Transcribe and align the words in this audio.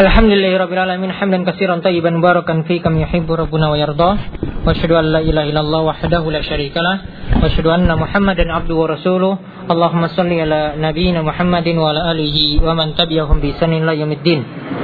الحمد 0.00 0.30
لله 0.32 0.52
رب 0.62 0.72
العالمين 0.72 1.12
حمدا 1.12 1.38
كثيرا 1.50 1.76
طيبا 1.76 2.10
مباركا 2.10 2.62
فيه 2.68 2.80
كم 2.82 3.00
يحب 3.00 3.32
ربنا 3.32 3.70
ويرضاه 3.70 4.16
واشهد 4.66 4.92
ان 4.92 5.04
لا 5.04 5.18
اله 5.18 5.42
الا 5.50 5.60
الله 5.60 5.80
وحده 5.90 6.22
لا 6.30 6.42
شريك 6.42 6.76
له 6.76 6.96
واشهد 7.42 7.66
ان 7.66 7.88
محمدا 8.02 8.44
عبده 8.52 8.74
ورسوله 8.74 9.38
اللهم 9.70 10.02
صل 10.06 10.30
على 10.42 10.60
نبينا 10.78 11.22
محمد 11.22 11.66
وعلى 11.68 12.00
اله 12.12 12.36
ومن 12.66 12.94
تبعهم 12.94 13.36
بإحسان 13.40 13.72
الى 13.72 13.92
يوم 14.00 14.12
الدين 14.12 14.42
Baik, 14.44 14.78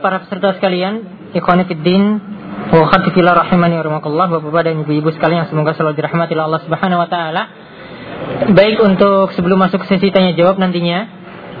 para 0.00 0.24
peserta 0.24 0.56
sekalian, 0.56 1.30
ikhwan 1.36 1.64
fiddin, 1.68 2.18
wa 2.70 2.86
rahimani 3.34 3.74
wa 3.80 4.00
Bapak 4.40 4.62
dan 4.68 4.84
Ibu-ibu 4.84 5.10
sekalian 5.16 5.48
semoga 5.48 5.72
selalu 5.74 5.96
dirahmati 5.96 6.34
Allah 6.36 6.60
Subhanahu 6.62 7.00
wa 7.02 7.08
taala. 7.08 7.42
Baik 8.52 8.78
untuk 8.84 9.32
sebelum 9.34 9.58
masuk 9.58 9.84
sesi 9.88 10.12
tanya 10.12 10.36
jawab 10.36 10.60
nantinya, 10.60 11.08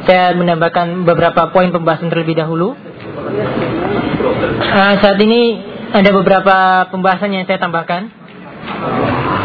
saya 0.04 0.36
menambahkan 0.36 1.04
beberapa 1.08 1.50
poin 1.50 1.72
pembahasan 1.72 2.12
terlebih 2.12 2.36
dahulu. 2.38 2.76
Uh, 4.60 4.94
saat 5.02 5.18
ini 5.18 5.60
ada 5.90 6.10
beberapa 6.14 6.86
pembahasan 6.94 7.34
yang 7.34 7.44
saya 7.48 7.58
tambahkan. 7.58 8.08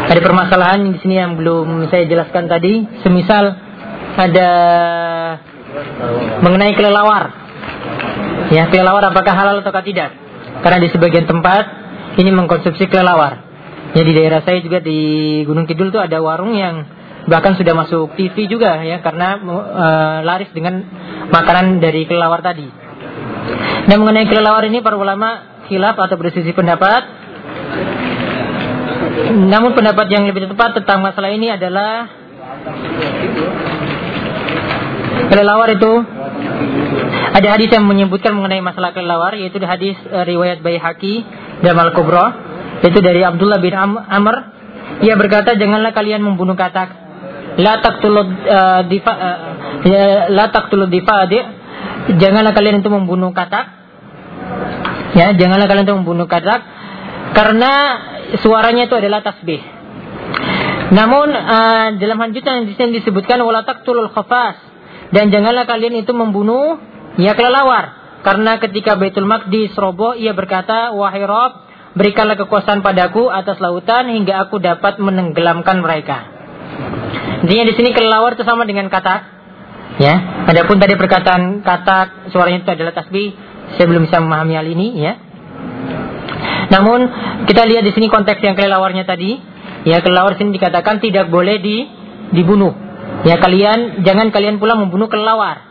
Ada 0.06 0.20
permasalahan 0.22 0.86
di 0.86 1.02
sini 1.02 1.18
yang 1.18 1.34
belum 1.34 1.90
saya 1.90 2.06
jelaskan 2.06 2.46
tadi, 2.46 2.86
semisal 3.02 3.58
ada 4.16 4.50
mengenai 6.46 6.72
kelelawar 6.78 7.45
Ya, 8.52 8.70
kelelawar 8.70 9.02
apakah 9.10 9.34
halal 9.34 9.60
atau 9.60 9.72
tidak? 9.82 10.14
Karena 10.62 10.78
di 10.80 10.88
sebagian 10.88 11.26
tempat 11.26 11.64
ini 12.16 12.30
mengkonsumsi 12.32 12.88
kelelawar. 12.88 13.44
Ya 13.92 14.02
di 14.04 14.12
daerah 14.12 14.40
saya 14.44 14.60
juga 14.60 14.80
di 14.80 15.42
Gunung 15.48 15.64
Kidul 15.64 15.88
itu 15.88 16.00
ada 16.00 16.20
warung 16.20 16.52
yang 16.52 16.84
bahkan 17.26 17.58
sudah 17.58 17.74
masuk 17.74 18.14
TV 18.14 18.46
juga 18.46 18.86
ya 18.86 19.02
karena 19.02 19.40
uh, 19.42 20.18
laris 20.22 20.50
dengan 20.54 20.84
makanan 21.32 21.80
dari 21.82 22.04
kelelawar 22.04 22.40
tadi. 22.44 22.66
Dan 23.86 24.02
mengenai 24.02 24.26
kelelawar 24.26 24.66
ini 24.66 24.82
para 24.82 24.98
ulama 24.98 25.62
khilaf 25.70 25.96
atau 25.96 26.16
bersisi 26.18 26.50
pendapat. 26.50 27.02
Namun 29.26 29.72
pendapat 29.72 30.06
yang 30.12 30.28
lebih 30.28 30.50
tepat 30.50 30.76
tentang 30.82 31.00
masalah 31.00 31.32
ini 31.32 31.50
adalah 31.50 32.10
kelelawar 35.30 35.68
itu 35.72 35.92
ada 37.36 37.48
hadis 37.52 37.68
yang 37.68 37.84
menyebutkan 37.84 38.32
mengenai 38.32 38.64
masalah 38.64 38.96
kelelawar 38.96 39.36
yaitu 39.36 39.60
hadis 39.60 40.00
uh, 40.08 40.24
riwayat 40.24 40.64
Baihaqi 40.64 41.20
dan 41.60 41.76
Al 41.76 41.92
Kubra 41.92 42.32
yaitu 42.80 43.04
dari 43.04 43.20
Abdullah 43.20 43.60
bin 43.60 43.76
Am 43.76 44.00
Amr. 44.00 44.56
Ia 45.04 45.20
berkata 45.20 45.52
janganlah 45.60 45.92
kalian 45.92 46.24
membunuh 46.24 46.56
katak. 46.56 47.04
La 47.60 47.84
taqtulud 47.84 48.28
uh, 48.48 48.80
difa 48.88 49.12
uh, 49.12 49.36
ya, 49.84 50.32
la 50.32 50.48
taqtulud 50.48 50.88
difadi. 50.88 51.36
Janganlah 52.16 52.56
kalian 52.56 52.80
itu 52.80 52.88
membunuh 52.88 53.36
katak. 53.36 53.68
Ya 55.12 55.36
janganlah 55.36 55.68
kalian 55.68 55.84
itu 55.84 55.96
membunuh 55.96 56.24
katak 56.24 56.64
karena 57.36 57.72
suaranya 58.40 58.88
itu 58.88 58.96
adalah 58.96 59.20
tasbih. 59.20 59.60
Namun 60.88 61.28
uh, 61.36 62.00
dalam 62.00 62.16
lanjutan 62.16 62.64
sini 62.64 62.96
disebutkan 63.04 63.44
wala 63.44 63.68
taqtulul 63.68 64.08
khafas. 64.08 64.56
Dan 65.12 65.28
janganlah 65.28 65.68
kalian 65.68 66.02
itu 66.02 66.10
membunuh 66.16 66.95
Ya 67.16 67.32
kelelawar. 67.32 68.06
Karena 68.20 68.58
ketika 68.58 68.98
Baitul 68.98 69.28
Maqdis 69.28 69.72
roboh, 69.78 70.18
ia 70.18 70.34
berkata, 70.34 70.90
Wahai 70.92 71.22
Rob, 71.22 71.62
berikanlah 71.94 72.36
kekuasaan 72.36 72.82
padaku 72.82 73.30
atas 73.30 73.56
lautan 73.62 74.10
hingga 74.12 74.46
aku 74.46 74.58
dapat 74.58 74.98
menenggelamkan 74.98 75.80
mereka. 75.80 76.28
Intinya 77.46 77.64
di 77.70 77.74
sini 77.78 77.94
kelelawar 77.94 78.34
itu 78.34 78.44
sama 78.44 78.66
dengan 78.66 78.90
kata. 78.90 79.36
Ya, 79.96 80.44
adapun 80.50 80.76
tadi 80.76 80.98
perkataan 80.98 81.64
kata 81.64 82.28
suaranya 82.28 82.66
itu 82.66 82.70
adalah 82.74 82.92
tasbih, 82.92 83.32
saya 83.78 83.86
belum 83.88 84.10
bisa 84.10 84.20
memahami 84.20 84.54
hal 84.58 84.66
ini 84.68 84.86
ya. 85.00 85.12
Namun 86.68 87.00
kita 87.48 87.64
lihat 87.64 87.86
di 87.86 87.94
sini 87.96 88.12
konteks 88.12 88.42
yang 88.42 88.58
kelelawarnya 88.58 89.08
tadi, 89.08 89.40
ya 89.88 90.02
kelelawar 90.04 90.36
sini 90.36 90.52
dikatakan 90.52 91.00
tidak 91.00 91.32
boleh 91.32 91.62
di 91.62 91.86
dibunuh. 92.34 92.74
Ya 93.24 93.40
kalian 93.40 94.04
jangan 94.04 94.34
kalian 94.34 94.60
pula 94.60 94.76
membunuh 94.76 95.08
kelelawar. 95.08 95.65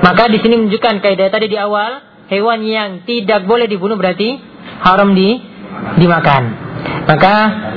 Maka 0.00 0.32
di 0.32 0.38
sini 0.40 0.54
menunjukkan 0.56 1.04
kaidah 1.04 1.28
tadi 1.28 1.46
di 1.52 1.58
awal, 1.60 2.00
hewan 2.32 2.64
yang 2.64 3.04
tidak 3.04 3.44
boleh 3.44 3.68
dibunuh 3.68 4.00
berarti 4.00 4.40
haram 4.80 5.12
di 5.12 5.36
dimakan. 6.00 6.42
Maka 7.04 7.34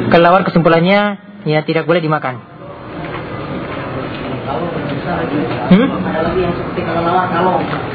kelawar 0.07 0.47
kesimpulannya 0.47 1.19
ya 1.43 1.59
tidak 1.67 1.83
boleh 1.83 1.99
dimakan. 1.99 2.53
Hmm? 5.73 5.87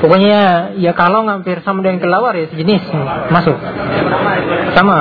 Pokoknya 0.01 0.73
ya 0.77 0.93
kalau 0.93 1.25
hampir 1.27 1.61
sama 1.63 1.81
dengan 1.85 2.01
kelawar 2.03 2.35
ya 2.37 2.47
sejenis 2.51 2.83
masuk. 3.33 3.57
Sama. 4.75 4.99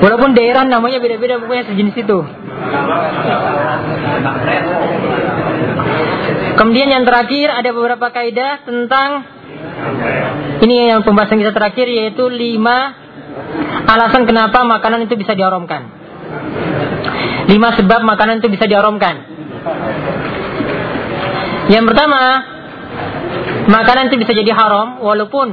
Walaupun 0.00 0.32
daerah 0.32 0.64
namanya 0.64 0.98
beda-beda 0.98 1.38
pokoknya 1.38 1.68
sejenis 1.68 1.94
itu. 1.94 2.18
Kemudian 6.60 6.92
yang 6.92 7.08
terakhir 7.08 7.48
ada 7.48 7.72
beberapa 7.72 8.12
kaidah 8.12 8.68
tentang 8.68 9.24
ini 10.60 10.92
yang 10.92 11.00
pembahasan 11.08 11.40
kita 11.40 11.56
terakhir 11.56 11.88
yaitu 11.88 12.28
lima 12.28 12.92
alasan 13.88 14.28
kenapa 14.28 14.60
makanan 14.68 15.08
itu 15.08 15.16
bisa 15.16 15.32
diharamkan. 15.32 15.88
Lima 17.48 17.72
sebab 17.80 18.04
makanan 18.04 18.44
itu 18.44 18.52
bisa 18.52 18.68
diharamkan. 18.68 19.24
Yang 21.72 21.84
pertama, 21.88 22.20
makanan 23.72 24.12
itu 24.12 24.20
bisa 24.20 24.36
jadi 24.36 24.52
haram 24.52 25.00
walaupun 25.00 25.48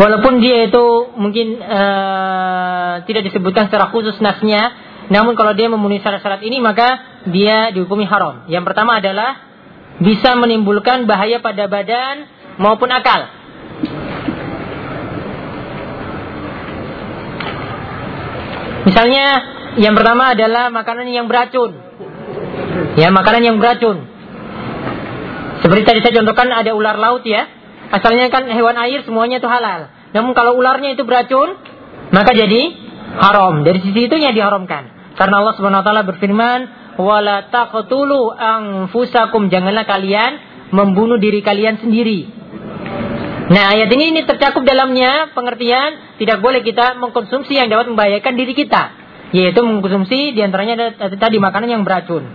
walaupun 0.00 0.32
dia 0.40 0.64
itu 0.64 1.12
mungkin 1.12 1.60
uh, 1.60 3.04
tidak 3.04 3.28
disebutkan 3.28 3.68
secara 3.68 3.92
khusus 3.92 4.16
nasnya, 4.24 4.72
namun 5.12 5.36
kalau 5.36 5.52
dia 5.52 5.68
memenuhi 5.68 6.00
syarat-syarat 6.00 6.40
ini 6.40 6.56
maka 6.56 7.07
dia 7.26 7.74
dihukumi 7.74 8.06
haram. 8.06 8.46
Yang 8.46 8.64
pertama 8.70 9.02
adalah 9.02 9.42
bisa 9.98 10.38
menimbulkan 10.38 11.10
bahaya 11.10 11.42
pada 11.42 11.66
badan 11.66 12.30
maupun 12.62 12.90
akal. 12.94 13.26
Misalnya 18.86 19.26
yang 19.78 19.94
pertama 19.98 20.32
adalah 20.32 20.70
makanan 20.70 21.10
yang 21.10 21.26
beracun. 21.26 21.76
Ya, 22.96 23.10
makanan 23.10 23.42
yang 23.42 23.56
beracun. 23.58 24.06
Seperti 25.60 25.82
tadi 25.84 25.98
saya 26.00 26.22
contohkan 26.22 26.48
ada 26.54 26.70
ular 26.72 26.96
laut 26.96 27.26
ya. 27.26 27.46
Asalnya 27.90 28.30
kan 28.30 28.46
hewan 28.48 28.78
air 28.78 29.02
semuanya 29.02 29.42
itu 29.42 29.48
halal. 29.50 29.90
Namun 30.14 30.32
kalau 30.32 30.56
ularnya 30.56 30.94
itu 30.94 31.02
beracun, 31.04 31.58
maka 32.14 32.32
jadi 32.32 32.74
haram. 33.18 33.66
Dari 33.66 33.80
sisi 33.82 34.08
itu 34.08 34.16
yang 34.16 34.32
diharamkan. 34.32 35.14
Karena 35.18 35.42
Allah 35.42 35.54
Subhanahu 35.58 35.82
wa 35.82 35.86
taala 35.86 36.02
berfirman, 36.06 36.58
"Wala 36.98 37.48
taqtulu 37.48 38.34
anfusakum." 38.34 39.48
Janganlah 39.48 39.86
kalian 39.86 40.32
membunuh 40.74 41.16
diri 41.16 41.40
kalian 41.40 41.80
sendiri. 41.80 42.28
Nah, 43.48 43.72
ayat 43.72 43.88
ini 43.88 44.12
ini 44.12 44.20
tercakup 44.28 44.60
dalamnya 44.60 45.32
pengertian 45.32 46.20
tidak 46.20 46.44
boleh 46.44 46.60
kita 46.60 47.00
mengkonsumsi 47.00 47.56
yang 47.56 47.72
dapat 47.72 47.88
membahayakan 47.88 48.36
diri 48.36 48.52
kita, 48.52 48.92
yaitu 49.32 49.64
mengkonsumsi 49.64 50.36
di 50.36 50.40
antaranya 50.44 50.92
ada 50.92 51.16
tadi 51.16 51.40
makanan 51.40 51.72
yang 51.72 51.82
beracun. 51.88 52.28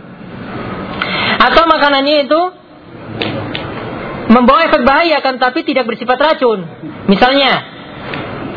Atau 1.37 1.69
makanannya 1.69 2.25
itu 2.25 2.41
membawa 4.33 4.65
efek 4.65 4.81
bahaya 4.81 5.21
kan 5.21 5.37
tapi 5.37 5.61
tidak 5.61 5.85
bersifat 5.85 6.17
racun. 6.17 6.65
Misalnya, 7.05 7.61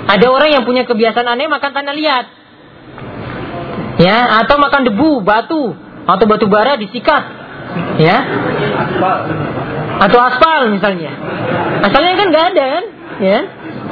ada 0.07 0.27
orang 0.31 0.55
yang 0.55 0.65
punya 0.65 0.87
kebiasaan 0.87 1.27
aneh 1.27 1.51
makan 1.51 1.71
tanah 1.75 1.95
liat 1.95 2.27
ya 3.99 4.45
atau 4.45 4.57
makan 4.61 4.83
debu 4.93 5.25
batu 5.25 5.75
atau 6.07 6.25
batu 6.25 6.47
bara 6.47 6.79
disikat. 6.79 7.23
Ya? 7.99 8.17
Atau 10.01 10.19
aspal 10.23 10.71
misalnya. 10.71 11.13
Asalnya 11.83 12.15
kan 12.15 12.27
nggak 12.31 12.47
ada 12.55 12.65
kan? 12.65 12.85
Ya? 13.19 13.39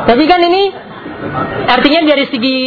Tapi 0.06 0.22
kan 0.31 0.40
ini 0.46 0.62
artinya 1.69 2.00
dari 2.06 2.25
segi 2.31 2.58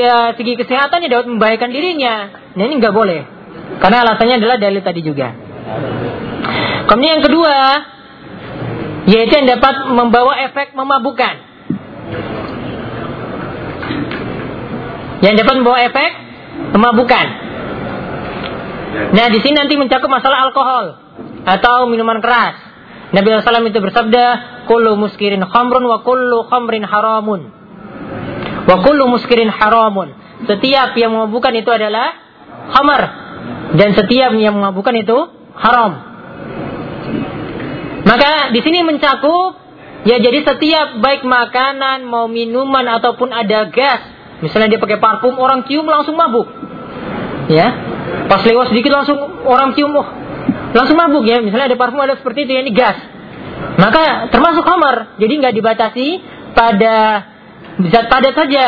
ya 0.00 0.34
segi 0.36 0.52
kesehatannya 0.60 1.08
dapat 1.08 1.26
membahayakan 1.32 1.70
dirinya. 1.72 2.14
Nah 2.54 2.62
ini 2.68 2.74
nggak 2.78 2.94
boleh. 2.94 3.20
Karena 3.80 4.04
alasannya 4.04 4.36
adalah 4.38 4.56
dalil 4.60 4.82
tadi 4.84 5.00
juga. 5.00 5.32
Kemudian 6.86 7.18
yang 7.18 7.24
kedua 7.24 7.56
yaitu 9.08 9.32
yang 9.32 9.48
dapat 9.48 9.90
membawa 9.96 10.44
efek 10.44 10.76
memabukkan 10.76 11.34
yang 15.20 15.34
dapat 15.36 15.54
membawa 15.60 15.78
efek 15.84 16.10
memabukan. 16.76 17.26
Nah, 18.90 19.26
di 19.30 19.38
sini 19.38 19.54
nanti 19.54 19.78
mencakup 19.78 20.10
masalah 20.10 20.50
alkohol 20.50 20.98
atau 21.46 21.86
minuman 21.86 22.18
keras. 22.18 22.58
Nabi 23.10 23.26
SAW 23.42 23.66
itu 23.66 23.78
bersabda, 23.82 24.24
"Kullu 24.70 24.94
muskirin 24.98 25.42
khamrun 25.46 25.82
wa 25.86 26.02
kullu 26.02 26.46
khamrin 26.46 26.86
haramun." 26.86 27.50
Wa 28.66 28.76
kullu 28.82 29.10
muskirin 29.10 29.50
haramun. 29.50 30.14
Setiap 30.46 30.94
yang 30.94 31.14
memabukkan 31.14 31.52
itu 31.58 31.70
adalah 31.70 32.14
khamar 32.70 33.02
dan 33.74 33.94
setiap 33.94 34.30
yang 34.34 34.56
memabukkan 34.56 34.94
itu 34.98 35.18
haram. 35.58 35.92
Maka 38.06 38.54
di 38.54 38.60
sini 38.64 38.80
mencakup 38.80 39.58
ya 40.08 40.16
jadi 40.16 40.40
setiap 40.42 41.02
baik 41.02 41.22
makanan 41.26 42.08
mau 42.08 42.26
minuman 42.26 42.88
ataupun 42.96 43.28
ada 43.30 43.68
gas, 43.68 44.00
misalnya 44.40 44.76
dia 44.76 44.80
pakai 44.80 44.98
parfum 44.98 45.36
orang 45.36 45.66
cium 45.68 45.84
langsung 45.84 46.16
mabuk. 46.16 46.48
Ya. 47.50 47.89
Pas 48.28 48.42
lewat 48.42 48.70
sedikit 48.70 48.94
langsung 48.94 49.18
orang 49.46 49.74
cium 49.74 49.92
oh, 49.94 50.08
langsung 50.74 50.96
mabuk 50.96 51.26
ya. 51.26 51.42
Misalnya 51.42 51.74
ada 51.74 51.78
parfum 51.78 52.00
ada 52.02 52.18
seperti 52.18 52.46
itu 52.46 52.52
ya 52.56 52.60
ini 52.62 52.72
gas. 52.74 52.98
Maka 53.76 54.30
termasuk 54.32 54.64
khamar. 54.64 55.16
Jadi 55.18 55.32
nggak 55.40 55.54
dibatasi 55.54 56.06
pada 56.54 56.96
zat 57.88 58.06
padat 58.12 58.34
saja 58.36 58.66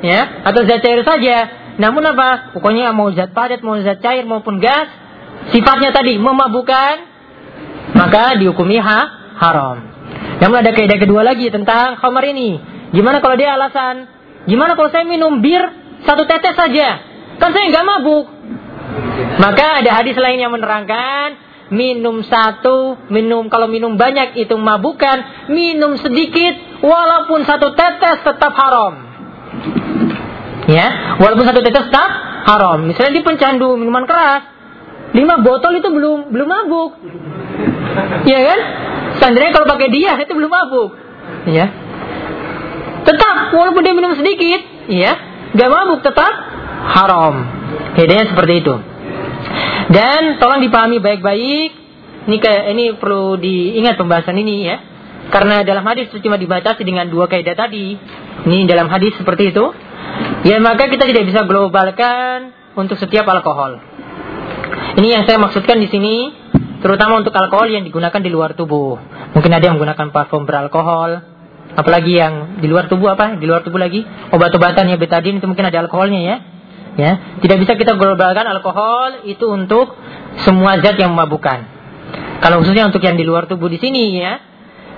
ya 0.00 0.20
atau 0.44 0.60
zat 0.64 0.80
cair 0.82 1.02
saja. 1.02 1.36
Namun 1.76 2.02
apa? 2.08 2.56
Pokoknya 2.56 2.92
mau 2.96 3.12
zat 3.12 3.36
padat, 3.36 3.60
mau 3.60 3.76
zat 3.84 4.00
cair 4.00 4.24
maupun 4.24 4.58
gas, 4.64 4.88
sifatnya 5.52 5.92
tadi 5.92 6.16
memabukkan, 6.16 6.94
maka 7.92 8.40
dihukumi 8.40 8.80
ha, 8.80 9.00
haram. 9.36 9.76
Namun 10.40 10.56
ada 10.64 10.72
kaidah 10.72 10.96
kedua 10.96 11.20
lagi 11.20 11.52
tentang 11.52 12.00
khamar 12.00 12.24
ini. 12.32 12.60
Gimana 12.96 13.20
kalau 13.20 13.36
dia 13.36 13.56
alasan? 13.56 14.08
Gimana 14.48 14.72
kalau 14.78 14.88
saya 14.88 15.04
minum 15.04 15.44
bir 15.44 15.60
satu 16.08 16.24
tetes 16.24 16.56
saja? 16.56 17.02
Kan 17.36 17.52
saya 17.52 17.68
nggak 17.68 17.84
mabuk. 17.84 18.24
Maka 19.36 19.84
ada 19.84 19.90
hadis 20.00 20.16
lain 20.16 20.40
yang 20.40 20.52
menerangkan 20.52 21.46
minum 21.70 22.22
satu, 22.22 23.10
minum 23.10 23.50
kalau 23.50 23.66
minum 23.66 23.98
banyak 23.98 24.38
itu 24.38 24.54
mabukan, 24.54 25.48
minum 25.50 25.98
sedikit 25.98 26.82
walaupun 26.82 27.42
satu 27.42 27.74
tetes 27.74 28.22
tetap 28.22 28.52
haram. 28.54 28.94
Ya, 30.66 31.18
walaupun 31.22 31.46
satu 31.46 31.62
tetes 31.62 31.90
tetap 31.90 32.10
haram. 32.46 32.86
Misalnya 32.86 33.18
di 33.18 33.22
pencandu 33.22 33.74
minuman 33.74 34.06
keras, 34.06 34.46
lima 35.14 35.42
botol 35.42 35.78
itu 35.78 35.88
belum 35.90 36.30
belum 36.30 36.48
mabuk. 36.48 36.90
Ya 38.26 38.40
kan? 38.46 38.60
Seandainya 39.22 39.50
kalau 39.54 39.66
pakai 39.66 39.88
dia 39.90 40.14
itu 40.18 40.32
belum 40.34 40.50
mabuk. 40.50 40.90
Ya. 41.50 41.66
Tetap 43.06 43.54
walaupun 43.54 43.82
dia 43.86 43.94
minum 43.94 44.18
sedikit, 44.18 44.90
ya, 44.90 45.14
gak 45.54 45.70
mabuk 45.70 46.02
tetap 46.02 46.30
haram. 46.94 47.34
Bedanya 47.94 48.30
seperti 48.30 48.62
itu. 48.62 48.74
Dan 49.90 50.42
tolong 50.42 50.60
dipahami 50.62 50.98
baik-baik. 50.98 51.70
Ini 52.26 52.38
ini 52.74 52.84
perlu 52.98 53.38
diingat 53.38 53.94
pembahasan 53.94 54.34
ini 54.38 54.66
ya. 54.66 54.76
Karena 55.30 55.66
dalam 55.66 55.82
hadis 55.86 56.10
itu 56.10 56.22
cuma 56.22 56.38
dibatasi 56.38 56.82
dengan 56.86 57.06
dua 57.10 57.30
kaidah 57.30 57.54
tadi. 57.54 57.98
Ini 58.46 58.66
dalam 58.66 58.90
hadis 58.90 59.14
seperti 59.18 59.54
itu. 59.54 59.64
Ya 60.46 60.62
maka 60.62 60.86
kita 60.86 61.06
tidak 61.06 61.26
bisa 61.26 61.46
globalkan 61.46 62.54
untuk 62.78 62.98
setiap 62.98 63.26
alkohol. 63.26 63.82
Ini 64.96 65.08
yang 65.12 65.22
saya 65.28 65.36
maksudkan 65.36 65.76
di 65.76 65.88
sini, 65.92 66.32
terutama 66.80 67.20
untuk 67.20 67.34
alkohol 67.36 67.68
yang 67.68 67.84
digunakan 67.84 68.16
di 68.16 68.30
luar 68.30 68.56
tubuh. 68.56 68.96
Mungkin 69.34 69.50
ada 69.52 69.64
yang 69.66 69.76
menggunakan 69.76 70.08
parfum 70.14 70.48
beralkohol, 70.48 71.20
apalagi 71.76 72.16
yang 72.16 72.62
di 72.62 72.66
luar 72.70 72.88
tubuh 72.88 73.12
apa? 73.12 73.36
Di 73.36 73.44
luar 73.44 73.60
tubuh 73.60 73.76
lagi 73.76 74.06
obat-obatan 74.32 74.88
ya 74.88 74.96
betadin 74.96 75.42
itu 75.42 75.46
mungkin 75.50 75.68
ada 75.68 75.84
alkoholnya 75.84 76.20
ya. 76.22 76.36
Ya, 76.96 77.36
tidak 77.44 77.60
bisa 77.60 77.72
kita 77.76 78.00
globalkan 78.00 78.48
alkohol 78.48 79.28
itu 79.28 79.44
untuk 79.52 79.92
semua 80.48 80.80
zat 80.80 80.96
yang 80.96 81.12
memabukkan. 81.12 81.76
Kalau 82.40 82.64
khususnya 82.64 82.88
untuk 82.88 83.04
yang 83.04 83.20
di 83.20 83.24
luar 83.24 83.44
tubuh 83.44 83.68
di 83.68 83.76
sini 83.76 84.16
ya, 84.16 84.40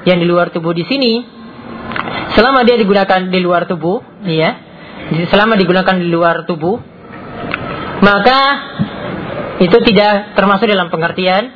yang 0.07 0.23
di 0.23 0.27
luar 0.27 0.55
tubuh 0.55 0.71
di 0.71 0.87
sini, 0.87 1.27
selama 2.39 2.63
dia 2.63 2.79
digunakan 2.79 3.27
di 3.27 3.41
luar 3.43 3.67
tubuh, 3.67 3.99
ya, 4.23 4.51
selama 5.27 5.59
digunakan 5.59 5.99
di 5.99 6.07
luar 6.07 6.47
tubuh, 6.47 6.79
maka 7.99 8.39
itu 9.59 9.79
tidak 9.91 10.39
termasuk 10.39 10.71
dalam 10.71 10.87
pengertian 10.95 11.51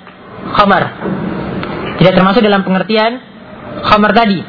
khamar. 0.58 0.82
Tidak 2.02 2.12
termasuk 2.18 2.42
dalam 2.42 2.66
pengertian 2.66 3.22
khamar 3.86 4.10
tadi. 4.10 4.42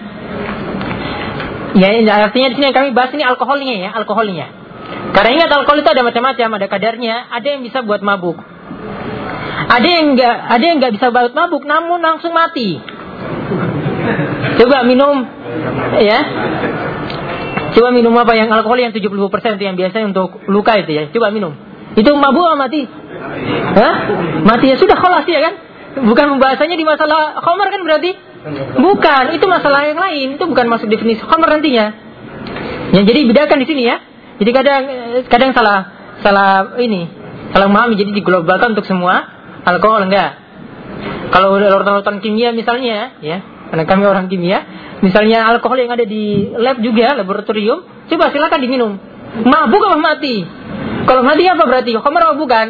Ya, 1.78 1.90
artinya 2.26 2.50
di 2.50 2.56
sini 2.58 2.66
yang 2.70 2.78
kami 2.78 2.98
bahas 2.98 3.14
ini 3.14 3.22
alkoholnya 3.22 3.76
ya, 3.78 3.90
alkoholnya. 3.94 4.63
Karena 5.14 5.30
ingat 5.30 5.50
alkohol 5.54 5.86
itu 5.86 5.90
ada 5.94 6.02
macam-macam, 6.02 6.50
ada 6.58 6.68
kadarnya, 6.68 7.16
ada 7.30 7.48
yang 7.48 7.62
bisa 7.62 7.86
buat 7.86 8.02
mabuk. 8.02 8.42
Ada 9.70 9.88
yang 9.88 10.06
enggak, 10.18 10.36
ada 10.50 10.64
yang 10.64 10.78
enggak 10.82 10.94
bisa 10.98 11.08
buat 11.14 11.32
mabuk 11.38 11.64
namun 11.64 12.02
langsung 12.02 12.34
mati. 12.34 12.82
Coba 14.60 14.84
minum 14.84 15.24
ya. 16.02 16.20
Coba 17.74 17.90
minum 17.90 18.14
apa 18.18 18.38
yang 18.38 18.54
alkohol 18.54 18.78
yang 18.78 18.94
70% 18.94 19.58
itu 19.58 19.64
yang 19.66 19.78
biasa 19.78 20.04
untuk 20.06 20.46
luka 20.50 20.78
itu 20.78 20.92
ya. 20.94 21.04
Coba 21.10 21.34
minum. 21.34 21.54
Itu 21.94 22.10
mabuk 22.18 22.54
atau 22.54 22.58
mati? 22.58 22.86
Hah? 23.78 23.94
Mati 24.46 24.66
ya 24.74 24.76
sudah 24.82 24.98
kholas 24.98 25.26
ya 25.30 25.42
kan? 25.42 25.54
Bukan 25.94 26.26
pembahasannya 26.38 26.74
di 26.74 26.86
masalah 26.86 27.38
khamar 27.38 27.70
kan 27.70 27.82
berarti? 27.86 28.12
Bukan, 28.82 29.24
itu 29.38 29.46
masalah 29.46 29.88
yang 29.88 30.00
lain. 30.02 30.36
Itu 30.36 30.50
bukan 30.50 30.66
masuk 30.68 30.90
definisi 30.90 31.22
khamar 31.22 31.48
nantinya. 31.54 31.86
Ya, 32.98 33.02
jadi 33.06 33.30
bedakan 33.30 33.62
di 33.62 33.68
sini 33.70 33.84
ya. 33.88 34.02
Jadi 34.42 34.52
kadang 34.54 34.82
kadang 35.30 35.52
salah 35.54 35.80
salah 36.26 36.78
ini 36.82 37.06
salah 37.54 37.70
memahami 37.70 37.94
jadi 38.00 38.12
diglobalkan 38.16 38.74
untuk 38.74 38.88
semua 38.90 39.30
alkohol 39.64 40.06
enggak. 40.06 40.42
Kalau 41.34 41.58
lautan-lautan 41.58 42.22
kimia 42.22 42.54
misalnya 42.54 43.18
ya, 43.18 43.42
karena 43.74 43.84
kami 43.90 44.04
orang 44.06 44.30
kimia, 44.30 44.62
misalnya 45.02 45.50
alkohol 45.50 45.82
yang 45.82 45.90
ada 45.90 46.06
di 46.06 46.54
lab 46.54 46.78
juga 46.78 47.18
laboratorium, 47.18 48.06
coba 48.06 48.30
silakan 48.30 48.60
diminum. 48.62 48.92
Mabuk 49.42 49.82
apa 49.82 49.98
mati? 49.98 50.46
Kalau 51.10 51.26
mati 51.26 51.50
apa 51.50 51.66
berarti? 51.66 51.98
Khamar 51.98 52.22
apa 52.30 52.36
bukan? 52.38 52.68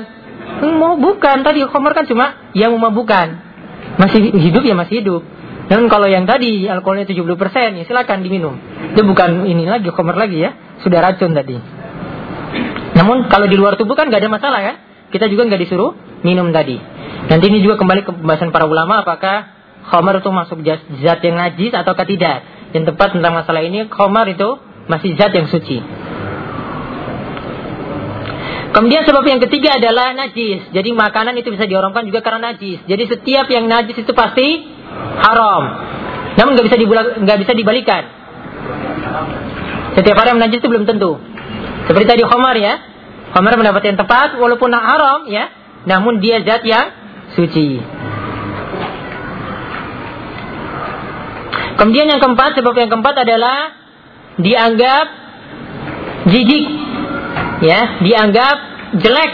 Mau 0.80 0.95
bukan, 0.95 1.44
tadi 1.44 1.60
khamar 1.68 1.92
kan 1.92 2.07
cuma 2.07 2.56
yang 2.56 2.71
memabukkan. 2.71 3.27
Masih 4.00 4.31
hidup 4.31 4.63
ya 4.63 4.80
masih 4.80 5.04
hidup. 5.04 5.21
Dan 5.68 5.92
kalau 5.92 6.07
yang 6.07 6.24
tadi 6.24 6.63
alkoholnya 6.71 7.04
70% 7.04 7.19
ya 7.80 7.83
silakan 7.83 8.24
diminum. 8.24 8.56
Itu 8.95 9.04
bukan 9.04 9.44
ini 9.44 9.68
lagi 9.68 9.92
khamar 9.92 10.15
lagi 10.15 10.39
ya 10.39 10.56
sudah 10.83 11.00
racun 11.00 11.31
tadi. 11.31 11.57
Namun 12.94 13.31
kalau 13.31 13.50
di 13.50 13.57
luar 13.57 13.80
tubuh 13.80 13.97
kan 13.97 14.12
nggak 14.12 14.22
ada 14.22 14.31
masalah 14.31 14.60
kan? 14.62 14.75
Kita 15.10 15.25
juga 15.31 15.50
nggak 15.50 15.62
disuruh 15.65 15.96
minum 16.22 16.53
tadi. 16.53 16.77
Nanti 17.29 17.46
ini 17.50 17.63
juga 17.63 17.79
kembali 17.79 18.01
ke 18.05 18.12
pembahasan 18.13 18.51
para 18.51 18.67
ulama 18.67 19.01
apakah 19.01 19.50
khamar 19.89 20.19
itu 20.19 20.29
masuk 20.29 20.60
zat 21.01 21.19
yang 21.24 21.38
najis 21.39 21.72
atau 21.74 21.93
tidak. 22.05 22.43
Yang 22.74 22.93
tepat 22.93 23.17
tentang 23.17 23.34
masalah 23.34 23.62
ini 23.62 23.86
khamar 23.89 24.27
itu 24.29 24.60
masih 24.89 25.15
zat 25.15 25.31
yang 25.34 25.48
suci. 25.48 25.79
Kemudian 28.74 29.05
sebab 29.05 29.22
yang 29.29 29.38
ketiga 29.38 29.77
adalah 29.77 30.17
najis. 30.17 30.74
Jadi 30.74 30.89
makanan 30.98 31.38
itu 31.38 31.53
bisa 31.53 31.69
diharamkan 31.69 32.10
juga 32.10 32.25
karena 32.25 32.53
najis. 32.53 32.81
Jadi 32.89 33.03
setiap 33.05 33.46
yang 33.53 33.69
najis 33.69 34.01
itu 34.01 34.12
pasti 34.17 34.65
haram. 35.22 35.63
Namun 36.34 36.57
nggak 36.57 36.65
bisa 36.65 36.77
nggak 37.22 37.38
bisa 37.46 37.53
dibalikan. 37.53 38.03
Setiap 39.93 40.17
orang 40.17 40.41
najis 40.41 40.59
itu 40.62 40.67
belum 40.69 40.89
tentu. 40.89 41.21
Seperti 41.85 42.05
tadi 42.09 42.23
Khomar 42.25 42.57
ya. 42.57 42.81
Khomar 43.33 43.53
mendapat 43.57 43.83
yang 43.85 43.97
tepat 43.97 44.38
walaupun 44.38 44.73
haram 44.73 45.29
ya. 45.29 45.50
Namun 45.85 46.23
dia 46.23 46.41
zat 46.41 46.63
yang 46.65 46.89
suci. 47.38 47.81
Kemudian 51.73 52.07
yang 52.07 52.21
keempat, 52.21 52.55
sebab 52.55 52.73
yang 52.77 52.89
keempat 52.93 53.15
adalah 53.27 53.75
dianggap 54.39 55.05
jijik. 56.29 56.65
Ya, 57.63 58.00
dianggap 58.03 58.57
jelek. 59.03 59.31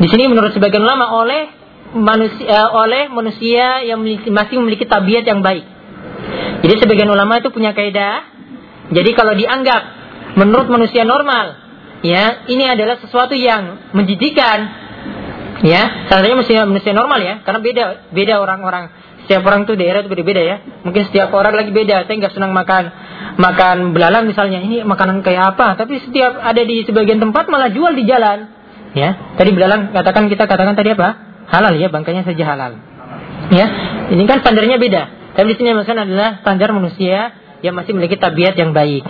Di 0.00 0.06
sini 0.08 0.32
menurut 0.32 0.56
sebagian 0.56 0.80
ulama 0.80 1.12
oleh 1.12 1.50
manusia 1.92 2.70
oleh 2.70 3.10
manusia 3.10 3.82
yang 3.82 4.00
masih 4.06 4.54
memiliki 4.62 4.86
tabiat 4.86 5.26
yang 5.26 5.42
baik. 5.42 5.79
Jadi 6.60 6.74
sebagian 6.76 7.08
ulama 7.08 7.40
itu 7.40 7.48
punya 7.48 7.72
kaidah. 7.72 8.28
Jadi 8.90 9.10
kalau 9.16 9.32
dianggap 9.32 9.82
menurut 10.36 10.68
manusia 10.68 11.06
normal, 11.06 11.56
ya 12.04 12.44
ini 12.50 12.66
adalah 12.68 12.98
sesuatu 13.00 13.32
yang 13.38 13.92
menjijikan, 13.96 14.58
ya 15.64 16.10
seandainya 16.10 16.36
manusia 16.36 16.66
manusia 16.66 16.92
normal 16.92 17.20
ya, 17.22 17.34
karena 17.46 17.60
beda 17.62 17.84
beda 18.12 18.34
orang-orang. 18.42 18.92
Setiap 19.24 19.46
orang 19.46 19.62
tuh 19.62 19.78
daerah 19.78 20.02
itu 20.02 20.10
beda-beda 20.10 20.42
ya. 20.42 20.56
Mungkin 20.82 21.06
setiap 21.06 21.30
orang 21.30 21.54
lagi 21.54 21.70
beda. 21.70 22.02
Saya 22.02 22.18
nggak 22.18 22.34
senang 22.34 22.50
makan 22.50 22.90
makan 23.38 23.94
belalang 23.94 24.26
misalnya. 24.26 24.58
Ini 24.58 24.82
makanan 24.82 25.22
kayak 25.22 25.54
apa? 25.54 25.78
Tapi 25.78 26.02
setiap 26.02 26.42
ada 26.42 26.58
di 26.58 26.82
sebagian 26.82 27.22
tempat 27.22 27.46
malah 27.46 27.70
jual 27.70 27.94
di 27.94 28.10
jalan. 28.10 28.50
Ya, 28.90 29.38
tadi 29.38 29.54
belalang 29.54 29.94
katakan 29.94 30.26
kita 30.26 30.50
katakan 30.50 30.74
tadi 30.74 30.98
apa? 30.98 31.14
Halal 31.46 31.78
ya, 31.78 31.86
bangkainya 31.94 32.26
saja 32.26 32.42
halal. 32.42 32.74
Ya, 33.54 33.66
ini 34.10 34.26
kan 34.26 34.42
standarnya 34.42 34.82
beda. 34.82 35.19
Tapi 35.40 35.56
di 35.56 35.64
sini 35.64 35.72
maksudnya 35.72 36.04
adalah 36.04 36.44
standar 36.44 36.68
manusia 36.76 37.32
yang 37.64 37.72
masih 37.72 37.96
memiliki 37.96 38.20
tabiat 38.20 38.60
yang 38.60 38.76
baik. 38.76 39.00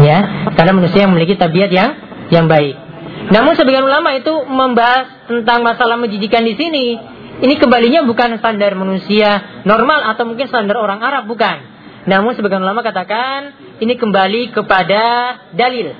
Ya, 0.00 0.48
karena 0.56 0.72
manusia 0.72 1.04
yang 1.04 1.12
memiliki 1.12 1.36
tabiat 1.36 1.68
yang 1.68 2.00
yang 2.32 2.48
baik. 2.48 2.80
Namun 3.28 3.52
sebagian 3.60 3.84
ulama 3.84 4.16
itu 4.16 4.32
membahas 4.48 5.28
tentang 5.28 5.60
masalah 5.60 6.00
menjijikan 6.00 6.48
di 6.48 6.56
sini. 6.56 6.96
Ini 7.44 7.60
kembalinya 7.60 8.08
bukan 8.08 8.40
standar 8.40 8.72
manusia 8.72 9.60
normal 9.68 10.00
atau 10.16 10.24
mungkin 10.24 10.48
standar 10.48 10.80
orang 10.80 11.04
Arab, 11.04 11.28
bukan. 11.28 11.60
Namun 12.08 12.32
sebagian 12.40 12.64
ulama 12.64 12.80
katakan 12.80 13.52
ini 13.84 14.00
kembali 14.00 14.56
kepada 14.56 15.04
dalil. 15.52 15.92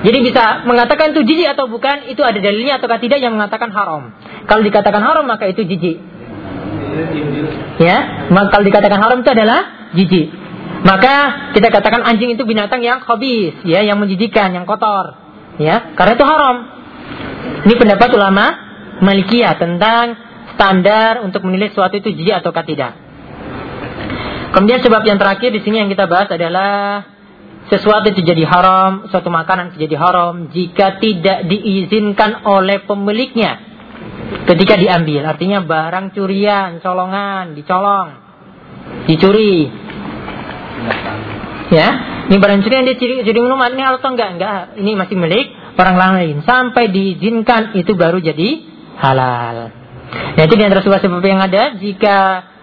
Jadi 0.00 0.18
bisa 0.24 0.64
mengatakan 0.64 1.12
itu 1.12 1.28
jijik 1.28 1.52
atau 1.52 1.68
bukan, 1.68 2.08
itu 2.08 2.24
ada 2.24 2.40
dalilnya 2.40 2.80
atau 2.80 2.88
tidak 2.96 3.20
yang 3.20 3.36
mengatakan 3.36 3.68
haram. 3.68 4.16
Kalau 4.48 4.64
dikatakan 4.64 5.04
haram 5.04 5.28
maka 5.28 5.44
itu 5.44 5.60
jijik. 5.60 6.13
Ya, 7.82 8.28
maka 8.30 8.48
kalau 8.54 8.64
dikatakan 8.64 8.98
haram 9.02 9.18
itu 9.20 9.30
adalah 9.34 9.60
jijik. 9.94 10.26
Maka 10.84 11.14
kita 11.56 11.72
katakan 11.72 12.04
anjing 12.04 12.36
itu 12.36 12.44
binatang 12.44 12.84
yang 12.84 13.00
habis, 13.02 13.56
ya, 13.64 13.80
yang 13.80 13.96
menjijikan, 13.96 14.52
yang 14.52 14.68
kotor. 14.68 15.16
Ya, 15.56 15.94
karena 15.96 16.12
itu 16.18 16.26
haram. 16.26 16.56
Ini 17.64 17.74
pendapat 17.78 18.08
ulama 18.12 18.46
Malikiyah 19.00 19.58
tentang 19.58 20.14
standar 20.54 21.24
untuk 21.26 21.42
menilai 21.42 21.72
sesuatu 21.72 21.98
itu 21.98 22.14
jijik 22.14 22.44
atau 22.44 22.54
tidak. 22.62 22.94
Kemudian 24.54 24.78
sebab 24.86 25.02
yang 25.02 25.18
terakhir 25.18 25.50
di 25.50 25.60
sini 25.66 25.82
yang 25.82 25.90
kita 25.90 26.06
bahas 26.06 26.30
adalah 26.30 27.02
sesuatu 27.72 28.06
itu 28.12 28.22
jadi 28.22 28.44
haram, 28.46 29.10
suatu 29.10 29.32
makanan 29.32 29.74
jadi 29.74 29.98
haram 29.98 30.52
jika 30.54 31.02
tidak 31.02 31.48
diizinkan 31.50 32.46
oleh 32.46 32.86
pemiliknya 32.86 33.73
ketika 34.48 34.74
diambil. 34.76 35.22
Artinya 35.28 35.64
barang 35.64 36.12
curian, 36.16 36.78
colongan, 36.80 37.54
dicolong, 37.56 38.08
dicuri. 39.08 39.70
Ya, 41.72 41.88
ini 42.28 42.36
barang 42.36 42.60
curian 42.60 42.84
dia 42.84 42.96
curi, 43.00 43.24
curi 43.24 43.38
minuman 43.40 43.72
ini 43.72 43.82
atau 43.82 44.10
enggak? 44.12 44.30
Enggak, 44.36 44.60
ini 44.78 44.92
masih 44.94 45.16
milik 45.16 45.46
orang 45.80 45.96
lain. 45.96 46.36
Sampai 46.44 46.92
diizinkan 46.92 47.74
itu 47.74 47.96
baru 47.96 48.20
jadi 48.20 48.62
halal. 49.00 49.72
Nah 50.14 50.42
itu 50.44 50.54
di 50.54 50.62
antara 50.62 50.84
sebab-sebab 50.84 51.24
yang 51.24 51.42
ada 51.42 51.74
jika 51.80 52.16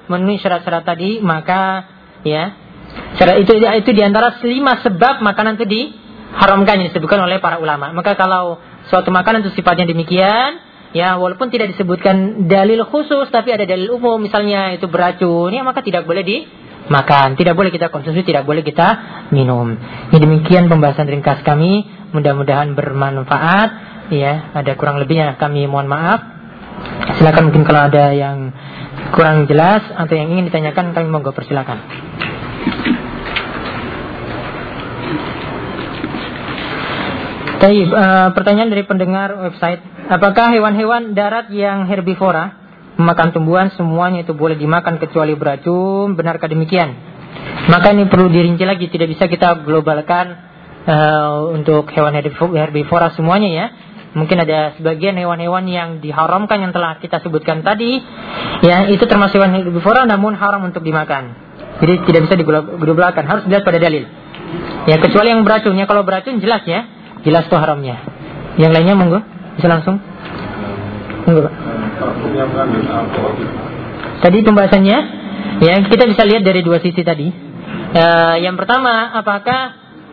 memenuhi 0.07 0.39
syarat-syarat 0.39 0.87
tadi 0.87 1.19
maka 1.19 1.83
ya 2.23 2.55
Cara 2.91 3.37
itu 3.37 3.53
itu 3.55 3.91
di 3.91 4.01
antara 4.03 4.35
lima 4.43 4.79
sebab 4.81 5.23
makanan 5.23 5.59
itu 5.59 5.65
diharamkan 5.67 6.79
yang 6.79 6.87
disebutkan 6.91 7.23
oleh 7.23 7.43
para 7.43 7.59
ulama. 7.59 7.91
Maka 7.91 8.15
kalau 8.15 8.59
suatu 8.87 9.11
makanan 9.11 9.45
itu 9.45 9.51
sifatnya 9.55 9.87
demikian, 9.87 10.59
ya 10.91 11.15
walaupun 11.19 11.51
tidak 11.51 11.75
disebutkan 11.75 12.47
dalil 12.47 12.83
khusus 12.87 13.27
tapi 13.31 13.51
ada 13.55 13.63
dalil 13.63 13.95
umum 13.95 14.19
misalnya 14.19 14.75
itu 14.75 14.87
beracun, 14.87 15.51
ya 15.51 15.63
maka 15.63 15.83
tidak 15.83 16.03
boleh 16.03 16.23
dimakan, 16.23 17.35
tidak 17.39 17.55
boleh 17.55 17.71
kita 17.71 17.91
konsumsi, 17.91 18.23
tidak 18.23 18.43
boleh 18.43 18.63
kita 18.63 18.87
minum. 19.31 19.75
Ini 20.11 20.17
demikian 20.19 20.67
pembahasan 20.67 21.07
ringkas 21.07 21.43
kami, 21.47 21.87
mudah-mudahan 22.11 22.75
bermanfaat. 22.75 23.91
Ya, 24.11 24.51
ada 24.51 24.75
kurang 24.75 24.99
lebihnya 24.99 25.39
kami 25.39 25.71
mohon 25.71 25.87
maaf. 25.87 26.19
Silakan 27.15 27.47
mungkin 27.47 27.63
kalau 27.63 27.87
ada 27.87 28.11
yang 28.11 28.51
kurang 29.15 29.47
jelas 29.47 29.83
atau 29.95 30.13
yang 30.15 30.35
ingin 30.35 30.51
ditanyakan 30.51 30.91
kami 30.91 31.07
monggo 31.07 31.31
persilakan. 31.31 31.79
Taib, 37.61 37.93
uh, 37.93 38.33
pertanyaan 38.33 38.73
dari 38.73 38.81
pendengar 38.89 39.37
website. 39.37 39.85
Apakah 40.09 40.49
hewan-hewan 40.49 41.13
darat 41.13 41.53
yang 41.53 41.85
herbivora 41.85 42.57
memakan 42.97 43.29
tumbuhan 43.37 43.69
semuanya 43.77 44.25
itu 44.25 44.33
boleh 44.33 44.57
dimakan 44.57 44.97
kecuali 44.97 45.37
beracun? 45.37 46.17
Benarkah 46.17 46.49
demikian? 46.49 46.89
Maka 47.69 47.93
ini 47.93 48.09
perlu 48.09 48.33
dirinci 48.33 48.65
lagi, 48.65 48.89
tidak 48.89 49.13
bisa 49.13 49.29
kita 49.29 49.61
globalkan 49.61 50.33
uh, 50.89 51.53
untuk 51.53 51.85
hewan 51.93 52.17
herbivora 52.17 53.13
semuanya 53.13 53.49
ya. 53.53 53.65
Mungkin 54.17 54.41
ada 54.41 54.73
sebagian 54.81 55.21
hewan-hewan 55.21 55.69
yang 55.69 56.01
diharamkan 56.01 56.65
yang 56.65 56.73
telah 56.73 56.97
kita 56.97 57.21
sebutkan 57.21 57.61
tadi, 57.61 58.01
ya 58.65 58.89
itu 58.89 59.05
termasuk 59.05 59.37
hewan 59.37 59.53
herbivora 59.53 60.09
namun 60.09 60.33
haram 60.33 60.65
untuk 60.65 60.81
dimakan. 60.81 61.37
Jadi 61.77 62.09
tidak 62.09 62.21
bisa 62.25 62.35
diglobalkan, 62.41 63.21
harus 63.29 63.45
dilihat 63.45 63.61
pada 63.61 63.77
dalil. 63.77 64.09
Ya 64.89 64.97
kecuali 64.97 65.29
yang 65.29 65.45
beracunnya, 65.45 65.85
kalau 65.85 66.01
beracun 66.03 66.41
jelas 66.43 66.65
ya, 66.65 66.89
Jelas 67.21 67.45
tuh 67.47 67.57
haramnya. 67.57 68.01
Yang 68.57 68.71
lainnya 68.75 68.95
monggo, 68.97 69.19
bisa 69.57 69.67
langsung. 69.69 70.01
Monggo, 71.27 71.41
Pak. 71.45 71.53
Tadi 74.21 74.37
pembahasannya, 74.45 74.97
ya 75.61 75.73
kita 75.85 76.03
bisa 76.09 76.21
lihat 76.25 76.43
dari 76.45 76.61
dua 76.61 76.81
sisi 76.81 77.01
tadi. 77.01 77.29
Uh, 77.91 78.35
yang 78.39 78.55
pertama, 78.57 79.13
apakah 79.17 79.59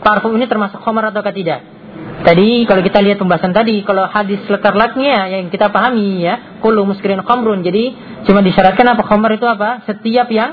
parfum 0.00 0.36
ini 0.36 0.48
termasuk 0.48 0.80
khamar 0.80 1.12
atau 1.12 1.22
tidak? 1.32 1.78
Tadi 2.18 2.66
kalau 2.66 2.82
kita 2.82 2.98
lihat 2.98 3.22
pembahasan 3.22 3.54
tadi, 3.54 3.86
kalau 3.86 4.10
hadis 4.10 4.42
lekar 4.50 4.74
laknya 4.74 5.30
yang 5.30 5.54
kita 5.54 5.70
pahami 5.70 6.26
ya, 6.26 6.58
kulu 6.58 6.82
muskirin 6.82 7.22
khamrun. 7.22 7.62
Jadi 7.62 7.94
cuma 8.26 8.42
disyaratkan 8.42 8.82
apa 8.90 9.06
khamar 9.06 9.38
itu 9.38 9.46
apa? 9.46 9.86
Setiap 9.86 10.26
yang 10.34 10.50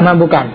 memabukkan. 0.00 0.46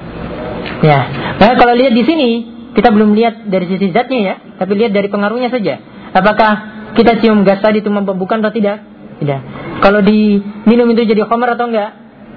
Ya. 0.81 0.99
Nah, 1.37 1.53
kalau 1.61 1.77
lihat 1.77 1.93
di 1.93 2.03
sini 2.03 2.29
kita 2.75 2.91
belum 2.91 3.15
lihat 3.15 3.47
dari 3.47 3.65
sisi 3.71 3.95
zatnya 3.95 4.19
ya, 4.19 4.35
tapi 4.59 4.75
lihat 4.75 4.91
dari 4.91 5.07
pengaruhnya 5.07 5.47
saja. 5.47 5.79
Apakah 6.11 6.51
kita 6.99 7.23
cium 7.23 7.47
gas 7.47 7.63
tadi 7.63 7.79
itu 7.79 7.87
memabukkan 7.87 8.43
atau 8.43 8.51
tidak? 8.51 8.83
Tidak. 9.23 9.39
Kalau 9.79 10.03
diminum 10.03 10.91
itu 10.91 11.07
jadi 11.07 11.23
khamar 11.23 11.55
atau 11.55 11.71
enggak? 11.71 11.91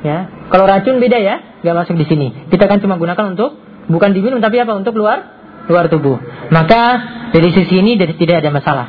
Ya. 0.06 0.30
Kalau 0.54 0.64
racun 0.70 1.02
beda 1.02 1.18
ya, 1.18 1.58
enggak 1.62 1.76
masuk 1.82 1.98
di 1.98 2.06
sini. 2.06 2.26
Kita 2.54 2.70
kan 2.70 2.78
cuma 2.78 2.94
gunakan 2.94 3.34
untuk 3.34 3.58
bukan 3.90 4.14
diminum 4.14 4.38
tapi 4.38 4.62
apa? 4.62 4.78
Untuk 4.78 4.94
luar 4.94 5.26
luar 5.66 5.90
tubuh. 5.90 6.22
Maka 6.54 6.82
dari 7.34 7.50
sisi 7.50 7.82
ini 7.82 7.98
dari 7.98 8.14
tidak 8.14 8.46
ada 8.46 8.50
masalah. 8.54 8.88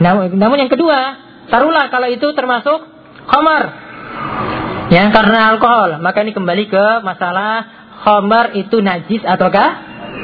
Namun, 0.00 0.36
namun 0.36 0.56
yang 0.60 0.70
kedua, 0.72 1.16
taruhlah 1.48 1.88
kalau 1.88 2.08
itu 2.12 2.28
termasuk 2.36 2.84
khamar. 3.24 3.88
Ya, 4.92 5.08
karena 5.14 5.54
alkohol, 5.54 6.02
maka 6.02 6.26
ini 6.26 6.36
kembali 6.36 6.64
ke 6.68 6.84
masalah 7.06 7.64
khamar 8.04 8.58
itu 8.58 8.82
najis 8.84 9.22
ataukah 9.22 9.68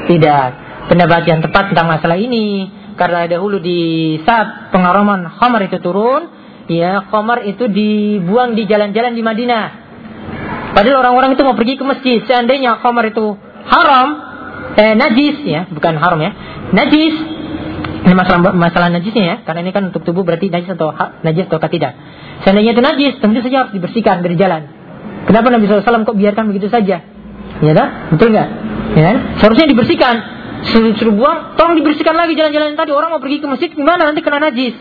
tidak 0.09 0.66
pendapat 0.87 1.27
yang 1.27 1.39
tepat 1.43 1.71
tentang 1.71 1.87
masalah 1.91 2.17
ini. 2.17 2.71
Karena 2.97 3.29
dahulu 3.29 3.61
di 3.61 4.17
saat 4.25 4.73
pengaraman 4.73 5.29
khamar 5.37 5.69
itu 5.69 5.77
turun 5.77 6.33
ya 6.65 7.05
khamar 7.07 7.45
itu 7.45 7.69
dibuang 7.69 8.57
di 8.57 8.65
jalan-jalan 8.65 9.13
di 9.13 9.21
Madinah. 9.21 9.65
Padahal 10.73 11.05
orang-orang 11.05 11.37
itu 11.37 11.41
mau 11.45 11.53
pergi 11.53 11.77
ke 11.77 11.85
masjid. 11.85 12.25
Seandainya 12.25 12.81
khamar 12.81 13.13
itu 13.13 13.37
haram 13.69 14.07
eh 14.77 14.93
najis 14.97 15.45
ya 15.45 15.69
bukan 15.69 15.93
haram 16.01 16.17
ya 16.17 16.31
najis. 16.73 17.15
Ini 17.97 18.15
masalah 18.15 18.55
masalah 18.55 18.87
najisnya 18.87 19.23
ya 19.25 19.35
karena 19.43 19.67
ini 19.67 19.71
kan 19.75 19.91
untuk 19.91 20.01
tubuh 20.07 20.23
berarti 20.23 20.47
najis 20.47 20.79
atau 20.79 20.95
ha, 20.95 21.19
najis 21.27 21.49
atau 21.51 21.59
tidak 21.67 21.91
seandainya 22.45 22.71
itu 22.71 22.79
najis 22.79 23.13
tentu 23.19 23.43
saja 23.43 23.67
harus 23.67 23.73
dibersihkan 23.75 24.23
dari 24.23 24.39
jalan. 24.39 24.69
Kenapa 25.27 25.51
Nabi 25.51 25.67
SAW 25.67 26.07
kok 26.07 26.15
biarkan 26.15 26.47
begitu 26.55 26.71
saja? 26.71 27.03
Ya 27.59 27.71
dah? 27.75 27.87
Betul 28.15 28.31
nggak? 28.31 28.49
Ya 28.95 29.11
seharusnya 29.43 29.67
dibersihkan 29.67 30.36
suruh, 30.65 31.13
buang, 31.13 31.53
tolong 31.59 31.75
dibersihkan 31.77 32.15
lagi 32.17 32.33
jalan-jalan 32.33 32.73
tadi. 32.73 32.91
Orang 32.95 33.13
mau 33.13 33.21
pergi 33.21 33.43
ke 33.43 33.47
masjid 33.47 33.69
gimana 33.69 34.09
nanti 34.09 34.21
kena 34.25 34.41
najis. 34.41 34.75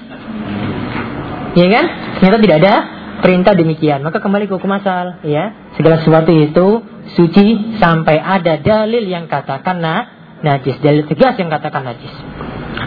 Ya 1.57 1.67
kan? 1.73 1.85
Ternyata 2.21 2.39
tidak 2.41 2.57
ada 2.65 2.75
perintah 3.21 3.53
demikian. 3.57 4.05
Maka 4.05 4.21
kembali 4.21 4.49
ke 4.49 4.57
hukum 4.61 4.73
asal, 4.77 5.25
ya. 5.25 5.73
Segala 5.77 6.01
sesuatu 6.01 6.33
itu 6.33 6.85
suci 7.17 7.77
sampai 7.81 8.21
ada 8.21 8.61
dalil 8.61 9.05
yang 9.09 9.29
katakan 9.29 9.81
nah, 9.81 10.01
najis, 10.45 10.77
dalil 10.85 11.09
tegas 11.09 11.37
yang 11.41 11.49
katakan 11.49 11.85
najis. 11.85 12.13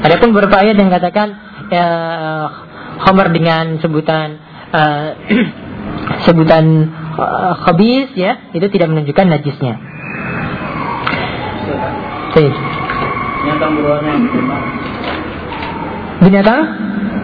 Adapun 0.06 0.32
beberapa 0.32 0.62
ayat 0.62 0.78
yang 0.78 0.94
katakan 0.94 1.28
ya, 1.74 1.88
Homer 3.10 3.34
dengan 3.34 3.82
sebutan 3.82 4.38
uh, 4.70 5.08
sebutan 6.30 6.66
uh, 7.18 7.54
khabis 7.66 8.14
ya, 8.14 8.54
itu 8.54 8.70
tidak 8.70 8.94
menunjukkan 8.94 9.26
najisnya. 9.28 9.74
Baik. 12.30 12.79
Binatang 13.40 13.72
buruan 13.80 14.02
yang 14.04 14.20
ditembak. 14.28 14.62
Binatang? 16.20 16.62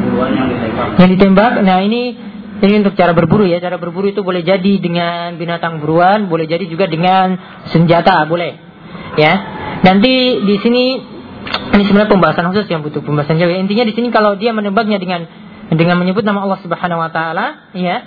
Buruan 0.07 0.31
yang 0.31 0.48
ditembak. 0.48 0.88
Yang 0.95 1.10
ditembak. 1.19 1.51
Nah 1.63 1.77
ini 1.84 2.03
ini 2.63 2.74
untuk 2.79 2.95
cara 2.95 3.12
berburu 3.12 3.43
ya. 3.43 3.60
Cara 3.60 3.75
berburu 3.75 4.07
itu 4.07 4.24
boleh 4.24 4.41
jadi 4.41 4.79
dengan 4.79 5.36
binatang 5.36 5.84
buruan, 5.84 6.31
boleh 6.31 6.48
jadi 6.48 6.63
juga 6.72 6.88
dengan 6.88 7.36
senjata, 7.67 8.24
boleh. 8.25 8.55
Ya. 9.19 9.34
Nanti 9.84 10.39
di 10.43 10.55
sini 10.63 10.86
ini 11.75 11.84
sebenarnya 11.84 12.10
pembahasan 12.10 12.48
khusus 12.55 12.72
yang 12.72 12.79
butuh 12.79 13.03
pembahasan 13.03 13.36
jauh. 13.36 13.51
Intinya 13.51 13.84
di 13.84 13.91
sini 13.91 14.07
kalau 14.10 14.39
dia 14.39 14.55
menembaknya 14.55 14.98
dengan 14.98 15.27
dengan 15.67 16.00
menyebut 16.00 16.24
nama 16.24 16.45
Allah 16.48 16.60
Subhanahu 16.63 17.03
wa 17.03 17.12
taala, 17.12 17.75
ya. 17.75 17.98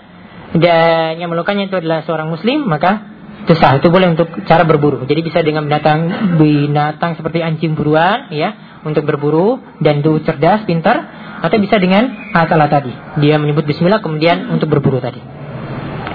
Dan 0.57 1.21
yang 1.21 1.29
melukannya 1.29 1.69
itu 1.69 1.77
adalah 1.77 2.09
seorang 2.09 2.33
muslim, 2.33 2.65
maka 2.65 3.18
itu 3.45 3.53
sah, 3.57 3.79
itu 3.79 3.89
boleh 3.89 4.13
untuk 4.13 4.29
cara 4.45 4.67
berburu. 4.67 5.07
Jadi 5.07 5.21
bisa 5.25 5.41
dengan 5.41 5.65
binatang 5.65 6.35
binatang 6.37 7.17
seperti 7.17 7.41
anjing 7.41 7.79
buruan 7.79 8.29
ya 8.35 8.81
untuk 8.85 9.07
berburu 9.07 9.63
dan 9.79 10.03
itu 10.03 10.21
cerdas, 10.27 10.67
pintar 10.69 10.97
atau 11.43 11.57
bisa 11.59 11.79
dengan 11.79 12.35
alat 12.35 12.71
tadi. 12.71 12.93
Dia 13.23 13.39
menyebut 13.39 13.65
bismillah 13.65 14.03
kemudian 14.03 14.51
untuk 14.51 14.69
berburu 14.69 14.99
tadi. 14.99 15.23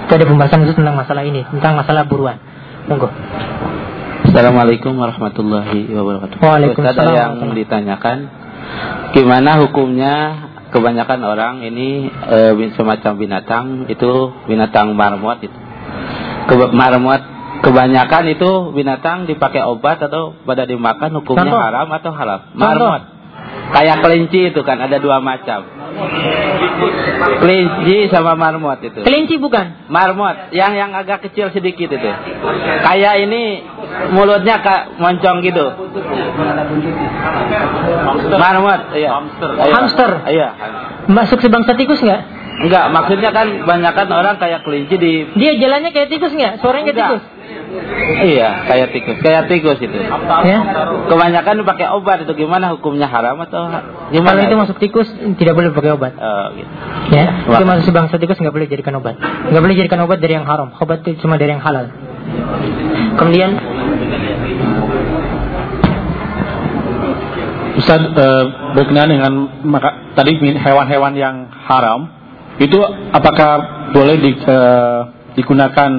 Itu 0.04 0.12
ada 0.12 0.26
pembahasan 0.28 0.68
khusus 0.68 0.76
tentang 0.76 1.00
masalah 1.00 1.24
ini, 1.24 1.42
tentang 1.48 1.80
masalah 1.80 2.04
buruan. 2.04 2.36
Monggo. 2.84 3.08
Assalamualaikum 4.28 4.92
warahmatullahi 4.92 5.88
wabarakatuh. 5.94 6.36
Waalaikumsalam. 6.42 6.96
Ustaz, 6.96 7.40
yang 7.40 7.52
ditanyakan 7.56 8.16
gimana 9.16 9.62
hukumnya 9.64 10.14
kebanyakan 10.74 11.20
orang 11.22 11.54
ini 11.62 12.10
e, 12.10 12.68
semacam 12.74 13.12
binatang 13.14 13.64
itu 13.88 14.34
binatang 14.50 14.92
marmot 14.92 15.38
itu. 15.38 15.58
Ke, 16.44 16.54
marmot 16.72 17.22
kebanyakan 17.64 18.24
itu 18.36 18.50
binatang 18.76 19.24
dipakai 19.24 19.64
obat 19.64 19.96
atau 20.04 20.36
pada 20.44 20.68
dimakan 20.68 21.20
hukumnya 21.20 21.48
Contoh. 21.48 21.60
haram 21.60 21.88
atau 21.88 22.10
halal? 22.12 22.40
Marmot. 22.52 23.02
Kayak 23.64 24.04
kelinci 24.04 24.52
itu 24.52 24.60
kan 24.62 24.78
ada 24.78 25.00
dua 25.00 25.18
macam. 25.24 25.64
Kelinci 27.40 28.12
sama 28.12 28.36
marmot 28.36 28.78
itu. 28.84 29.00
Kelinci 29.00 29.40
bukan? 29.40 29.88
Marmot 29.88 30.52
yang 30.52 30.76
yang 30.76 30.92
agak 30.92 31.24
kecil 31.28 31.48
sedikit 31.50 31.88
itu. 31.88 32.10
Kayak 32.84 33.14
ini 33.24 33.64
mulutnya 34.12 34.60
kayak 34.60 35.00
moncong 35.00 35.40
gitu. 35.40 35.64
Marmot, 38.36 38.80
iya. 38.94 39.10
Hamster. 39.16 39.50
Hamster. 39.56 40.10
Iya. 40.28 40.48
Masuk 41.08 41.40
sebangsa 41.40 41.72
tikus 41.74 42.00
nggak? 42.04 42.43
Enggak, 42.54 42.86
maksudnya 42.94 43.34
kan 43.34 43.66
banyakan 43.66 44.06
orang 44.14 44.38
kayak 44.38 44.62
kelinci 44.62 44.94
di 44.94 45.12
Dia 45.34 45.58
jalannya 45.58 45.90
kayak 45.90 46.06
tikus 46.06 46.30
nggak? 46.30 46.62
Suaranya 46.62 46.86
kayak 46.86 46.94
Enggak. 46.94 47.10
tikus? 47.10 47.24
Iya, 48.24 48.48
kayak 48.70 48.88
tikus, 48.94 49.16
kayak 49.18 49.42
tikus 49.50 49.78
itu. 49.82 49.96
Ya. 50.46 50.58
Kebanyakan 51.10 51.54
dipakai 51.66 51.86
obat 51.90 52.22
itu 52.22 52.32
gimana 52.38 52.70
hukumnya 52.78 53.10
haram 53.10 53.42
atau 53.42 53.66
Kalau 53.66 54.14
gimana? 54.14 54.46
itu 54.46 54.54
masuk 54.54 54.76
tikus 54.78 55.10
tidak 55.34 55.58
boleh 55.58 55.74
pakai 55.74 55.98
obat. 55.98 56.14
Oh, 56.14 56.46
gitu. 56.54 56.70
Ya, 57.10 57.42
itu 57.42 57.64
masuk 57.66 57.84
sebangsa 57.90 58.14
tikus 58.22 58.38
nggak 58.38 58.54
boleh 58.54 58.70
jadikan 58.70 59.02
obat. 59.02 59.18
Nggak 59.18 59.62
boleh 59.66 59.74
jadikan 59.74 60.00
obat 60.06 60.22
dari 60.22 60.38
yang 60.38 60.46
haram. 60.46 60.70
Obat 60.78 61.02
itu 61.02 61.18
cuma 61.26 61.34
dari 61.34 61.58
yang 61.58 61.62
halal. 61.62 61.90
Kemudian 63.18 63.50
Ustaz 67.74 68.00
eh, 68.06 68.44
berkenaan 68.78 69.10
dengan 69.10 69.32
maka, 69.66 70.14
tadi 70.14 70.38
hewan-hewan 70.38 71.18
yang 71.18 71.50
haram 71.66 72.06
itu 72.56 72.78
apakah 73.10 73.52
boleh 73.90 74.16
di, 74.16 74.30
eh, 74.32 74.98
digunakan 75.34 75.90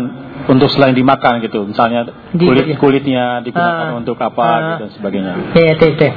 untuk 0.46 0.70
selain 0.70 0.94
dimakan 0.94 1.42
gitu 1.42 1.66
misalnya 1.66 2.06
kulit 2.32 2.78
kulitnya 2.78 3.42
digunakan 3.42 3.92
Ah. 3.92 3.98
untuk 3.98 4.16
apa 4.16 4.44
Ah. 4.44 4.56
gitu 4.56 4.74
dan 4.80 4.92
sebagainya 4.94 5.34
Ya, 5.52 5.64
ya, 5.64 5.74
teh, 5.76 5.92
teh. 5.96 6.12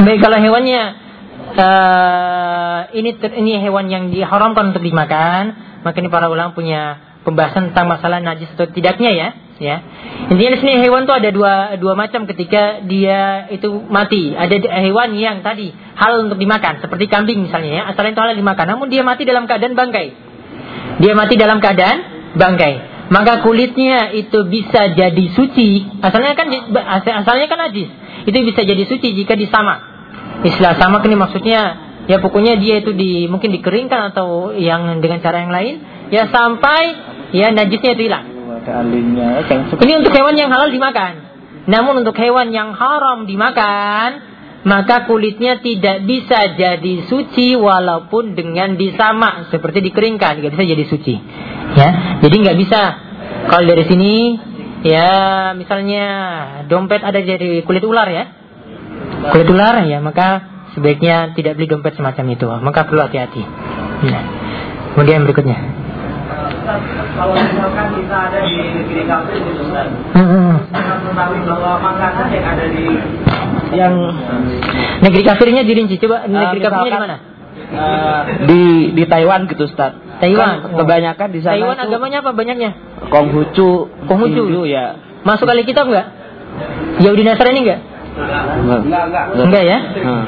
Baik, 0.00 0.18
kalau 0.18 0.38
hewannya 0.38 0.82
eh 1.52 2.78
ini 2.92 3.10
ter- 3.16 3.34
ini 3.34 3.58
hewan 3.58 3.86
yang 3.86 4.08
diharamkan 4.08 4.70
untuk 4.70 4.80
dimakan, 4.80 5.42
maka 5.82 5.96
ini 5.98 6.08
para 6.08 6.26
ulama 6.26 6.52
punya 6.52 6.96
pembahasan 7.20 7.70
tentang 7.70 7.90
masalah 7.90 8.18
najis 8.18 8.48
atau 8.50 8.64
tidaknya 8.66 9.10
ya, 9.10 9.28
ya. 9.60 9.76
Intinya 10.32 10.50
di 10.56 10.58
sini 10.58 10.72
hewan 10.80 11.04
itu 11.04 11.12
ada 11.14 11.28
dua 11.30 11.52
dua 11.76 11.94
macam 11.94 12.24
ketika 12.24 12.80
dia 12.88 13.46
itu 13.52 13.68
mati. 13.86 14.32
Ada 14.32 14.56
hewan 14.88 15.14
yang 15.14 15.44
tadi 15.44 15.70
halal 15.94 16.26
untuk 16.26 16.40
dimakan, 16.40 16.80
seperti 16.80 17.06
kambing 17.06 17.46
misalnya 17.46 17.70
ya, 17.70 17.82
asalnya 17.92 18.16
itu 18.16 18.22
halal 18.24 18.36
dimakan, 18.40 18.66
namun 18.66 18.88
dia 18.88 19.04
mati 19.04 19.28
dalam 19.28 19.44
keadaan 19.44 19.76
bangkai. 19.76 20.08
Dia 21.04 21.12
mati 21.12 21.36
dalam 21.36 21.60
keadaan 21.60 21.98
bangkai. 22.34 22.74
Maka 23.10 23.42
kulitnya 23.42 24.14
itu 24.14 24.46
bisa 24.46 24.94
jadi 24.94 25.24
suci. 25.34 25.98
Asalnya 25.98 26.38
kan 26.38 26.46
asal- 26.70 27.16
asalnya 27.26 27.46
kan 27.50 27.58
najis. 27.58 27.90
Itu 28.22 28.38
bisa 28.46 28.62
jadi 28.62 28.86
suci 28.86 29.18
jika 29.18 29.34
disama. 29.34 29.82
Istilah 30.46 30.78
sama 30.78 31.02
ini 31.02 31.18
maksudnya 31.18 31.90
ya 32.06 32.22
pokoknya 32.22 32.56
dia 32.62 32.80
itu 32.80 32.94
di 32.94 33.26
mungkin 33.26 33.50
dikeringkan 33.50 34.14
atau 34.14 34.54
yang 34.54 35.02
dengan 35.02 35.18
cara 35.20 35.42
yang 35.42 35.52
lain 35.52 35.74
ya 36.14 36.30
sampai 36.30 36.82
ya 37.34 37.50
najisnya 37.50 37.98
itu 37.98 38.06
hilang. 38.06 38.39
Ini 39.80 39.92
untuk 40.04 40.12
hewan 40.12 40.34
yang 40.36 40.50
halal 40.52 40.68
dimakan. 40.68 41.12
Namun 41.68 42.04
untuk 42.04 42.16
hewan 42.16 42.50
yang 42.50 42.72
haram 42.72 43.28
dimakan, 43.28 44.30
maka 44.64 45.08
kulitnya 45.08 45.60
tidak 45.64 46.04
bisa 46.04 46.56
jadi 46.56 47.08
suci 47.08 47.56
walaupun 47.56 48.36
dengan 48.36 48.76
disama 48.76 49.48
seperti 49.48 49.80
dikeringkan, 49.88 50.40
tidak 50.40 50.52
bisa 50.56 50.64
jadi 50.68 50.84
suci. 50.88 51.14
Ya, 51.76 51.88
jadi 52.20 52.34
nggak 52.34 52.58
bisa. 52.60 52.82
Kalau 53.48 53.64
dari 53.64 53.84
sini, 53.88 54.36
ya 54.84 55.10
misalnya 55.56 56.04
dompet 56.68 57.00
ada 57.00 57.20
dari 57.20 57.64
kulit 57.64 57.84
ular 57.84 58.08
ya, 58.08 58.24
kulit 59.32 59.48
ular 59.48 59.84
ya, 59.88 60.04
maka 60.04 60.28
sebaiknya 60.76 61.32
tidak 61.32 61.56
beli 61.56 61.66
dompet 61.68 61.96
semacam 61.96 62.24
itu. 62.36 62.46
Maka 62.48 62.84
perlu 62.84 63.00
hati-hati. 63.00 63.42
Nah, 64.04 64.22
kemudian 64.96 65.24
berikutnya. 65.24 65.79
Kalau 66.60 67.34
misalkan 67.34 67.86
kita 67.94 68.16
ada 68.28 68.38
di 68.42 68.56
negeri 68.70 69.02
kafir 69.04 69.36
gitu 69.38 69.60
Ustaz, 69.62 69.86
sangat 70.70 70.96
mengetahui 71.00 71.40
bahwa 71.44 71.72
makanan 71.80 72.26
yang 72.28 72.46
ada 72.46 72.64
di 72.66 72.84
yang 73.70 73.94
negeri 75.00 75.22
kafirnya 75.22 75.62
dirinci 75.62 75.96
coba 75.98 76.26
negeri 76.26 76.58
Eh, 76.58 76.64
kafirnya 76.64 76.90
di 76.90 77.00
mana 77.00 77.16
eh, 77.70 78.20
di 78.44 78.62
di 78.92 79.04
Taiwan 79.04 79.46
gitu 79.46 79.64
Ustaz. 79.64 79.92
Taiwan 80.20 80.60
Kan 80.60 80.76
kebanyakan 80.76 81.28
di 81.30 81.40
sana 81.40 81.54
Taiwan 81.56 81.76
itu 81.76 81.84
agamanya 81.88 82.18
apa 82.20 82.30
banyaknya 82.30 82.70
Konghucu, 83.08 83.88
Konghucu. 84.04 84.42
Hindu 84.44 84.62
ya. 84.64 85.00
masuk 85.22 85.44
kali 85.44 85.64
kitab 85.64 85.88
nggak 85.88 86.06
Yahudi 87.00 87.22
Nasrani 87.22 87.60
nggak 87.62 87.80
Enggak, 88.10 89.02
enggak. 89.06 89.24
enggak 89.38 89.64
ya 89.64 89.78
Hmm. 89.80 90.22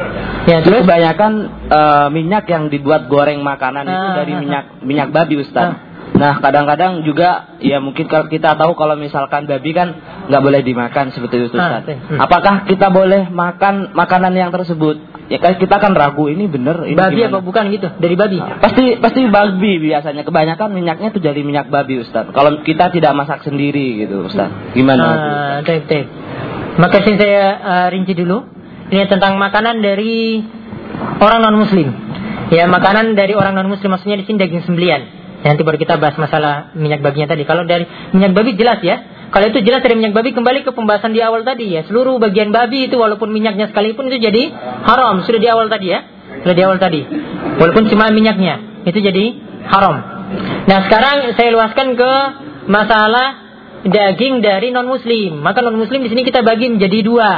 ya 0.45 0.57
Terus 0.61 0.81
kebanyakan 0.81 1.33
eh, 1.69 2.09
minyak 2.09 2.45
yang 2.47 2.65
dibuat 2.67 3.05
goreng 3.07 3.43
makanan 3.43 3.85
itu 3.85 3.93
Ah, 4.03 4.15
dari 4.17 4.33
ah, 4.33 4.39
minyak 4.39 4.65
minyak 4.81 5.09
babi 5.11 5.37
Ustaz. 5.37 5.67
Ah. 5.67 5.92
Nah 6.13 6.45
kadang-kadang 6.45 7.03
juga 7.09 7.57
ya 7.65 7.81
mungkin 7.81 8.05
kalau 8.05 8.29
kita 8.29 8.53
tahu 8.55 8.77
kalau 8.77 9.01
misalkan 9.01 9.49
babi 9.49 9.73
kan 9.73 9.97
nggak 10.29 10.43
boleh 10.45 10.61
dimakan 10.61 11.09
seperti 11.09 11.49
itu 11.49 11.57
Ah, 11.57 11.81
Ustaz. 11.81 11.97
hmm. 11.97 12.19
Apakah 12.21 12.55
kita 12.69 12.93
boleh 12.93 13.33
makan 13.33 13.97
makanan 13.97 14.37
yang 14.37 14.53
tersebut? 14.53 15.01
Ya 15.33 15.41
kan 15.41 15.57
kita 15.57 15.81
kan 15.81 15.97
ragu 15.97 16.29
ini 16.29 16.45
bener 16.45 16.85
ini 16.85 16.93
babi 16.93 17.25
gimana? 17.25 17.41
apa 17.41 17.41
bukan 17.41 17.65
gitu 17.73 17.89
dari 17.97 18.15
babi 18.19 18.37
Pasti 18.61 19.01
pasti 19.01 19.25
babi 19.25 19.73
biasanya. 19.81 20.23
Kebanyakan 20.29 20.69
minyaknya 20.77 21.09
tuh 21.17 21.23
dari 21.25 21.41
minyak 21.41 21.73
babi 21.73 22.05
Ustaz. 22.05 22.29
Kalau 22.29 22.61
kita 22.61 22.93
tidak 22.93 23.13
masak 23.17 23.41
sendiri 23.49 24.05
gitu 24.05 24.29
Ustaz. 24.29 24.53
Gimana? 24.77 25.05
Ah, 25.09 25.57
taib, 25.65 25.89
taib. 25.89 26.07
Maka 26.77 27.01
sini 27.05 27.17
saya 27.17 27.45
ah, 27.57 27.87
rinci 27.89 28.13
dulu. 28.13 28.45
Ini 28.93 29.09
tentang 29.09 29.41
makanan 29.41 29.81
dari 29.81 30.45
orang 31.17 31.41
non 31.41 31.57
Muslim. 31.57 31.89
Ya 32.53 32.69
makanan 32.69 33.17
dari 33.17 33.33
orang 33.33 33.57
non 33.57 33.73
Muslim 33.73 33.97
maksudnya 33.97 34.21
di 34.21 34.29
sini 34.29 34.37
daging 34.37 34.69
sembelian. 34.69 35.22
Nanti 35.43 35.67
baru 35.67 35.75
kita 35.75 35.99
bahas 35.99 36.15
masalah 36.15 36.71
minyak 36.79 37.03
babinya 37.03 37.35
tadi. 37.35 37.43
Kalau 37.43 37.67
dari 37.67 37.87
minyak 38.15 38.33
babi 38.33 38.55
jelas 38.55 38.79
ya. 38.81 39.27
Kalau 39.33 39.49
itu 39.49 39.65
jelas 39.65 39.81
dari 39.83 39.97
minyak 39.99 40.15
babi 40.15 40.37
kembali 40.37 40.63
ke 40.63 40.71
pembahasan 40.77 41.17
di 41.17 41.21
awal 41.25 41.43
tadi 41.43 41.73
ya. 41.73 41.83
Seluruh 41.89 42.23
bagian 42.23 42.55
babi 42.55 42.87
itu 42.87 43.01
walaupun 43.01 43.33
minyaknya 43.33 43.75
sekalipun 43.75 44.07
itu 44.13 44.23
jadi 44.23 44.43
haram. 44.87 45.27
Sudah 45.27 45.41
di 45.43 45.49
awal 45.51 45.67
tadi 45.67 45.91
ya. 45.91 46.07
Sudah 46.47 46.55
di 46.55 46.63
awal 46.63 46.79
tadi. 46.79 47.01
Walaupun 47.59 47.91
cuma 47.91 48.13
minyaknya 48.15 48.87
itu 48.87 48.99
jadi 49.03 49.25
haram. 49.67 49.95
Nah 50.71 50.79
sekarang 50.87 51.35
saya 51.35 51.49
luaskan 51.51 51.99
ke 51.99 52.13
masalah 52.71 53.27
daging 53.83 54.47
dari 54.47 54.71
non 54.71 54.87
muslim. 54.87 55.43
Maka 55.43 55.65
non 55.65 55.75
muslim 55.75 56.07
di 56.07 56.11
sini 56.13 56.23
kita 56.23 56.47
bagi 56.47 56.71
menjadi 56.71 57.03
dua. 57.03 57.31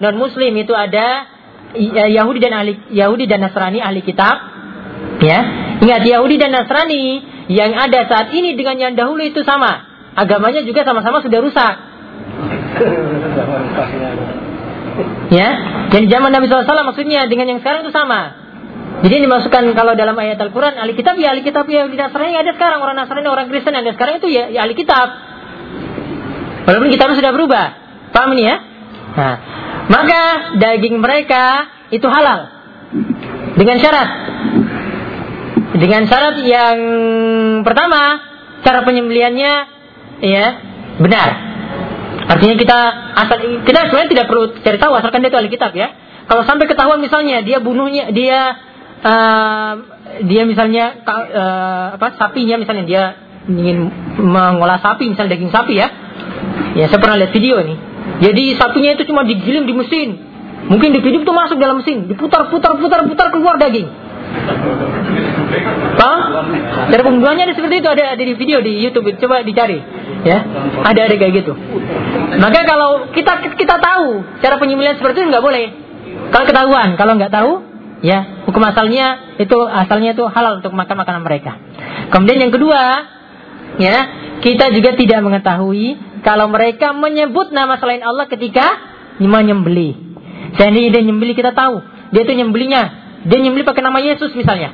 Non 0.00 0.16
muslim 0.16 0.56
itu 0.56 0.72
ada 0.72 1.28
eh, 1.76 2.10
Yahudi 2.14 2.40
dan 2.40 2.56
ahli 2.56 2.72
Yahudi 2.88 3.28
dan 3.28 3.44
Nasrani 3.44 3.84
ahli 3.84 4.00
kitab. 4.00 4.36
Ya, 5.20 5.38
ingat 5.84 6.00
Yahudi 6.04 6.40
dan 6.40 6.56
Nasrani 6.56 7.20
yang 7.50 7.74
ada 7.74 8.06
saat 8.06 8.30
ini 8.30 8.54
dengan 8.54 8.78
yang 8.78 8.94
dahulu 8.94 9.26
itu 9.26 9.42
sama. 9.42 9.90
Agamanya 10.14 10.62
juga 10.62 10.86
sama-sama 10.86 11.18
sudah 11.18 11.42
rusak. 11.42 11.74
Ya, 15.30 15.48
dan 15.94 16.10
zaman 16.10 16.34
Nabi 16.34 16.50
SAW 16.50 16.90
maksudnya 16.90 17.30
dengan 17.30 17.54
yang 17.54 17.60
sekarang 17.62 17.86
itu 17.86 17.94
sama. 17.94 18.34
Jadi 19.00 19.12
yang 19.16 19.24
dimasukkan 19.30 19.72
kalau 19.72 19.94
dalam 19.94 20.18
ayat 20.18 20.36
Al-Quran, 20.42 20.76
ahli 20.76 20.92
kitab 20.92 21.16
ya 21.16 21.32
ahli 21.32 21.46
kitab 21.46 21.64
ya 21.70 21.86
di 21.86 21.96
Nasrani 21.96 22.36
ada 22.36 22.52
sekarang 22.52 22.82
orang 22.82 22.98
Nasrani 22.98 23.30
orang 23.30 23.46
Kristen 23.48 23.72
yang 23.72 23.86
ada 23.86 23.94
sekarang 23.94 24.20
itu 24.20 24.28
ya, 24.28 24.50
ya 24.50 24.66
ahli 24.66 24.74
kitab. 24.74 25.08
Walaupun 26.68 26.90
kitab 26.92 27.14
sudah 27.16 27.32
berubah, 27.32 27.66
paham 28.12 28.36
ini 28.36 28.44
ya? 28.44 28.56
Nah, 29.16 29.36
maka 29.88 30.20
daging 30.60 31.00
mereka 31.00 31.70
itu 31.88 32.04
halal 32.10 32.50
dengan 33.56 33.80
syarat. 33.80 34.08
Dengan 35.70 36.02
syarat 36.10 36.42
yang 36.42 36.78
pertama, 37.62 38.18
cara 38.66 38.82
penyembeliannya 38.82 39.52
ya 40.18 40.46
benar. 40.98 41.28
Artinya 42.30 42.54
kita 42.58 42.78
asal 43.14 43.36
kita 43.62 43.78
sebenarnya 43.90 44.10
tidak 44.10 44.26
perlu 44.30 44.54
cari 44.62 44.78
tahu 44.78 44.92
asalkan 44.98 45.22
dia 45.22 45.30
itu 45.30 45.38
ahli 45.38 45.50
kitab 45.50 45.72
ya. 45.74 45.94
Kalau 46.26 46.42
sampai 46.46 46.70
ketahuan 46.70 47.02
misalnya 47.02 47.42
dia 47.42 47.58
bunuhnya 47.58 48.14
dia 48.14 48.54
eh, 49.02 49.72
dia 50.26 50.42
misalnya 50.46 51.06
eh, 51.06 51.86
apa 51.98 52.18
sapinya 52.18 52.58
misalnya 52.58 52.84
dia 52.86 53.02
ingin 53.50 53.90
mengolah 54.18 54.78
sapi 54.78 55.10
misalnya 55.10 55.38
daging 55.38 55.54
sapi 55.54 55.74
ya. 55.78 55.88
Ya 56.78 56.86
saya 56.86 57.02
pernah 57.02 57.18
lihat 57.18 57.34
video 57.34 57.58
nih. 57.62 57.78
Jadi 58.20 58.44
sapinya 58.58 58.90
itu 58.94 59.06
cuma 59.06 59.22
digiling 59.22 59.66
di 59.66 59.74
mesin. 59.74 60.08
Mungkin 60.70 60.92
di 60.92 61.00
video 61.02 61.24
itu 61.24 61.32
masuk 61.32 61.56
dalam 61.56 61.82
mesin, 61.82 62.04
diputar 62.04 62.52
putar 62.52 62.76
putar 62.78 63.02
putar 63.08 63.32
keluar 63.32 63.56
daging. 63.58 63.88
Paham? 65.98 66.20
Cara 66.90 67.02
pembunuhannya 67.02 67.44
ada 67.50 67.54
seperti 67.54 67.82
itu 67.82 67.88
ada 67.90 68.14
ada 68.14 68.22
di 68.22 68.34
video 68.38 68.62
di 68.62 68.78
YouTube 68.78 69.10
coba 69.18 69.42
dicari 69.42 69.82
ya. 70.22 70.38
Ada 70.86 71.10
ada 71.10 71.14
kayak 71.18 71.32
gitu. 71.42 71.52
Maka 72.38 72.58
kalau 72.64 73.10
kita 73.10 73.56
kita 73.58 73.76
tahu 73.82 74.22
cara 74.40 74.56
penyembelihan 74.62 74.96
seperti 74.96 75.24
itu 75.24 75.28
nggak 75.28 75.44
boleh. 75.44 75.66
Kalau 76.30 76.44
ketahuan 76.46 76.88
kalau 76.94 77.12
nggak 77.18 77.32
tahu 77.34 77.52
ya 78.00 78.46
hukum 78.46 78.62
asalnya 78.64 79.36
itu 79.36 79.56
asalnya 79.66 80.14
itu 80.14 80.24
halal 80.30 80.62
untuk 80.62 80.72
makan 80.72 80.96
makanan 81.02 81.22
mereka. 81.26 81.58
Kemudian 82.14 82.48
yang 82.48 82.52
kedua 82.54 82.82
ya 83.82 83.96
kita 84.40 84.70
juga 84.72 84.94
tidak 84.94 85.20
mengetahui 85.20 85.98
kalau 86.22 86.46
mereka 86.52 86.94
menyebut 86.94 87.50
nama 87.50 87.76
selain 87.82 88.06
Allah 88.06 88.30
ketika 88.30 88.66
menyembeli. 89.18 89.98
Seandainya 90.56 90.90
dia 90.98 91.02
nyembeli 91.06 91.34
kita 91.34 91.54
tahu. 91.54 91.82
Dia 92.10 92.26
itu 92.26 92.34
nyembelinya. 92.34 92.82
Dia 93.20 93.38
nyembeli 93.38 93.68
pakai 93.68 93.84
nama 93.84 94.00
Yesus 94.00 94.32
misalnya 94.32 94.72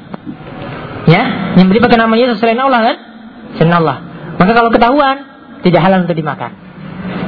ya? 1.07 1.55
Nyembeli 1.57 1.79
pakai 1.83 1.99
nama 1.99 2.15
Yesus 2.15 2.39
selain 2.39 2.61
Allah 2.61 2.81
kan? 2.83 2.97
Selain 3.59 3.75
Allah. 3.79 3.97
Maka 4.37 4.53
kalau 4.53 4.71
ketahuan 4.71 5.17
tidak 5.65 5.81
halal 5.83 6.05
untuk 6.05 6.19
dimakan. 6.19 6.53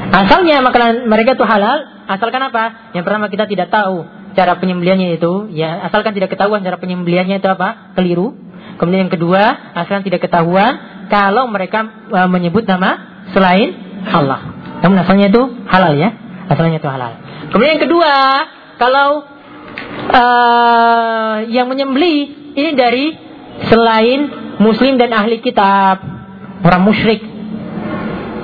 Asalnya 0.08 0.60
makanan 0.64 1.08
mereka 1.08 1.36
itu 1.36 1.44
halal 1.44 2.06
asalkan 2.08 2.40
apa? 2.40 2.92
Yang 2.96 3.04
pertama 3.04 3.26
kita 3.28 3.44
tidak 3.44 3.68
tahu 3.68 4.08
cara 4.32 4.56
penyembeliannya 4.56 5.16
itu 5.16 5.52
ya. 5.52 5.84
Asalkan 5.88 6.16
tidak 6.16 6.32
ketahuan 6.32 6.64
cara 6.64 6.76
penyembeliannya 6.80 7.40
itu 7.40 7.48
apa? 7.48 7.94
Keliru. 7.96 8.36
Kemudian 8.78 9.08
yang 9.08 9.12
kedua 9.12 9.74
asalkan 9.74 10.06
tidak 10.06 10.22
ketahuan 10.24 11.06
kalau 11.10 11.50
mereka 11.50 12.08
uh, 12.12 12.28
menyebut 12.30 12.64
nama 12.64 13.24
selain 13.34 13.74
Allah. 14.08 14.54
Namun 14.84 14.96
asalnya 15.02 15.28
itu 15.28 15.42
halal 15.66 15.92
ya. 15.98 16.14
Asalnya 16.48 16.80
itu 16.80 16.88
halal. 16.88 17.12
Kemudian 17.52 17.76
yang 17.76 17.84
kedua 17.84 18.12
kalau 18.80 19.26
uh, 20.08 21.36
yang 21.50 21.66
menyembeli 21.68 22.16
ini 22.56 22.70
dari 22.72 23.27
selain 23.66 24.20
muslim 24.62 24.94
dan 25.00 25.10
ahli 25.10 25.42
kitab 25.42 25.98
orang 26.62 26.82
musyrik 26.86 27.22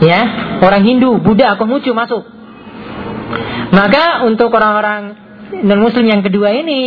ya 0.02 0.20
orang 0.58 0.82
Hindu 0.82 1.22
Buddha 1.22 1.54
Konghucu 1.54 1.94
masuk 1.94 2.26
maka 3.74 4.26
untuk 4.26 4.50
orang-orang 4.50 5.18
non 5.62 5.80
muslim 5.82 6.06
yang 6.06 6.22
kedua 6.22 6.50
ini 6.54 6.82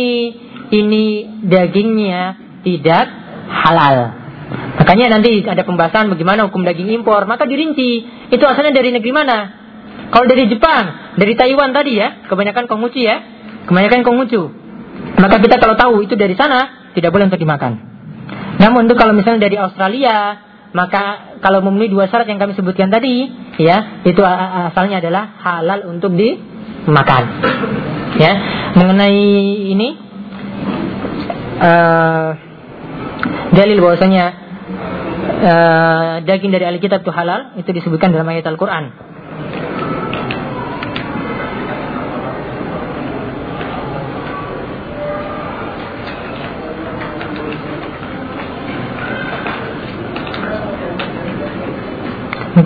ini 0.72 1.04
dagingnya 1.44 2.36
tidak 2.64 3.06
halal. 3.48 3.96
Makanya 4.80 5.18
nanti 5.18 5.44
ada 5.44 5.64
pembahasan 5.64 6.12
bagaimana 6.12 6.48
hukum 6.48 6.64
daging 6.64 6.92
impor. 7.00 7.24
Maka 7.28 7.44
dirinci 7.44 8.04
itu 8.32 8.44
asalnya 8.44 8.72
dari 8.72 8.92
negeri 8.92 9.12
mana? 9.12 9.38
Kalau 10.08 10.24
dari 10.24 10.48
Jepang, 10.48 11.16
dari 11.20 11.36
Taiwan 11.36 11.76
tadi 11.76 12.00
ya, 12.00 12.24
kebanyakan 12.28 12.64
Konghucu 12.64 13.00
ya, 13.04 13.16
kebanyakan 13.68 14.00
Konghucu. 14.04 14.42
Maka 15.20 15.36
kita 15.42 15.60
kalau 15.60 15.76
tahu 15.76 15.94
itu 16.08 16.16
dari 16.16 16.32
sana 16.32 16.92
tidak 16.96 17.12
boleh 17.12 17.28
untuk 17.28 17.40
dimakan. 17.40 17.97
Namun 18.58 18.90
untuk 18.90 18.98
kalau 18.98 19.14
misalnya 19.14 19.46
dari 19.46 19.56
Australia, 19.58 20.42
maka 20.74 21.34
kalau 21.40 21.64
memenuhi 21.64 21.88
dua 21.88 22.10
syarat 22.10 22.28
yang 22.28 22.42
kami 22.42 22.52
sebutkan 22.58 22.92
tadi, 22.92 23.30
ya 23.56 24.02
itu 24.04 24.20
asalnya 24.20 25.00
adalah 25.00 25.24
halal 25.40 25.88
untuk 25.88 26.12
dimakan. 26.12 27.22
Ya, 28.18 28.32
mengenai 28.74 29.22
ini 29.72 29.88
uh, 31.62 32.28
dalil 33.54 33.78
bahwasanya 33.78 34.24
uh, 35.38 36.14
daging 36.26 36.50
dari 36.50 36.64
ahli 36.66 36.78
kitab 36.82 37.06
itu 37.06 37.12
halal 37.14 37.54
itu 37.56 37.70
disebutkan 37.70 38.10
dalam 38.10 38.26
ayat 38.26 38.46
Al-Qur'an. 38.50 38.90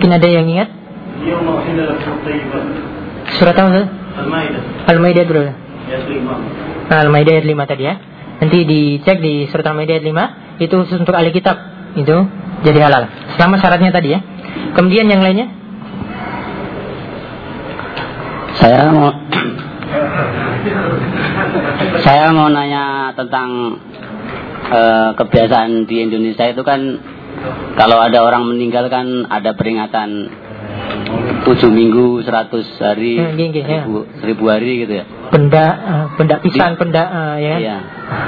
Mungkin 0.03 0.19
ada 0.19 0.27
yang 0.27 0.43
ingat? 0.51 0.67
Surat 3.39 3.55
apa? 3.55 3.87
Al-Maidah. 4.19 4.61
Al-Maidah 4.91 5.23
berapa? 5.23 5.51
Al-Maidah 6.91 7.39
ayat 7.39 7.47
5 7.47 7.71
tadi 7.71 7.83
ya. 7.87 7.95
Nanti 8.43 8.67
dicek 8.67 9.23
di 9.23 9.47
surat 9.47 9.63
Al-Maidah 9.63 9.95
ayat 9.95 10.03
5 10.59 10.59
itu 10.67 10.75
khusus 10.75 10.99
untuk 10.99 11.15
ahli 11.15 11.31
kitab 11.31 11.55
itu 11.95 12.19
jadi 12.67 12.83
halal. 12.83 13.07
Selama 13.39 13.55
syaratnya 13.63 13.95
tadi 13.95 14.11
ya. 14.11 14.19
Kemudian 14.75 15.07
yang 15.07 15.23
lainnya? 15.23 15.47
Saya 18.59 18.91
mau 18.91 19.07
saya 22.03 22.35
mau 22.35 22.51
nanya 22.51 23.15
tentang 23.15 23.79
uh, 24.67 25.15
kebiasaan 25.15 25.87
di 25.87 26.03
Indonesia 26.03 26.43
itu 26.51 26.59
kan 26.59 26.99
kalau 27.75 27.97
ada 27.99 28.19
orang 28.21 28.47
meninggal 28.47 28.87
kan 28.87 29.25
ada 29.27 29.53
peringatan 29.53 30.29
tujuh 31.43 31.67
minggu, 31.67 32.23
seratus 32.23 32.63
hari, 32.79 33.19
Hmm, 33.19 33.35
gini, 33.35 33.51
gini, 33.51 33.67
ya. 33.67 33.83
seribu, 34.15 34.47
hari 34.47 34.87
gitu 34.87 34.93
ya. 34.95 35.05
Benda 35.27 35.65
uh, 35.75 36.05
benda 36.15 36.39
pisang, 36.39 36.75
Di- 36.75 36.79
benda 36.79 37.03
uh, 37.03 37.35
ya. 37.35 37.55
Iya. 37.59 37.77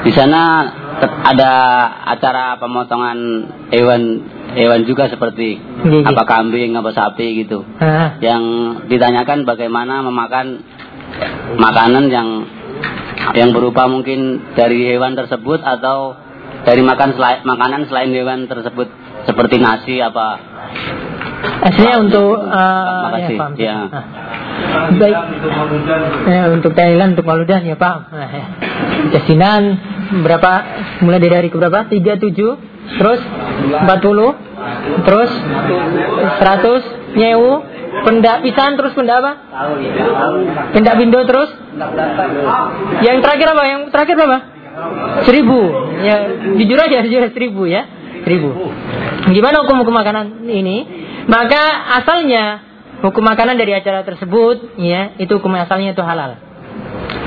Di 0.03 0.11
sana 0.11 0.41
ada 1.23 1.51
acara 2.11 2.59
pemotongan 2.59 3.17
hewan 3.71 4.01
hewan 4.51 4.83
juga 4.83 5.07
seperti 5.07 5.55
iya. 5.59 6.03
apa 6.03 6.23
kambing, 6.27 6.75
apa 6.75 6.91
sapi 6.91 7.39
gitu. 7.39 7.63
Ah, 7.79 8.19
Yang 8.19 8.43
ditanyakan 8.91 9.47
bagaimana 9.47 10.03
memakan 10.03 10.59
makanan 11.55 12.11
yang 12.11 12.29
yang 13.31 13.49
berupa 13.55 13.87
mungkin 13.87 14.43
dari 14.53 14.91
hewan 14.91 15.15
tersebut 15.15 15.63
atau 15.63 16.19
dari 16.65 16.81
makan 16.81 17.09
selai- 17.15 17.45
makanan 17.45 17.87
selain 17.87 18.11
hewan 18.11 18.49
tersebut 18.49 18.89
seperti 19.25 19.61
nasi 19.61 20.01
apa 20.01 20.55
Aslinya 21.45 21.97
untuk 22.01 22.35
uh, 22.41 23.15
ya, 23.17 23.29
paham. 23.37 23.51
Ya. 23.57 23.75
Ah. 23.89 24.05
Baik. 24.97 25.15
Ya, 26.25 26.43
untuk 26.49 26.71
Thailand 26.73 27.17
untuk 27.17 27.25
Maludan 27.25 27.61
ya 27.65 27.77
paham. 27.77 28.09
Nah, 28.09 28.29
ya. 28.29 28.45
Jasinan 29.17 29.77
berapa 30.25 30.51
mulai 31.05 31.21
dari 31.21 31.49
berapa? 31.49 31.89
37 31.89 33.01
terus 33.01 33.21
40 33.21 35.05
terus 35.05 35.31
100 35.33 37.17
nyewu 37.17 37.65
pendak 38.05 38.45
pisan 38.45 38.77
terus 38.77 38.93
pendak 38.93 39.25
apa? 39.25 39.31
Pendak 40.73 40.95
bindo 41.01 41.19
terus 41.25 41.49
yang 43.01 43.21
terakhir 43.25 43.47
apa? 43.53 43.63
Yang 43.65 43.81
terakhir 43.89 44.15
berapa? 44.17 44.54
Seribu. 45.23 45.59
Ya, 46.03 46.15
jujur 46.59 46.77
aja, 46.79 46.97
jujur 47.07 47.21
seribu 47.31 47.63
ya. 47.65 47.87
Seribu. 48.27 48.49
Gimana 49.31 49.63
hukum-hukum 49.63 49.95
makanan 49.95 50.49
ini? 50.49 50.77
Maka 51.25 51.61
asalnya 52.01 52.61
hukum 53.01 53.23
makanan 53.23 53.55
dari 53.55 53.73
acara 53.73 54.03
tersebut, 54.03 54.77
ya, 54.81 55.15
itu 55.17 55.39
hukum 55.39 55.53
asalnya 55.55 55.95
itu 55.95 56.03
halal. 56.03 56.37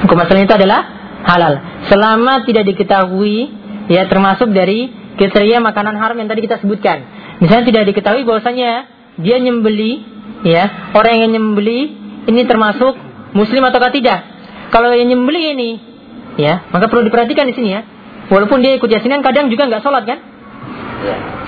Hukum 0.05 0.19
asalnya 0.21 0.45
itu 0.47 0.57
adalah 0.59 0.81
halal. 1.25 1.55
Selama 1.91 2.45
tidak 2.45 2.69
diketahui, 2.69 3.51
ya, 3.91 4.07
termasuk 4.07 4.53
dari 4.53 4.93
kriteria 5.19 5.59
makanan 5.59 5.99
haram 5.99 6.17
yang 6.21 6.29
tadi 6.31 6.45
kita 6.45 6.63
sebutkan. 6.63 7.03
Misalnya 7.43 7.65
tidak 7.67 7.85
diketahui 7.95 8.23
bahwasanya 8.29 8.87
dia 9.19 9.37
nyembeli, 9.43 10.05
ya, 10.47 10.93
orang 10.95 11.27
yang 11.27 11.31
nyembeli 11.35 11.81
ini 12.29 12.43
termasuk 12.45 12.95
muslim 13.35 13.65
ataukah 13.67 13.91
tidak. 13.91 14.21
Kalau 14.69 14.93
yang 14.93 15.09
nyembeli 15.09 15.57
ini, 15.57 15.71
ya, 16.39 16.65
maka 16.71 16.87
perlu 16.87 17.05
diperhatikan 17.11 17.51
di 17.51 17.55
sini 17.59 17.69
ya. 17.75 17.83
Walaupun 18.29 18.63
dia 18.63 18.77
ikut 18.77 18.89
yasinan, 18.89 19.21
kadang 19.25 19.51
juga 19.51 19.67
nggak 19.67 19.83
sholat 19.83 20.05
kan? 20.05 20.19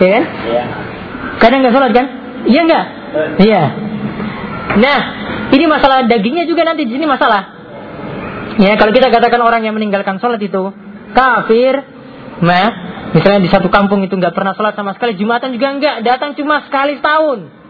Ya 0.00 0.08
kan? 0.18 0.24
Kadang 1.40 1.58
nggak 1.64 1.74
sholat 1.74 1.90
kan? 1.92 2.06
Iya 2.48 2.60
nggak? 2.64 2.84
Iya. 3.40 3.62
Nah, 4.80 4.98
ini 5.50 5.64
masalah 5.66 6.06
dagingnya 6.06 6.46
juga 6.46 6.62
nanti 6.62 6.86
di 6.86 6.92
sini 6.94 7.04
masalah. 7.04 7.58
Ya, 8.60 8.76
kalau 8.76 8.92
kita 8.92 9.08
katakan 9.08 9.40
orang 9.40 9.64
yang 9.64 9.74
meninggalkan 9.74 10.20
sholat 10.20 10.40
itu 10.42 10.72
kafir, 11.16 11.74
nah, 12.44 12.68
misalnya 13.14 13.40
di 13.42 13.50
satu 13.50 13.68
kampung 13.72 14.04
itu 14.04 14.14
nggak 14.14 14.34
pernah 14.34 14.54
sholat 14.54 14.76
sama 14.76 14.94
sekali, 14.94 15.16
jumatan 15.18 15.54
juga 15.54 15.74
nggak, 15.80 15.96
datang 16.06 16.36
cuma 16.38 16.64
sekali 16.66 16.98
setahun. 16.98 17.60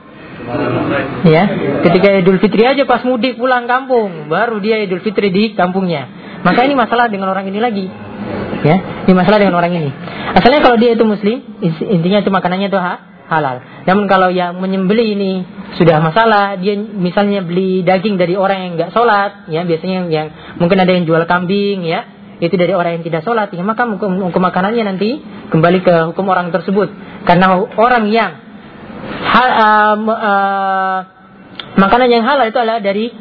Ya, 1.29 1.45
ketika 1.85 2.09
Idul 2.17 2.41
Fitri 2.41 2.65
aja 2.65 2.83
pas 2.89 3.05
mudik 3.05 3.37
pulang 3.37 3.69
kampung, 3.69 4.27
baru 4.33 4.57
dia 4.59 4.81
Idul 4.83 5.05
Fitri 5.05 5.29
di 5.29 5.53
kampungnya. 5.53 6.09
Maka 6.41 6.65
ini 6.65 6.75
masalah 6.75 7.13
dengan 7.13 7.29
orang 7.29 7.47
ini 7.49 7.61
lagi. 7.61 7.87
Ya, 8.61 8.77
ini 9.09 9.15
masalah 9.17 9.41
dengan 9.41 9.57
orang 9.57 9.73
ini. 9.73 9.91
Asalnya 10.37 10.61
kalau 10.61 10.77
dia 10.77 10.93
itu 10.93 11.05
muslim, 11.05 11.41
intinya 11.65 12.21
itu 12.21 12.29
makanannya 12.29 12.69
itu 12.69 12.77
ha- 12.77 13.25
halal. 13.31 13.63
Namun 13.89 14.05
kalau 14.11 14.29
yang 14.29 14.59
menyembeli 14.61 15.17
ini 15.17 15.33
sudah 15.81 16.03
masalah, 16.03 16.61
dia 16.61 16.77
misalnya 16.77 17.41
beli 17.41 17.81
daging 17.87 18.21
dari 18.21 18.37
orang 18.37 18.59
yang 18.69 18.73
nggak 18.77 18.93
sholat, 18.93 19.49
ya 19.49 19.65
biasanya 19.65 20.11
yang, 20.13 20.29
mungkin 20.61 20.77
ada 20.77 20.93
yang 20.93 21.09
jual 21.09 21.25
kambing, 21.25 21.89
ya 21.89 22.05
itu 22.41 22.57
dari 22.57 22.73
orang 22.73 23.01
yang 23.01 23.05
tidak 23.05 23.23
sholat, 23.23 23.53
ya 23.53 23.61
maka 23.61 23.85
hukum, 23.85 24.33
hukum 24.33 24.43
makanannya 24.43 24.85
nanti 24.97 25.21
kembali 25.53 25.79
ke 25.85 25.95
hukum 26.13 26.25
orang 26.29 26.49
tersebut. 26.49 26.89
Karena 27.29 27.53
orang 27.77 28.09
yang 28.09 28.33
hal, 29.29 29.49
uh, 29.61 29.97
uh, 30.09 30.99
makanan 31.77 32.09
yang 32.09 32.25
halal 32.25 32.49
itu 32.49 32.59
adalah 32.59 32.81
dari 32.81 33.13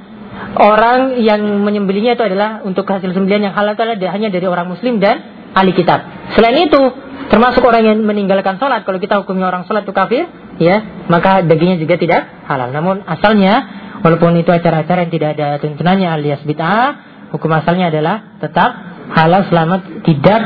orang 0.57 1.21
yang 1.21 1.41
menyembelinya 1.61 2.17
itu 2.17 2.23
adalah 2.25 2.65
untuk 2.65 2.87
hasil 2.89 3.13
sembelihan 3.13 3.51
yang 3.51 3.55
halal 3.55 3.77
itu 3.77 3.83
adalah 3.85 4.13
hanya 4.15 4.29
dari 4.33 4.45
orang 4.49 4.67
muslim 4.67 4.97
dan 4.97 5.21
ahli 5.53 5.73
kitab. 5.73 6.31
Selain 6.33 6.57
itu, 6.69 6.81
termasuk 7.29 7.61
orang 7.65 7.85
yang 7.85 7.97
meninggalkan 8.01 8.57
sholat. 8.57 8.85
Kalau 8.85 8.99
kita 9.01 9.21
hukumnya 9.23 9.49
orang 9.49 9.65
sholat 9.65 9.85
itu 9.85 9.93
kafir, 9.93 10.25
ya, 10.61 11.05
maka 11.09 11.41
dagingnya 11.45 11.77
juga 11.81 11.95
tidak 11.97 12.21
halal. 12.45 12.69
Namun 12.69 13.05
asalnya, 13.05 13.53
walaupun 14.01 14.37
itu 14.37 14.49
acara-acara 14.49 15.07
yang 15.07 15.13
tidak 15.13 15.29
ada 15.37 15.47
tuntunannya 15.61 16.07
alias 16.09 16.41
bid'ah, 16.45 17.09
hukum 17.33 17.49
asalnya 17.53 17.89
adalah 17.93 18.37
tetap 18.41 18.69
halal 19.13 19.41
selama 19.49 20.03
tidak 20.05 20.41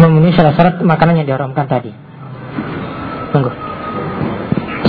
memenuhi 0.00 0.32
syarat-syarat 0.32 0.80
makanan 0.80 1.20
yang 1.20 1.26
diharamkan 1.28 1.68
tadi. 1.68 1.92
Tunggu. 3.32 3.65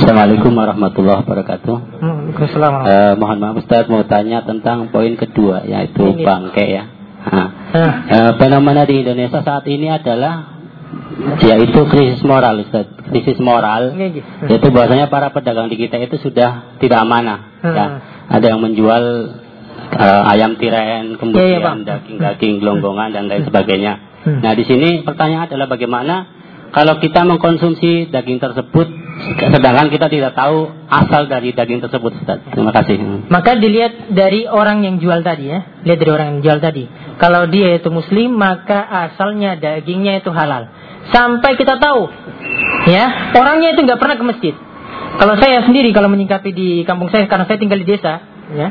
Assalamualaikum 0.08 0.56
warahmatullahi 0.56 1.20
wabarakatuh. 1.20 1.76
Hmm, 2.00 2.32
Waalaikumsalam. 2.32 2.74
Eh, 2.80 3.14
mohon 3.20 3.44
maaf 3.44 3.60
Ustaz 3.60 3.92
mau 3.92 4.08
tanya 4.08 4.40
tentang 4.40 4.88
poin 4.88 5.20
kedua 5.20 5.68
yaitu 5.68 6.16
Ini. 6.16 6.24
bangke 6.24 6.64
ya. 6.64 6.88
Nah, 7.28 7.48
Ah. 7.76 7.92
eh, 8.08 8.32
fenomena 8.40 8.88
di 8.88 9.04
Indonesia 9.04 9.44
saat 9.44 9.68
ini 9.68 9.92
adalah 9.92 10.64
yaitu 11.44 11.84
krisis 11.92 12.24
moral 12.24 12.56
Ustaz. 12.64 12.88
Krisis 13.12 13.36
moral 13.44 14.00
Ini, 14.00 14.24
yaitu 14.48 14.72
bahwasanya 14.72 15.12
para 15.12 15.28
pedagang 15.36 15.68
di 15.68 15.76
kita 15.76 16.00
itu 16.00 16.16
sudah 16.24 16.80
tidak 16.80 17.04
amanah. 17.04 17.60
Hmm. 17.60 17.76
Ya. 17.76 17.86
Ada 18.32 18.56
yang 18.56 18.64
menjual 18.64 19.04
eh, 19.92 20.32
ayam 20.32 20.56
Iya, 20.56 20.60
tiren, 20.64 21.04
iya, 21.04 21.16
kemudian 21.20 21.60
Pak. 21.60 21.76
daging-daging 21.84 22.64
gelonggongan 22.64 23.12
dan 23.12 23.28
lain 23.28 23.44
sebagainya. 23.44 24.24
Hmm. 24.24 24.40
Nah, 24.40 24.56
di 24.56 24.64
sini 24.64 25.04
pertanyaan 25.04 25.52
adalah 25.52 25.68
bagaimana 25.68 26.16
kalau 26.72 26.96
kita 27.04 27.28
mengkonsumsi 27.28 28.08
daging 28.08 28.40
tersebut 28.40 28.88
sedangkan 29.18 29.90
kita 29.90 30.08
tidak 30.14 30.38
tahu 30.38 30.70
asal 30.88 31.26
dari 31.26 31.52
daging 31.52 31.82
tersebut 31.82 32.22
Ustaz. 32.22 32.40
Terima 32.54 32.70
kasih. 32.70 33.28
Maka 33.28 33.58
dilihat 33.58 34.14
dari 34.14 34.46
orang 34.46 34.86
yang 34.86 35.02
jual 35.02 35.26
tadi 35.26 35.50
ya. 35.50 35.60
Lihat 35.84 35.98
dari 35.98 36.12
orang 36.14 36.28
yang 36.38 36.42
jual 36.46 36.60
tadi. 36.62 36.86
Kalau 37.18 37.50
dia 37.50 37.82
itu 37.82 37.90
muslim, 37.90 38.38
maka 38.38 38.78
asalnya 39.10 39.58
dagingnya 39.58 40.22
itu 40.22 40.30
halal. 40.30 40.70
Sampai 41.10 41.58
kita 41.58 41.82
tahu. 41.82 42.06
Ya, 42.88 43.34
orangnya 43.34 43.74
itu 43.74 43.84
nggak 43.84 44.00
pernah 44.00 44.16
ke 44.16 44.26
masjid. 44.26 44.54
Kalau 45.18 45.34
saya 45.42 45.66
sendiri 45.66 45.90
kalau 45.98 46.14
menyingkapi 46.14 46.54
di 46.54 46.70
kampung 46.86 47.10
saya 47.10 47.26
karena 47.26 47.50
saya 47.50 47.58
tinggal 47.58 47.82
di 47.82 47.88
desa, 47.90 48.22
ya. 48.54 48.68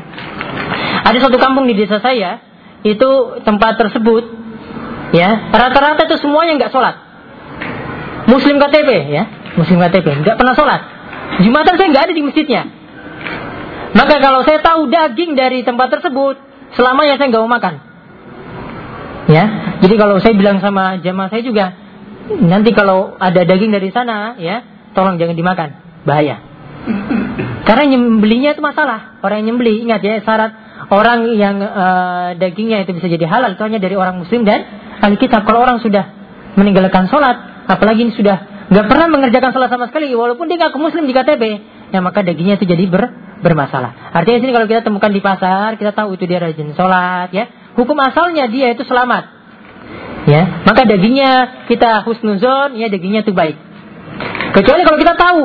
Ada 1.03 1.27
satu 1.27 1.35
kampung 1.37 1.67
di 1.67 1.75
desa 1.75 1.99
saya, 1.99 2.39
itu 2.87 3.41
tempat 3.43 3.75
tersebut 3.75 4.23
ya, 5.15 5.51
rata-rata 5.51 6.07
itu 6.07 6.17
semuanya 6.23 6.55
nggak 6.55 6.71
sholat. 6.71 6.95
Muslim 8.27 8.59
KTP 8.59 8.89
ya, 9.07 9.23
Muslim 9.57 9.81
KTP, 9.81 10.07
nggak 10.21 10.37
pernah 10.37 10.53
sholat. 10.53 10.81
Jumatan 11.41 11.73
saya 11.75 11.87
nggak 11.89 12.03
ada 12.07 12.13
di 12.13 12.23
masjidnya. 12.23 12.61
Maka 13.97 14.15
kalau 14.21 14.45
saya 14.45 14.61
tahu 14.61 14.87
daging 14.87 15.33
dari 15.33 15.65
tempat 15.65 15.89
tersebut, 15.97 16.37
selamanya 16.77 17.17
saya 17.17 17.27
nggak 17.33 17.43
mau 17.43 17.51
makan. 17.51 17.73
Ya, 19.27 19.43
jadi 19.83 19.95
kalau 19.99 20.23
saya 20.23 20.37
bilang 20.37 20.63
sama 20.63 21.01
jamaah 21.03 21.27
saya 21.27 21.43
juga, 21.43 21.75
nanti 22.37 22.71
kalau 22.71 23.17
ada 23.19 23.43
daging 23.43 23.75
dari 23.75 23.91
sana, 23.91 24.39
ya, 24.39 24.63
tolong 24.95 25.19
jangan 25.19 25.35
dimakan, 25.35 25.69
bahaya. 26.07 26.39
Karena 27.67 27.83
nyembelinya 27.91 28.55
itu 28.55 28.63
masalah. 28.63 29.19
Orang 29.19 29.43
yang 29.43 29.59
nyembeli, 29.59 29.83
ingat 29.83 29.99
ya, 29.99 30.23
syarat 30.23 30.55
orang 30.87 31.27
yang 31.35 31.59
eh, 31.59 32.29
dagingnya 32.39 32.87
itu 32.87 32.95
bisa 32.95 33.11
jadi 33.11 33.25
halal 33.27 33.59
itu 33.59 33.63
hanya 33.67 33.79
dari 33.83 33.95
orang 33.99 34.23
muslim 34.23 34.47
dan 34.47 34.63
ahli 35.03 35.19
kitab. 35.19 35.43
Kalau 35.43 35.59
orang 35.63 35.83
sudah 35.83 36.26
meninggalkan 36.57 37.05
sholat, 37.07 37.69
apalagi 37.69 38.09
ini 38.09 38.13
sudah 38.17 38.67
nggak 38.67 38.85
pernah 38.89 39.07
mengerjakan 39.07 39.53
sholat 39.53 39.69
sama 39.69 39.87
sekali, 39.87 40.11
walaupun 40.11 40.49
dia 40.49 40.57
ngaku 40.59 40.77
muslim 40.81 41.05
di 41.05 41.13
KTP, 41.13 41.43
ya 41.93 42.01
maka 42.01 42.25
dagingnya 42.25 42.57
itu 42.57 42.65
jadi 42.65 42.83
ber, 42.89 43.07
bermasalah. 43.45 44.11
Artinya 44.11 44.41
sini 44.41 44.51
kalau 44.51 44.67
kita 44.67 44.81
temukan 44.83 45.13
di 45.13 45.21
pasar, 45.21 45.77
kita 45.77 45.93
tahu 45.93 46.17
itu 46.17 46.25
dia 46.25 46.41
rajin 46.41 46.73
sholat, 46.73 47.29
ya. 47.31 47.47
Hukum 47.77 47.95
asalnya 48.01 48.49
dia 48.49 48.73
itu 48.73 48.81
selamat, 48.83 49.23
ya. 50.25 50.65
Maka 50.65 50.81
dagingnya 50.89 51.63
kita 51.69 52.03
husnuzon, 52.03 52.75
ya 52.75 52.89
dagingnya 52.89 53.21
itu 53.21 53.31
baik. 53.31 53.55
Kecuali 54.57 54.81
kalau 54.81 54.97
kita 54.97 55.13
tahu, 55.13 55.41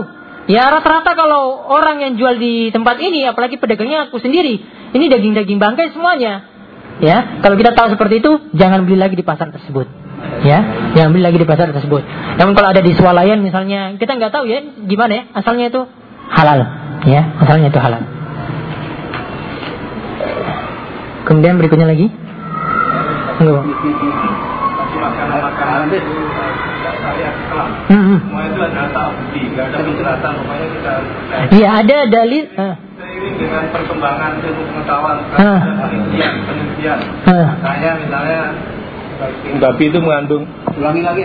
ya 0.49 0.73
rata-rata 0.73 1.13
kalau 1.13 1.69
orang 1.69 2.01
yang 2.01 2.13
jual 2.17 2.41
di 2.41 2.73
tempat 2.73 2.99
ini, 2.99 3.29
apalagi 3.29 3.61
pedagangnya 3.61 4.09
aku 4.09 4.19
sendiri, 4.19 4.65
ini 4.97 5.05
daging-daging 5.13 5.61
bangkai 5.61 5.93
semuanya. 5.93 6.49
Ya, 7.03 7.41
kalau 7.43 7.59
kita 7.59 7.75
tahu 7.77 7.93
seperti 7.93 8.23
itu, 8.23 8.31
jangan 8.55 8.87
beli 8.89 8.97
lagi 8.97 9.19
di 9.19 9.27
pasar 9.27 9.51
tersebut. 9.51 10.02
Ya, 10.43 10.59
jangan 10.93 11.11
beli 11.13 11.23
lagi 11.23 11.39
di 11.39 11.47
pasar 11.47 11.71
tersebut. 11.71 12.03
Namun 12.35 12.53
kalau 12.53 12.69
ada 12.71 12.83
di 12.83 12.91
swalayan 12.93 13.39
misalnya, 13.41 13.95
kita 13.95 14.19
nggak 14.19 14.31
tahu 14.31 14.45
ya 14.45 14.59
gimana 14.85 15.13
ya, 15.15 15.23
asalnya 15.33 15.71
itu 15.71 15.87
halal. 16.29 16.59
Ya, 17.05 17.23
asalnya 17.39 17.69
itu 17.69 17.79
halal. 17.79 18.03
Kemudian 21.23 21.55
berikutnya 21.57 21.87
lagi. 21.87 22.11
Enggak. 23.39 23.65
Hmm, 27.89 28.03
hmm. 28.09 28.19
Iya 31.53 31.69
ada 31.83 31.97
dalil. 32.09 32.45
eh, 32.49 32.75
seiring 32.97 33.35
dengan 33.37 33.63
perkembangan 33.71 34.33
ilmu 34.41 34.63
pengetahuan, 34.71 35.17
Ah. 35.37 35.61
penelitian, 35.83 36.33
penelitian. 36.47 36.99
eh. 37.29 37.49
Makanya 37.61 37.91
misalnya 38.01 38.41
Babi 39.61 39.85
itu 39.91 39.99
mengandung 40.03 40.45
ulangi 40.79 41.03
lagi. 41.05 41.25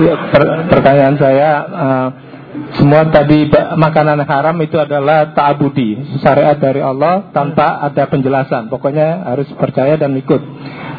Ya, 0.00 0.14
per- 0.30 0.64
pertanyaan 0.70 1.16
saya 1.18 1.50
eh, 1.66 2.08
semua 2.78 3.06
tadi 3.10 3.50
makanan 3.54 4.26
haram 4.26 4.56
itu 4.62 4.78
adalah 4.78 5.30
ta'abudi 5.34 6.18
syariat 6.22 6.58
dari 6.58 6.82
Allah 6.82 7.30
tanpa 7.30 7.82
ada 7.82 8.06
penjelasan. 8.10 8.70
Pokoknya 8.70 9.26
harus 9.26 9.46
percaya 9.54 9.94
dan 9.94 10.14
ikut. 10.18 10.42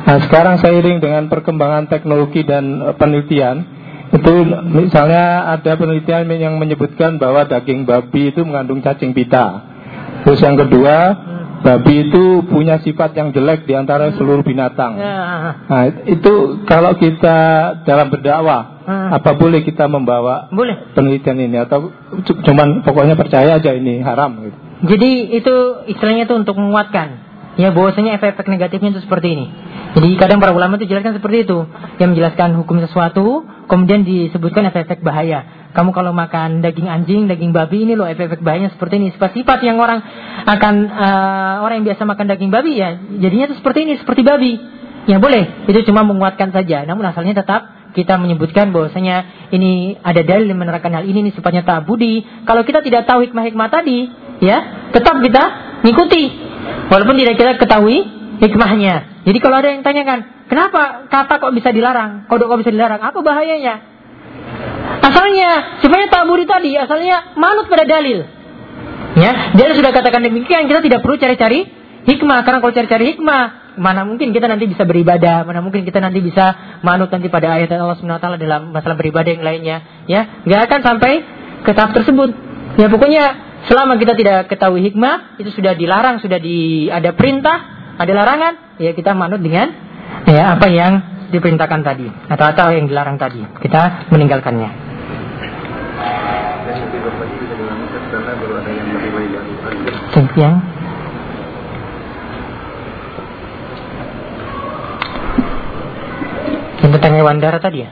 Nah 0.02 0.18
sekarang 0.26 0.58
seiring 0.58 0.98
dengan 1.04 1.30
perkembangan 1.30 1.88
teknologi 1.92 2.44
dan 2.48 2.92
eh, 2.92 2.96
penelitian. 2.96 3.80
Itu 4.12 4.44
misalnya 4.68 5.56
ada 5.56 5.80
penelitian 5.80 6.28
yang 6.36 6.60
menyebutkan 6.60 7.16
bahwa 7.16 7.48
daging 7.48 7.88
babi 7.88 8.36
itu 8.36 8.44
mengandung 8.44 8.84
cacing 8.84 9.16
pita. 9.16 9.64
Terus 10.28 10.44
yang 10.44 10.60
kedua 10.60 11.16
babi 11.62 12.04
itu 12.04 12.24
punya 12.44 12.78
sifat 12.78 13.14
yang 13.14 13.30
jelek 13.30 13.64
di 13.64 13.74
antara 13.74 14.12
seluruh 14.12 14.42
binatang 14.42 14.98
Ya, 14.98 15.18
Nah, 15.64 15.84
itu 16.04 16.34
kalau 16.64 16.94
kita 16.96 17.38
dalam 17.82 18.10
berdakwah, 18.10 18.82
Hmm. 18.82 19.14
apa 19.14 19.32
boleh 19.34 19.62
kita 19.62 19.86
membawa 19.86 20.50
boleh. 20.50 20.90
penelitian 20.92 21.38
ini 21.40 21.58
atau 21.60 21.94
cu- 22.20 22.42
cuman 22.42 22.82
pokoknya 22.82 23.14
percaya 23.14 23.56
aja 23.56 23.72
ini 23.72 24.02
haram 24.02 24.42
gitu. 24.42 24.58
Jadi 24.88 25.12
itu 25.32 25.56
istilahnya 25.88 26.26
itu 26.26 26.34
untuk 26.34 26.56
menguatkan 26.56 27.22
ya 27.54 27.70
bahwasanya 27.70 28.16
efek-efek 28.16 28.48
negatifnya 28.48 28.90
itu 28.90 29.02
seperti 29.02 29.28
ini. 29.32 29.46
Jadi 29.92 30.16
kadang 30.16 30.40
para 30.40 30.56
ulama 30.56 30.80
itu 30.80 30.88
jelaskan 30.88 31.20
seperti 31.20 31.44
itu, 31.44 31.68
yang 32.00 32.16
menjelaskan 32.16 32.56
hukum 32.56 32.80
sesuatu, 32.80 33.44
kemudian 33.68 34.08
disebutkan 34.08 34.72
efek-efek 34.72 35.04
bahaya. 35.04 35.68
Kamu 35.72 35.96
kalau 35.96 36.12
makan 36.12 36.60
daging 36.60 36.88
anjing, 36.88 37.32
daging 37.32 37.52
babi 37.56 37.88
ini 37.88 37.96
loh 37.96 38.08
efek-efek 38.08 38.44
bahayanya 38.44 38.72
seperti 38.76 39.00
ini. 39.00 39.08
Sifat-sifat 39.16 39.64
yang 39.64 39.80
orang 39.80 40.04
akan 40.48 40.74
eh, 40.88 41.56
orang 41.64 41.76
yang 41.80 41.88
biasa 41.92 42.04
makan 42.04 42.26
daging 42.28 42.52
babi 42.52 42.76
ya 42.76 43.00
jadinya 43.20 43.52
itu 43.52 43.56
seperti 43.60 43.80
ini, 43.88 43.94
seperti 44.00 44.22
babi. 44.24 44.54
Ya 45.10 45.18
boleh, 45.18 45.66
itu 45.68 45.80
cuma 45.88 46.06
menguatkan 46.06 46.54
saja. 46.54 46.86
Namun 46.86 47.08
asalnya 47.08 47.40
tetap 47.40 47.92
kita 47.92 48.16
menyebutkan 48.16 48.72
bahwasanya 48.72 49.50
ini 49.52 50.00
ada 50.00 50.24
dalil 50.24 50.48
yang 50.48 50.60
menerangkan 50.60 50.92
hal 50.92 51.04
ini, 51.04 51.28
ini 51.28 51.32
sifatnya 51.36 51.68
ta'budi. 51.68 52.48
Kalau 52.48 52.64
kita 52.64 52.80
tidak 52.84 53.08
tahu 53.08 53.28
hikmah-hikmah 53.28 53.68
tadi, 53.72 54.08
ya 54.40 54.88
tetap 54.96 55.20
kita 55.20 55.44
ngikuti. 55.84 56.24
Walaupun 56.92 57.16
tidak 57.18 57.36
kita 57.40 57.52
ketahui 57.60 58.21
hikmahnya. 58.42 59.24
Jadi 59.24 59.38
kalau 59.38 59.62
ada 59.62 59.70
yang 59.70 59.86
tanyakan, 59.86 60.50
kenapa 60.50 61.06
kata 61.08 61.38
kok 61.38 61.54
bisa 61.54 61.70
dilarang? 61.70 62.26
Kodok 62.26 62.50
kok 62.50 62.60
bisa 62.66 62.74
dilarang? 62.74 63.00
Apa 63.00 63.22
bahayanya? 63.22 63.76
Asalnya, 65.02 65.80
sebenarnya 65.82 66.10
ta'budi 66.10 66.46
tadi, 66.50 66.72
asalnya 66.76 67.38
manut 67.38 67.70
pada 67.70 67.86
dalil. 67.86 68.26
Ya, 69.12 69.54
dia 69.54 69.76
sudah 69.78 69.92
katakan 69.94 70.26
demikian, 70.26 70.66
kita 70.66 70.82
tidak 70.82 71.00
perlu 71.06 71.20
cari-cari 71.22 71.68
hikmah. 72.08 72.42
Karena 72.48 72.60
kalau 72.64 72.74
cari-cari 72.74 73.16
hikmah, 73.16 73.76
mana 73.78 74.08
mungkin 74.08 74.34
kita 74.34 74.48
nanti 74.50 74.66
bisa 74.68 74.84
beribadah, 74.88 75.44
mana 75.46 75.60
mungkin 75.62 75.84
kita 75.84 76.00
nanti 76.00 76.20
bisa 76.24 76.80
manut 76.82 77.12
nanti 77.12 77.28
pada 77.28 77.56
ayat 77.56 77.72
Allah 77.76 78.00
SWT 78.00 78.42
dalam 78.42 78.72
masalah 78.72 78.96
beribadah 78.98 79.32
yang 79.32 79.46
lainnya. 79.46 79.78
Ya, 80.08 80.44
nggak 80.48 80.62
akan 80.70 80.80
sampai 80.82 81.12
ke 81.62 81.72
tahap 81.76 81.92
tersebut. 81.94 82.34
Ya, 82.80 82.88
pokoknya 82.88 83.24
selama 83.68 84.00
kita 84.00 84.16
tidak 84.16 84.50
ketahui 84.50 84.82
hikmah, 84.90 85.38
itu 85.38 85.52
sudah 85.54 85.76
dilarang, 85.76 86.24
sudah 86.24 86.40
di 86.40 86.88
ada 86.88 87.12
perintah, 87.12 87.81
ada 88.02 88.14
larangan, 88.18 88.54
ya 88.82 88.92
kita 88.98 89.14
manut 89.14 89.46
dengan 89.46 89.70
ya 90.26 90.58
apa 90.58 90.66
yang 90.68 90.94
diperintahkan 91.30 91.82
tadi 91.86 92.08
atau 92.10 92.46
atau 92.50 92.68
yang 92.74 92.90
dilarang 92.90 93.22
tadi. 93.22 93.46
Kita 93.62 94.10
meninggalkannya. 94.10 94.70
Yang 106.82 106.92
tentang 106.98 107.14
hewan 107.22 107.38
darat 107.38 107.62
tadi 107.62 107.86
ya. 107.86 107.90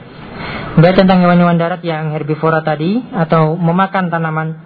Berarti 0.80 1.06
tentang 1.06 1.22
hewan-hewan 1.22 1.62
darat 1.62 1.82
yang 1.86 2.10
herbivora 2.16 2.66
tadi 2.66 3.04
atau 3.14 3.54
memakan 3.54 4.10
tanaman 4.10 4.58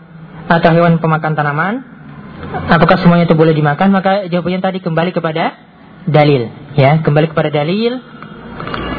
atau 0.47 0.69
hewan 0.75 0.99
pemakan 0.99 1.34
tanaman, 1.36 1.73
apakah 2.69 2.97
semuanya 2.99 3.25
itu 3.29 3.36
boleh 3.38 3.53
dimakan? 3.56 3.89
Maka 3.93 4.27
jawabannya 4.27 4.62
tadi 4.62 4.79
kembali 4.82 5.12
kepada 5.15 5.56
dalil, 6.08 6.51
ya, 6.75 6.99
kembali 6.99 7.32
kepada 7.32 7.49
dalil 7.51 8.01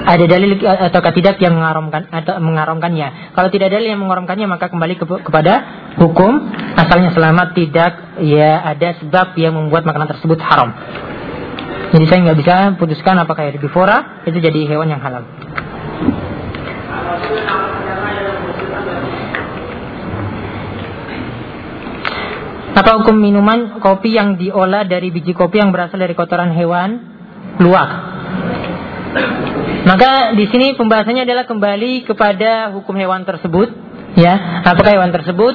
ada 0.05 0.25
dalil 0.29 0.61
atau 0.61 1.01
tidak 1.17 1.41
yang 1.41 1.57
mengharamkan 1.57 2.13
atau 2.13 2.37
mengaramkannya. 2.37 3.33
Kalau 3.33 3.49
tidak 3.49 3.73
ada 3.73 3.81
dalil 3.81 3.97
yang 3.97 4.05
mengharamkannya 4.05 4.47
maka 4.47 4.69
kembali 4.69 4.95
ke, 5.01 5.05
kepada 5.25 5.53
hukum 5.97 6.53
asalnya 6.77 7.17
selamat 7.17 7.57
tidak 7.57 8.21
ya 8.21 8.61
ada 8.69 9.01
sebab 9.01 9.33
yang 9.41 9.57
membuat 9.57 9.89
makanan 9.89 10.13
tersebut 10.13 10.37
haram. 10.45 10.77
Jadi 11.97 12.05
saya 12.11 12.19
nggak 12.27 12.39
bisa 12.43 12.55
putuskan 12.77 13.17
apakah 13.17 13.49
herbivora 13.49 14.27
itu 14.29 14.37
jadi 14.43 14.61
hewan 14.69 14.93
yang 14.93 15.01
halal. 15.01 15.25
Apa 22.75 22.99
hukum 22.99 23.15
minuman 23.15 23.79
kopi 23.79 24.19
yang 24.19 24.35
diolah 24.35 24.83
dari 24.83 25.15
biji 25.15 25.31
kopi 25.31 25.63
yang 25.63 25.71
berasal 25.71 25.95
dari 25.95 26.19
kotoran 26.19 26.51
hewan 26.51 26.99
luwak? 27.63 27.91
Maka 29.87 30.35
di 30.35 30.51
sini 30.51 30.75
pembahasannya 30.75 31.23
adalah 31.23 31.47
kembali 31.47 32.03
kepada 32.03 32.75
hukum 32.75 32.99
hewan 32.99 33.23
tersebut, 33.23 33.71
ya. 34.19 34.65
Apakah 34.67 34.91
hewan 34.91 35.15
tersebut 35.15 35.55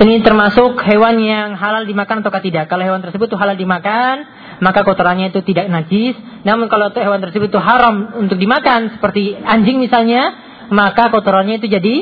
ini 0.00 0.22
termasuk 0.22 0.78
hewan 0.86 1.18
yang 1.18 1.58
halal 1.58 1.82
dimakan 1.88 2.22
atau 2.22 2.30
tidak? 2.38 2.70
Kalau 2.70 2.86
hewan 2.86 3.02
tersebut 3.02 3.26
itu 3.26 3.36
halal 3.40 3.58
dimakan, 3.58 4.30
maka 4.62 4.86
kotorannya 4.86 5.34
itu 5.34 5.42
tidak 5.42 5.66
najis. 5.72 6.14
Namun 6.46 6.70
kalau 6.70 6.94
hewan 6.94 7.18
tersebut 7.18 7.50
itu 7.50 7.58
haram 7.58 8.14
untuk 8.20 8.38
dimakan, 8.38 8.94
seperti 8.94 9.34
anjing 9.42 9.82
misalnya, 9.82 10.38
maka 10.70 11.10
kotorannya 11.10 11.58
itu 11.58 11.66
jadi 11.66 11.94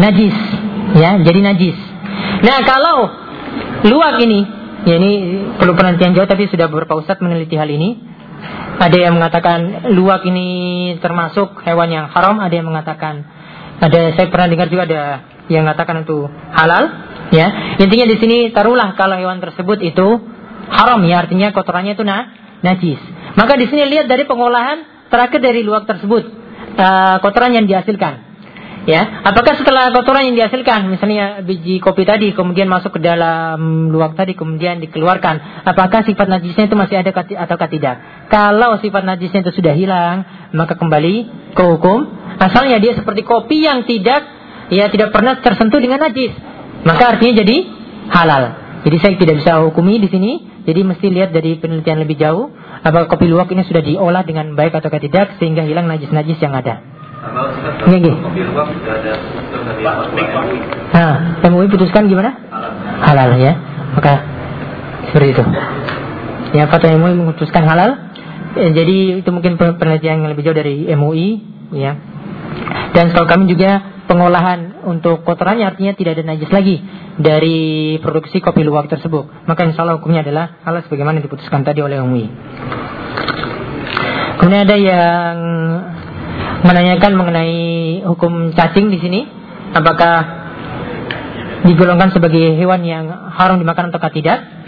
najis, 0.00 0.36
ya, 0.96 1.20
jadi 1.20 1.40
najis. 1.52 1.89
Nah 2.40 2.58
kalau 2.64 2.96
luwak 3.86 4.20
ini, 4.24 4.40
ya 4.88 4.96
ini 4.96 5.12
perlu 5.60 5.76
penelitian 5.76 6.16
jauh 6.16 6.28
tapi 6.28 6.48
sudah 6.48 6.66
beberapa 6.68 6.98
ustadz 6.98 7.22
meneliti 7.22 7.56
hal 7.56 7.68
ini. 7.68 8.08
Ada 8.80 8.96
yang 8.96 9.20
mengatakan 9.20 9.92
luwak 9.92 10.24
ini 10.24 10.48
termasuk 11.04 11.60
hewan 11.68 11.92
yang 11.92 12.06
haram, 12.08 12.40
ada 12.40 12.54
yang 12.54 12.64
mengatakan 12.64 13.28
ada 13.80 14.16
saya 14.16 14.28
pernah 14.32 14.48
dengar 14.48 14.68
juga 14.72 14.88
ada 14.88 15.02
yang 15.52 15.68
mengatakan 15.68 16.04
itu 16.04 16.24
halal, 16.56 16.84
ya. 17.32 17.76
Intinya 17.76 18.06
di 18.08 18.16
sini 18.16 18.38
taruhlah 18.56 18.96
kalau 18.96 19.20
hewan 19.20 19.44
tersebut 19.44 19.84
itu 19.84 20.06
haram 20.70 21.02
ya 21.04 21.26
artinya 21.26 21.52
kotorannya 21.52 21.98
itu 21.98 22.04
nah, 22.06 22.32
najis. 22.64 23.00
Maka 23.36 23.58
di 23.58 23.66
sini 23.68 23.84
lihat 23.90 24.06
dari 24.06 24.24
pengolahan 24.24 25.10
terakhir 25.10 25.42
dari 25.42 25.60
luwak 25.66 25.84
tersebut 25.90 26.22
uh, 26.78 27.16
kotoran 27.20 27.52
yang 27.52 27.66
dihasilkan. 27.66 28.29
Ya, 28.88 29.20
apakah 29.28 29.60
setelah 29.60 29.92
kotoran 29.92 30.32
yang 30.32 30.36
dihasilkan, 30.40 30.88
misalnya 30.88 31.44
biji 31.44 31.84
kopi 31.84 32.08
tadi, 32.08 32.32
kemudian 32.32 32.64
masuk 32.64 32.96
ke 32.96 33.00
dalam 33.04 33.92
luwak 33.92 34.16
tadi, 34.16 34.32
kemudian 34.32 34.80
dikeluarkan, 34.80 35.68
apakah 35.68 36.00
sifat 36.00 36.24
najisnya 36.24 36.64
itu 36.64 36.76
masih 36.80 36.96
ada 37.04 37.12
atau 37.12 37.56
tidak? 37.68 37.96
Kalau 38.32 38.80
sifat 38.80 39.04
najisnya 39.04 39.44
itu 39.44 39.52
sudah 39.60 39.76
hilang, 39.76 40.24
maka 40.56 40.80
kembali 40.80 41.16
ke 41.52 41.62
hukum. 41.76 42.08
Asalnya 42.40 42.80
dia 42.80 42.96
seperti 42.96 43.20
kopi 43.20 43.68
yang 43.68 43.84
tidak, 43.84 44.24
ya 44.72 44.88
tidak 44.88 45.12
pernah 45.12 45.36
tersentuh 45.44 45.76
dengan 45.76 46.00
najis, 46.00 46.32
maka 46.88 47.16
artinya 47.16 47.44
jadi 47.44 47.56
halal. 48.08 48.44
Jadi 48.80 48.96
saya 48.96 49.12
tidak 49.20 49.44
bisa 49.44 49.60
hukumi 49.60 50.00
di 50.00 50.08
sini. 50.08 50.32
Jadi 50.60 50.80
mesti 50.84 51.08
lihat 51.08 51.32
dari 51.32 51.56
penelitian 51.56 52.04
lebih 52.04 52.20
jauh, 52.20 52.52
apakah 52.84 53.12
kopi 53.12 53.28
luwak 53.28 53.48
ini 53.52 53.64
sudah 53.64 53.80
diolah 53.80 54.24
dengan 54.24 54.56
baik 54.56 54.76
atau 54.76 54.92
tidak 54.92 55.36
sehingga 55.40 55.64
hilang 55.64 55.88
najis-najis 55.88 56.36
yang 56.36 56.52
ada. 56.52 56.89
Iya, 57.20 57.98
iya. 58.00 58.14
Nah, 60.90 61.12
MUI 61.52 61.68
putuskan 61.68 62.08
gimana? 62.08 62.32
Halal 63.04 63.36
ya. 63.36 63.52
Maka 63.92 64.12
seperti 65.12 65.36
itu. 65.36 65.44
Ya, 66.56 66.64
fatwa 66.72 66.96
MUI 66.96 67.14
memutuskan 67.20 67.68
halal. 67.68 68.08
Ya, 68.56 68.68
jadi 68.72 69.20
itu 69.20 69.30
mungkin 69.30 69.60
penelitian 69.60 70.24
yang 70.24 70.32
lebih 70.32 70.48
jauh 70.48 70.56
dari 70.56 70.88
MUI, 70.96 71.28
ya. 71.76 71.92
Dan 72.96 73.12
setahu 73.12 73.28
kami 73.28 73.46
juga 73.46 74.02
pengolahan 74.10 74.82
untuk 74.90 75.22
kotorannya 75.22 75.70
artinya 75.70 75.94
tidak 75.94 76.18
ada 76.18 76.34
najis 76.34 76.50
lagi 76.50 76.82
dari 77.14 77.94
produksi 78.02 78.42
kopi 78.42 78.66
luwak 78.66 78.90
tersebut. 78.90 79.46
Maka 79.46 79.68
insya 79.68 79.86
Allah 79.86 80.02
hukumnya 80.02 80.26
adalah 80.26 80.58
halal 80.66 80.82
sebagaimana 80.88 81.22
diputuskan 81.22 81.62
tadi 81.62 81.78
oleh 81.78 82.02
MUI. 82.02 82.26
Kemudian 84.40 84.66
ada 84.66 84.76
yang 84.80 85.36
menanyakan 86.60 87.12
mengenai 87.16 87.60
hukum 88.04 88.52
cacing 88.52 88.92
di 88.92 88.98
sini, 89.00 89.20
apakah 89.72 90.16
digolongkan 91.64 92.12
sebagai 92.12 92.56
hewan 92.56 92.84
yang 92.84 93.08
haram 93.08 93.60
dimakan 93.60 93.92
atau 93.92 94.00
tidak? 94.12 94.60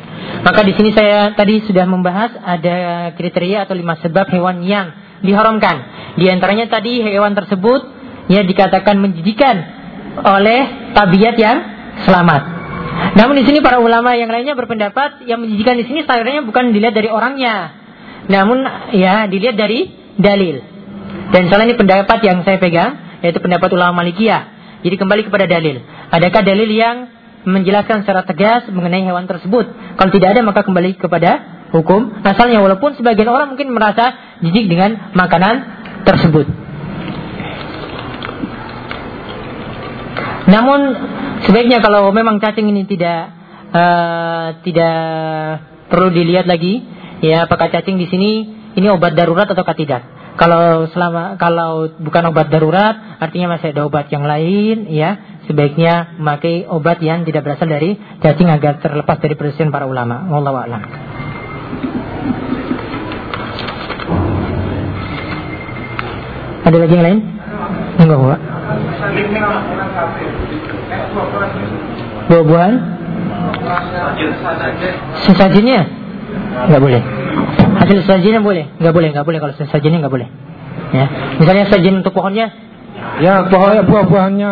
Maka 0.42 0.61
di 0.66 0.72
sini 0.74 0.90
saya 0.94 1.35
tadi 1.35 1.62
sudah 1.66 1.87
membahas 1.87 2.35
ada 2.40 3.11
kriteria 3.14 3.66
atau 3.66 3.74
lima 3.76 3.98
sebab 4.00 4.31
hewan 4.33 4.64
yang 4.64 4.90
diharamkan. 5.22 5.76
Di 6.18 6.28
antaranya 6.28 6.66
tadi 6.70 7.02
hewan 7.02 7.37
tersebut 7.37 7.81
ya 8.26 8.42
dikatakan 8.42 8.98
menjijikan 8.98 9.57
oleh 10.22 10.92
tabiat 10.94 11.37
yang 11.38 11.59
selamat. 12.05 12.42
Namun 13.18 13.35
di 13.40 13.44
sini 13.44 13.59
para 13.61 13.81
ulama 13.81 14.14
yang 14.14 14.31
lainnya 14.31 14.57
berpendapat 14.57 15.24
yang 15.26 15.42
menjijikan 15.42 15.78
di 15.78 15.85
sini 15.88 16.05
sebenarnya 16.05 16.44
bukan 16.44 16.70
dilihat 16.70 16.94
dari 16.94 17.09
orangnya, 17.09 17.72
namun 18.28 18.62
ya 18.94 19.26
dilihat 19.26 19.57
dari 19.59 19.90
dalil. 20.16 20.71
Dan 21.32 21.48
salah 21.48 21.64
ini 21.64 21.74
pendapat 21.80 22.20
yang 22.20 22.44
saya 22.44 22.60
pegang, 22.60 23.20
yaitu 23.24 23.40
pendapat 23.40 23.72
ulama 23.72 24.04
Malikiyah. 24.04 24.52
Jadi 24.84 25.00
kembali 25.00 25.22
kepada 25.24 25.48
dalil. 25.48 25.80
Adakah 26.12 26.42
dalil 26.44 26.68
yang 26.68 27.08
menjelaskan 27.48 28.04
secara 28.04 28.22
tegas 28.28 28.68
mengenai 28.68 29.02
hewan 29.02 29.24
tersebut? 29.24 29.64
Kalau 29.96 30.10
tidak 30.12 30.36
ada 30.36 30.40
maka 30.44 30.60
kembali 30.60 31.00
kepada 31.00 31.62
hukum 31.72 32.20
asalnya. 32.20 32.60
Walaupun 32.60 33.00
sebagian 33.00 33.32
orang 33.32 33.56
mungkin 33.56 33.72
merasa 33.72 34.36
jijik 34.44 34.68
dengan 34.68 35.16
makanan 35.16 35.54
tersebut. 36.04 36.46
Namun 40.52 40.80
sebaiknya 41.48 41.80
kalau 41.80 42.12
memang 42.12 42.42
cacing 42.42 42.68
ini 42.68 42.84
tidak 42.84 43.30
uh, 43.72 44.60
tidak 44.66 44.98
perlu 45.88 46.12
dilihat 46.12 46.44
lagi, 46.44 46.82
ya 47.24 47.46
apakah 47.48 47.70
cacing 47.72 47.96
di 47.96 48.10
sini 48.10 48.30
ini 48.76 48.86
obat 48.90 49.16
darurat 49.16 49.46
atau 49.48 49.64
tidak? 49.72 50.21
Kalau 50.32 50.88
selama 50.88 51.36
kalau 51.36 51.92
bukan 52.00 52.32
obat 52.32 52.48
darurat, 52.48 53.20
artinya 53.20 53.56
masih 53.56 53.76
ada 53.76 53.84
obat 53.84 54.08
yang 54.08 54.24
lain, 54.24 54.88
ya 54.88 55.40
sebaiknya 55.44 56.16
memakai 56.16 56.64
obat 56.64 57.04
yang 57.04 57.28
tidak 57.28 57.44
berasal 57.44 57.68
dari 57.68 58.00
cacing 58.24 58.48
agar 58.48 58.80
terlepas 58.80 59.20
dari 59.20 59.36
perselisihan 59.36 59.68
para 59.68 59.84
ulama. 59.84 60.24
Wallahu 60.32 60.56
a'lam. 60.56 60.82
Ada 66.62 66.76
lagi 66.78 66.94
yang 66.94 67.04
lain? 67.04 67.18
Enggak, 67.98 68.18
Pak. 68.22 68.40
Buah-buahan? 72.30 72.74
Sesajinya? 75.26 75.80
Enggak 76.70 76.80
boleh. 76.80 77.02
Hasil 77.78 77.98
sajinya 78.04 78.40
boleh? 78.44 78.68
Nggak 78.78 78.94
boleh, 78.94 79.08
nggak 79.14 79.26
boleh 79.26 79.38
kalau 79.40 79.52
sajinya 79.56 79.98
nggak 80.04 80.14
boleh. 80.14 80.28
Ya, 80.92 81.06
misalnya 81.40 81.64
sajian 81.72 82.04
untuk 82.04 82.12
pohonnya? 82.12 82.52
Ya, 83.20 83.48
pohonnya 83.48 83.82
buah-buahannya 83.85 84.50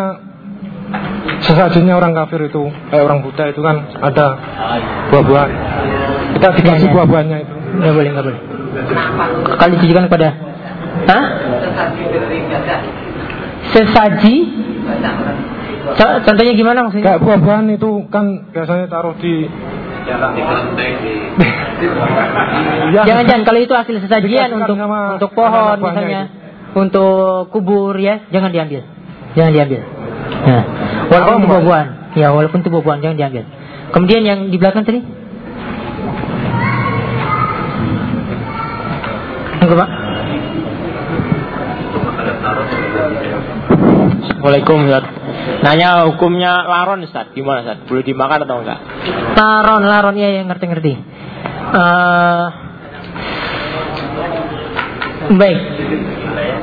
sesajinya 1.45 1.97
orang 1.97 2.17
kafir 2.17 2.49
itu, 2.49 2.69
kayak 2.89 3.03
orang 3.05 3.19
Buddha 3.21 3.49
itu 3.49 3.61
kan 3.61 3.85
ada 4.01 4.25
buah-buahan. 5.13 5.49
Kita 6.37 6.47
dikasih 6.57 6.87
ya, 6.87 6.89
ya. 6.89 6.93
buah-buahannya 6.97 7.37
itu. 7.45 7.55
Nggak 7.81 7.93
boleh, 7.93 8.09
nggak 8.11 8.25
boleh. 8.25 8.39
Kali 9.59 9.71
ditujukan 9.77 10.03
kepada 10.09 10.27
Hah? 11.07 11.23
Sesaji? 13.71 14.35
Contohnya 15.97 16.53
gimana 16.53 16.85
maksudnya? 16.85 17.05
Kayak 17.15 17.21
buah-buahan 17.25 17.67
itu 17.73 17.89
kan 18.11 18.25
biasanya 18.53 18.85
taruh 18.91 19.15
di 19.17 19.47
Jangan-jangan 22.91 23.43
kalau 23.47 23.59
itu 23.61 23.73
hasil 23.73 23.95
sesajian 24.01 24.49
untuk 24.53 24.77
untuk 24.79 25.31
pohon 25.33 25.77
misalnya, 25.81 26.21
itu. 26.29 26.77
untuk 26.77 27.49
kubur 27.53 27.93
ya, 27.97 28.25
jangan 28.33 28.49
diambil. 28.49 28.81
Jangan 29.37 29.51
diambil. 29.53 29.81
Nah, 30.31 30.63
walaupun 31.11 31.35
itu 31.37 31.47
buah-buahan, 31.47 31.87
ya 32.17 32.27
walaupun 32.33 32.59
itu 32.65 32.69
buah-buahan 32.69 32.99
jangan 33.05 33.17
diambil. 33.17 33.43
Kemudian 33.91 34.21
yang 34.23 34.39
di 34.49 34.57
belakang 34.57 34.83
tadi? 34.87 35.01
Enggak, 39.61 39.77
Pak. 39.77 39.89
Assalamualaikum 44.41 44.89
Ustaz. 44.89 45.20
Nanya 45.61 46.09
hukumnya 46.09 46.65
laron 46.65 47.05
Ustaz, 47.05 47.33
gimana 47.33 47.65
Ustaz? 47.65 47.85
Boleh 47.85 48.03
dimakan 48.05 48.45
atau 48.45 48.57
enggak? 48.61 48.79
Laron, 49.37 49.83
laron 49.85 50.15
ya 50.17 50.29
yang 50.41 50.49
ngerti-ngerti. 50.49 50.93
Uh, 51.71 52.45
baik. 55.37 55.59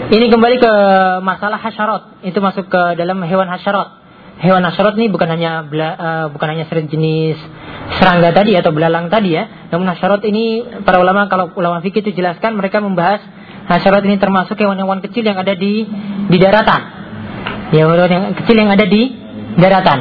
Ini 0.09 0.27
kembali 0.33 0.57
ke 0.57 0.73
masalah 1.21 1.61
hasyarat. 1.61 2.25
Itu 2.25 2.41
masuk 2.41 2.73
ke 2.73 2.83
dalam 2.97 3.21
hewan 3.23 3.49
hasyarat. 3.51 4.01
Hewan 4.39 4.63
hasyarat 4.63 4.95
ini 4.95 5.11
bukan 5.11 5.29
hanya 5.29 5.67
bela, 5.67 5.91
uh, 5.99 6.27
bukan 6.31 6.55
hanya 6.55 6.65
jenis 6.71 7.39
serangga 7.99 8.31
tadi 8.31 8.55
atau 8.55 8.71
belalang 8.71 9.11
tadi 9.11 9.35
ya. 9.35 9.69
Namun 9.75 9.91
hasyarat 9.91 10.23
ini 10.25 10.63
para 10.87 11.03
ulama 11.03 11.27
kalau 11.27 11.51
ulama 11.59 11.83
fikih 11.83 12.07
itu 12.07 12.23
jelaskan 12.23 12.55
mereka 12.55 12.79
membahas 12.79 13.21
Hasyarat 13.69 14.01
ini 14.09 14.17
termasuk 14.17 14.57
hewan-hewan 14.57 15.05
kecil 15.05 15.29
yang 15.29 15.37
ada 15.37 15.53
di 15.53 15.85
di 16.33 16.37
daratan. 16.41 16.98
Ya, 17.69 17.85
hewan 17.85 18.01
yang 18.09 18.25
kecil 18.33 18.57
yang 18.57 18.71
ada 18.73 18.87
di 18.89 19.13
daratan. 19.61 20.01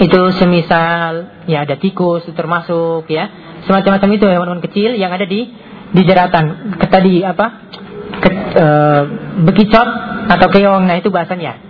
Itu 0.00 0.32
semisal 0.32 1.44
ya 1.44 1.68
ada 1.68 1.76
tikus 1.76 2.24
termasuk 2.32 3.04
ya. 3.12 3.28
Semacam-macam 3.68 4.10
itu 4.16 4.24
hewan-hewan 4.24 4.64
kecil 4.64 4.96
yang 4.96 5.12
ada 5.12 5.28
di 5.28 5.52
di 5.92 6.02
daratan. 6.08 6.76
Tadi 6.80 7.20
apa? 7.20 7.46
Ke, 8.20 8.30
e, 8.32 8.66
bekicot 9.44 9.88
atau 10.32 10.48
keong. 10.48 10.88
Nah, 10.88 10.96
itu 10.96 11.12
bahasanya. 11.12 11.60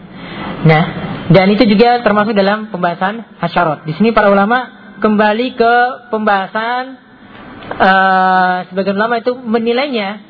Nah, 0.63 0.83
dan 1.31 1.47
itu 1.51 1.67
juga 1.67 2.03
termasuk 2.07 2.35
dalam 2.39 2.71
pembahasan 2.71 3.27
hasyarat. 3.43 3.83
Di 3.87 3.99
sini 3.99 4.15
para 4.15 4.31
ulama 4.31 4.81
kembali 5.01 5.57
ke 5.57 5.75
pembahasan 6.13 7.01
uh, 7.81 8.57
sebagian 8.69 9.01
ulama 9.01 9.23
itu 9.23 9.33
menilainya 9.33 10.21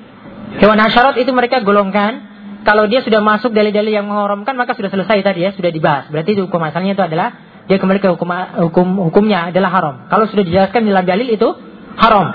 hewan 0.63 0.79
hasyarat 0.79 1.19
itu 1.19 1.31
mereka 1.35 1.63
golongkan 1.67 2.30
kalau 2.61 2.85
dia 2.87 3.01
sudah 3.01 3.25
masuk 3.25 3.57
dalil-dalil 3.57 3.93
yang 3.93 4.07
mengharamkan 4.07 4.53
maka 4.53 4.77
sudah 4.77 4.93
selesai 4.93 5.25
tadi 5.25 5.49
ya 5.49 5.51
sudah 5.57 5.71
dibahas. 5.73 6.13
Berarti 6.13 6.37
hukum 6.37 6.61
asalnya 6.61 6.93
itu 6.93 7.05
adalah 7.05 7.29
dia 7.65 7.79
kembali 7.79 7.99
ke 8.03 8.09
hukum 8.13 8.29
hukum 8.69 8.87
hukumnya 9.09 9.49
adalah 9.55 9.71
haram. 9.73 9.95
Kalau 10.11 10.29
sudah 10.29 10.45
dijelaskan 10.45 10.85
dalam 10.85 11.05
dalil 11.07 11.29
itu 11.31 11.49
haram. 11.97 12.27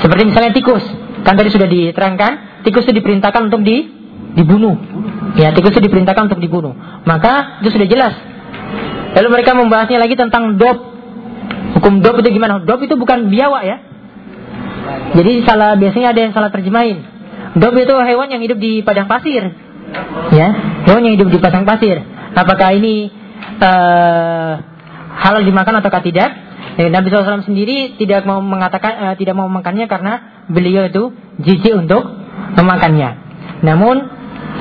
Seperti 0.00 0.22
misalnya 0.26 0.50
tikus. 0.56 0.82
Kan 1.22 1.36
tadi 1.36 1.52
sudah 1.52 1.68
diterangkan 1.68 2.64
tikus 2.64 2.88
itu 2.88 2.96
diperintahkan 2.98 3.52
untuk 3.52 3.62
di 3.62 3.84
dibunuh. 4.34 4.78
Ya 5.36 5.52
tikus 5.52 5.76
itu 5.76 5.84
diperintahkan 5.84 6.32
untuk 6.32 6.40
dibunuh. 6.40 6.72
Maka 7.04 7.60
itu 7.60 7.70
sudah 7.74 7.86
jelas. 7.86 8.14
Lalu 9.14 9.28
mereka 9.28 9.58
membahasnya 9.58 9.98
lagi 9.98 10.14
tentang 10.14 10.56
dop 10.56 10.78
hukum 11.78 12.00
dop 12.02 12.22
itu 12.22 12.34
gimana? 12.34 12.62
Dop 12.62 12.80
itu 12.82 12.94
bukan 12.94 13.28
biawak 13.30 13.62
ya. 13.66 13.76
Jadi 15.14 15.42
salah 15.42 15.74
biasanya 15.74 16.14
ada 16.14 16.20
yang 16.22 16.32
salah 16.32 16.50
terjemahin. 16.50 17.09
Dob 17.58 17.74
itu 17.74 17.94
hewan 17.94 18.28
yang 18.30 18.42
hidup 18.42 18.58
di 18.62 18.82
padang 18.86 19.10
pasir. 19.10 19.50
Ya, 20.30 20.48
hewan 20.86 21.02
yang 21.02 21.18
hidup 21.18 21.34
di 21.34 21.38
padang 21.42 21.66
pasir. 21.66 21.98
Apakah 22.38 22.78
ini 22.78 23.10
uh, 23.58 24.52
halal 25.18 25.42
dimakan 25.42 25.82
atau 25.82 25.90
tidak? 25.98 26.30
Ya, 26.78 26.86
Nabi 26.86 27.10
SAW 27.10 27.42
sendiri 27.42 27.98
tidak 27.98 28.22
mau 28.22 28.38
mengatakan 28.38 28.92
uh, 29.02 29.14
tidak 29.18 29.34
mau 29.34 29.50
memakannya 29.50 29.90
karena 29.90 30.46
beliau 30.46 30.86
itu 30.86 31.10
jijik 31.42 31.74
untuk 31.74 32.06
memakannya. 32.54 33.18
Namun 33.66 34.06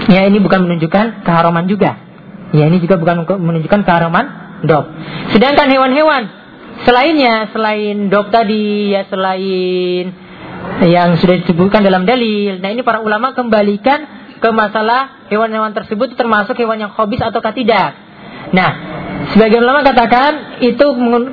ya 0.10 0.26
ini 0.26 0.42
bukan 0.42 0.66
menunjukkan 0.66 1.22
keharaman 1.22 1.70
juga. 1.70 2.02
Ya 2.50 2.66
ini 2.66 2.82
juga 2.82 2.98
bukan 2.98 3.30
menunjukkan 3.30 3.86
keharaman 3.86 4.26
dob. 4.66 4.90
Sedangkan 5.30 5.70
hewan-hewan 5.70 6.40
Selainnya, 6.88 7.52
selain 7.52 8.08
dok 8.08 8.32
tadi, 8.32 8.96
ya 8.96 9.04
selain 9.12 10.16
yang 10.88 11.20
sudah 11.20 11.44
disebutkan 11.44 11.84
dalam 11.84 12.08
dalil. 12.08 12.60
Nah 12.64 12.70
ini 12.72 12.82
para 12.84 13.04
ulama 13.04 13.36
kembalikan 13.36 14.08
ke 14.40 14.50
masalah 14.56 15.28
hewan-hewan 15.28 15.76
tersebut 15.76 16.16
termasuk 16.16 16.56
hewan 16.56 16.80
yang 16.80 16.92
hobis 16.96 17.20
atau 17.20 17.44
tidak. 17.52 17.96
Nah, 18.50 18.70
sebagian 19.36 19.62
ulama 19.62 19.84
katakan 19.84 20.64
itu 20.64 20.86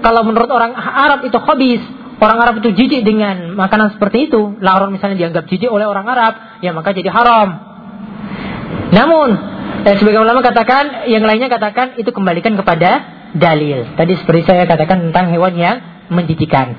kalau 0.03 0.22
menurut 0.27 0.51
orang 0.51 0.74
Arab 0.74 1.24
itu 1.24 1.39
hobis. 1.39 1.83
Orang 2.16 2.41
Arab 2.41 2.64
itu 2.64 2.72
jijik 2.72 3.05
dengan 3.05 3.53
makanan 3.53 3.93
seperti 3.93 4.33
itu. 4.33 4.57
Laron 4.64 4.89
misalnya 4.89 5.20
dianggap 5.20 5.45
jijik 5.53 5.68
oleh 5.68 5.85
orang 5.85 6.09
Arab, 6.09 6.64
ya 6.64 6.72
maka 6.72 6.97
jadi 6.97 7.12
haram. 7.12 7.61
Namun, 8.89 9.29
eh, 9.85 9.95
sebagian 10.01 10.24
ulama 10.24 10.41
katakan, 10.41 11.07
yang 11.12 11.29
lainnya 11.29 11.53
katakan 11.53 12.01
itu 12.01 12.09
kembalikan 12.16 12.57
kepada 12.57 13.05
dalil. 13.37 13.85
Tadi 14.01 14.16
seperti 14.16 14.49
saya 14.49 14.64
katakan 14.64 15.12
tentang 15.12 15.29
hewan 15.29 15.61
yang 15.61 15.77
menjijikan. 16.09 16.72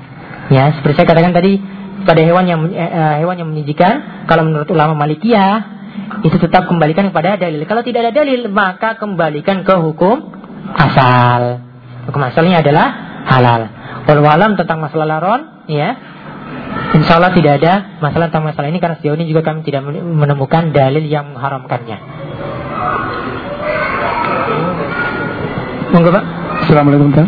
Ya, 0.50 0.74
seperti 0.74 0.98
saya 0.98 1.06
katakan 1.06 1.30
tadi 1.30 1.62
pada 2.06 2.20
hewan 2.22 2.44
yang 2.46 2.60
eh, 2.70 3.22
hewan 3.22 3.36
yang 3.40 3.48
menjijikan, 3.50 4.26
kalau 4.30 4.46
menurut 4.46 4.68
ulama 4.70 4.94
Malikiyah 4.94 5.78
itu 6.22 6.36
tetap 6.38 6.66
kembalikan 6.70 7.10
kepada 7.10 7.38
dalil. 7.38 7.62
Kalau 7.66 7.82
tidak 7.82 8.08
ada 8.08 8.12
dalil, 8.22 8.46
maka 8.50 8.98
kembalikan 8.98 9.66
ke 9.66 9.74
hukum 9.78 10.34
asal. 10.74 11.62
Hukum 12.10 12.22
asalnya 12.22 12.62
adalah 12.62 12.86
halal. 13.28 13.62
Walau 14.08 14.56
tentang 14.56 14.80
masalah 14.80 15.04
laron, 15.04 15.68
ya, 15.68 16.00
Insya 16.96 17.20
Allah 17.20 17.32
tidak 17.36 17.60
ada 17.60 18.00
masalah 18.00 18.32
tentang 18.32 18.48
masalah 18.48 18.68
ini 18.72 18.80
karena 18.80 18.96
sejauh 18.96 19.16
ini 19.20 19.28
juga 19.28 19.44
kami 19.44 19.60
tidak 19.62 19.84
menemukan 19.92 20.72
dalil 20.72 21.04
yang 21.04 21.36
mengharamkannya. 21.36 21.98
Monggo 25.92 26.10
Pak. 26.12 26.24
Assalamualaikum 26.64 27.12
Pak. 27.12 27.26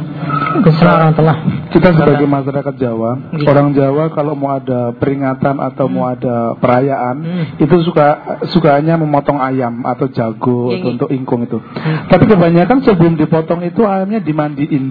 Kita 1.70 1.94
sebagai 1.94 2.26
masyarakat 2.26 2.74
Jawa, 2.74 3.10
Gini. 3.30 3.46
orang 3.46 3.70
Jawa 3.70 4.10
kalau 4.10 4.34
mau 4.34 4.58
ada 4.58 4.90
peringatan 4.98 5.62
atau 5.62 5.86
hmm. 5.86 5.94
mau 5.94 6.10
ada 6.10 6.58
perayaan, 6.58 7.16
hmm. 7.22 7.44
itu 7.62 7.76
suka 7.86 8.38
sukanya 8.50 8.98
memotong 8.98 9.38
ayam 9.38 9.86
atau 9.86 10.10
jago 10.10 10.74
Gini. 10.74 10.96
untuk 10.96 11.08
ingkung 11.14 11.46
itu. 11.46 11.62
Hmm. 11.62 12.10
Tapi 12.10 12.24
kebanyakan 12.26 12.82
sebelum 12.82 13.14
dipotong 13.14 13.62
itu 13.62 13.86
ayamnya 13.86 14.18
dimandiin. 14.18 14.84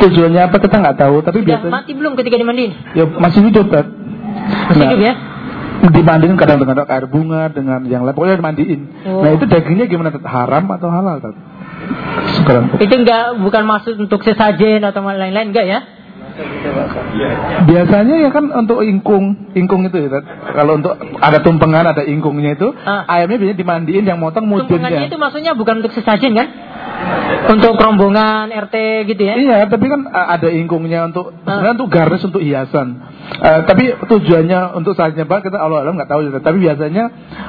Tujuannya 0.00 0.40
apa 0.48 0.56
kita 0.58 0.76
nggak 0.80 0.98
tahu, 0.98 1.22
tapi 1.22 1.44
Sudah 1.44 1.48
biasanya 1.60 1.72
mati 1.76 1.92
belum 1.92 2.12
ketika 2.16 2.36
dimandiin? 2.40 2.72
Ya 2.96 3.04
masih 3.06 3.40
hidup 3.46 3.68
kan. 3.68 3.86
Masih 4.72 4.80
nah, 4.80 4.90
hidup 4.96 5.02
ya? 5.04 5.14
dimandiin 5.88 6.36
kadang 6.36 6.60
dengan 6.60 6.84
air 6.84 7.08
bunga 7.08 7.48
dengan 7.48 7.80
yang 7.88 8.04
lain 8.04 8.12
pokoknya 8.12 8.36
dimandiin. 8.36 8.80
Oh. 9.08 9.24
Nah 9.24 9.32
itu 9.32 9.48
dagingnya 9.48 9.88
gimana? 9.88 10.12
Haram 10.20 10.68
atau 10.68 10.92
halal? 10.92 11.24
Tat? 11.24 11.32
Sekarang. 12.40 12.64
Itu 12.78 12.94
enggak 12.94 13.40
bukan 13.40 13.62
maksud 13.66 13.94
untuk 13.96 14.20
sesajen 14.22 14.84
atau 14.84 15.00
lain-lain 15.04 15.50
enggak 15.50 15.66
ya? 15.66 15.80
Biasanya 17.68 18.16
ya 18.24 18.30
kan 18.32 18.48
untuk 18.48 18.80
ingkung, 18.86 19.52
ingkung 19.52 19.84
itu 19.84 20.08
ya. 20.08 20.20
Kalau 20.56 20.80
untuk 20.80 20.96
ada 21.20 21.38
tumpengan, 21.44 21.84
ada 21.92 22.06
ingkungnya 22.06 22.56
itu, 22.56 22.72
ah. 22.72 23.04
ayamnya 23.08 23.36
biasanya 23.40 23.58
dimandiin 23.60 24.04
yang 24.08 24.18
motong 24.22 24.48
mudunnya. 24.48 24.68
Tumpengannya 24.70 25.04
itu 25.10 25.18
maksudnya 25.20 25.52
bukan 25.52 25.84
untuk 25.84 25.92
sesajen 25.92 26.32
kan? 26.32 26.48
Untuk 27.48 27.74
rombongan 27.80 28.52
RT 28.52 28.76
gitu 29.08 29.22
ya? 29.24 29.34
Iya, 29.40 29.58
tapi 29.72 29.88
kan 29.88 30.04
ada 30.12 30.48
ingkungnya 30.52 31.08
untuk 31.08 31.32
ah. 31.32 31.56
sebenarnya 31.56 31.74
untuk 31.80 31.90
garis 31.90 32.22
untuk 32.26 32.42
hiasan. 32.44 32.88
Uh, 33.30 33.62
tapi 33.62 33.94
tujuannya 33.94 34.74
untuk 34.74 34.98
saatnya 34.98 35.22
pak 35.22 35.46
kita 35.46 35.56
Allah 35.56 35.86
Allah 35.86 35.94
nggak 35.96 36.10
tahu 36.10 36.20
juga. 36.26 36.42
Tapi 36.42 36.58
biasanya 36.60 37.04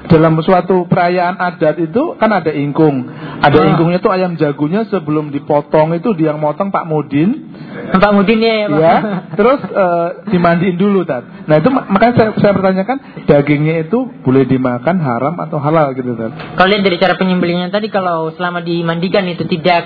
dalam 0.08 0.38
suatu 0.40 0.86
perayaan 0.86 1.42
adat 1.42 1.82
itu 1.82 2.16
kan 2.16 2.30
ada 2.32 2.54
ingkung. 2.54 3.10
Ada 3.42 3.58
ah. 3.58 3.70
ingkungnya 3.74 4.00
itu 4.00 4.10
ayam 4.14 4.38
jagunya 4.38 4.86
sebelum 4.88 5.34
dipotong 5.34 5.98
itu 5.98 6.14
dia 6.16 6.32
yang 6.32 6.40
motong 6.40 6.70
Pak 6.70 6.86
Mudin. 6.88 7.52
Pak 7.92 8.12
Mudin 8.14 8.40
ya, 8.40 8.68
Pak. 8.68 8.80
ya 8.80 8.96
terus 9.36 9.60
uh, 9.74 10.08
dimandiin 10.30 10.78
dulu 10.78 11.04
tat. 11.04 11.26
Nah 11.50 11.60
itu 11.60 11.70
makanya 11.72 12.14
saya, 12.16 12.30
saya 12.38 12.54
pertanyakan 12.54 13.26
dagingnya 13.26 13.90
itu 13.90 14.06
boleh 14.22 14.46
dimakan 14.46 15.02
haram 15.02 15.36
atau 15.40 15.58
halal 15.58 15.92
gitu 15.98 16.14
tat. 16.14 16.32
Kalau 16.56 16.70
lihat 16.70 16.84
dari 16.86 16.98
cara 17.02 17.18
penyembelihnya 17.18 17.74
tadi 17.74 17.90
kalau 17.90 18.30
selama 18.38 18.62
dimandikan 18.62 19.26
itu 19.26 19.44
tidak 19.50 19.81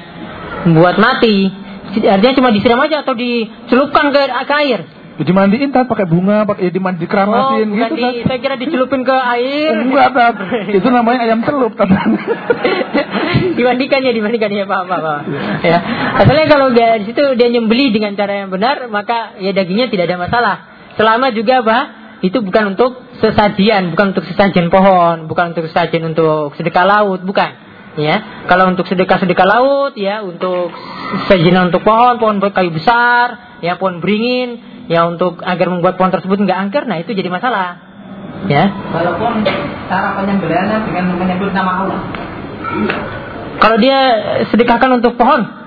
membuat 0.65 0.97
mati, 0.97 1.51
artinya 2.03 2.35
cuma 2.35 2.49
disiram 2.51 2.81
aja 2.81 3.05
atau 3.05 3.13
dicelupkan 3.13 4.11
ke, 4.11 4.21
ke 4.25 4.55
air. 4.65 4.81
Dimandiin 5.15 5.71
tat 5.71 5.87
pakai 5.87 6.11
bunga, 6.11 6.43
pakai 6.43 6.67
ya 6.67 6.71
dimandi 6.75 7.07
keramasin 7.07 7.71
oh, 7.71 7.75
gitu 7.79 7.95
di, 7.95 8.27
Saya 8.27 8.35
kira 8.35 8.59
dicelupin 8.59 9.07
ke 9.07 9.15
air. 9.15 9.71
Enggak 9.87 10.11
tat. 10.11 10.35
Itu 10.75 10.91
namanya 10.91 11.23
ayam 11.23 11.39
celup 11.39 11.71
tat. 11.79 11.87
dimandikan 13.57 14.03
ya, 14.03 14.11
dimandikan 14.11 14.51
ya 14.51 14.67
Pak, 14.67 14.81
Pak, 14.91 14.99
Pak. 14.99 15.19
Ya. 15.63 15.79
Asalnya 16.19 16.51
kalau 16.51 16.75
dia 16.75 16.99
di 16.99 17.07
situ 17.07 17.23
dia 17.39 17.47
nyembeli 17.47 17.95
dengan 17.95 18.11
cara 18.19 18.43
yang 18.43 18.51
benar, 18.51 18.91
maka 18.91 19.39
ya 19.39 19.55
dagingnya 19.55 19.87
tidak 19.87 20.11
ada 20.11 20.19
masalah. 20.19 20.55
Selama 20.99 21.31
juga 21.31 21.63
Pak, 21.63 21.83
itu 22.19 22.43
bukan 22.43 22.75
untuk 22.75 22.99
sesajian, 23.23 23.95
bukan 23.95 24.11
untuk 24.11 24.27
sesajian 24.27 24.67
pohon, 24.67 25.31
bukan 25.31 25.55
untuk 25.55 25.71
sesajian 25.71 26.11
untuk 26.11 26.59
sedekah 26.59 26.83
laut, 26.83 27.23
bukan 27.23 27.64
ya 27.95 28.45
kalau 28.51 28.71
untuk 28.71 28.85
sedekah 28.87 29.17
sedekah 29.23 29.47
laut 29.47 29.93
ya 29.95 30.19
untuk 30.23 30.71
sejenis 31.31 31.71
untuk 31.71 31.81
pohon 31.83 32.19
pohon 32.19 32.37
kayu 32.43 32.71
besar 32.75 33.59
ya 33.63 33.79
pohon 33.79 34.03
beringin 34.03 34.59
ya 34.91 35.07
untuk 35.07 35.39
agar 35.41 35.71
membuat 35.71 35.95
pohon 35.95 36.11
tersebut 36.11 36.43
nggak 36.43 36.59
angker 36.69 36.83
nah 36.85 36.99
itu 36.99 37.15
jadi 37.15 37.31
masalah 37.31 37.79
ya 38.51 38.67
walaupun 38.91 39.47
cara 39.87 40.19
penyembelihannya 40.21 40.77
dengan 40.91 41.05
menyebut 41.15 41.51
nama 41.55 41.71
Allah 41.87 41.99
kalau 43.63 43.77
dia 43.79 43.97
sedekahkan 44.51 44.99
untuk 44.99 45.15
pohon 45.15 45.65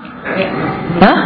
Hah? 0.99 1.17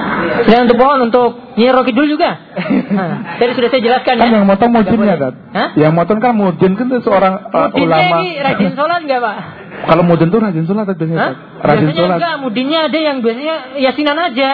Selain 0.45 0.69
untuk 0.69 0.77
pohon, 0.77 1.09
untuk 1.09 1.57
Nyi 1.57 1.69
Rocky 1.73 1.91
dulu 1.97 2.07
juga. 2.13 2.29
Nah, 2.93 3.41
tadi 3.41 3.57
sudah 3.57 3.73
saya 3.73 3.81
jelaskan 3.81 4.21
kan 4.21 4.29
ya. 4.29 4.37
yang 4.37 4.45
motong 4.45 4.69
mudinnya 4.69 5.17
kan? 5.17 5.33
Yang 5.73 5.93
motong 5.97 6.19
kan 6.21 6.37
mudin 6.37 6.77
kan 6.77 6.85
itu 6.93 7.01
seorang 7.01 7.49
uh, 7.49 7.73
ulama. 7.73 8.21
ini 8.21 8.37
rajin 8.37 8.73
sholat 8.77 9.01
nggak 9.01 9.17
pak? 9.17 9.37
Kalau 9.83 10.03
mudin 10.07 10.31
tuh 10.31 10.39
rajin 10.39 10.63
sholat 10.63 10.87
biasanya. 10.87 11.17
Hah? 11.19 11.33
Rajin 11.59 11.85
biasanya 11.91 11.99
sholat. 12.07 12.17
enggak, 12.19 12.35
mudinnya 12.39 12.79
ada 12.87 12.99
yang 12.99 13.17
biasanya 13.19 13.55
yasinan 13.75 14.17
aja. 14.17 14.51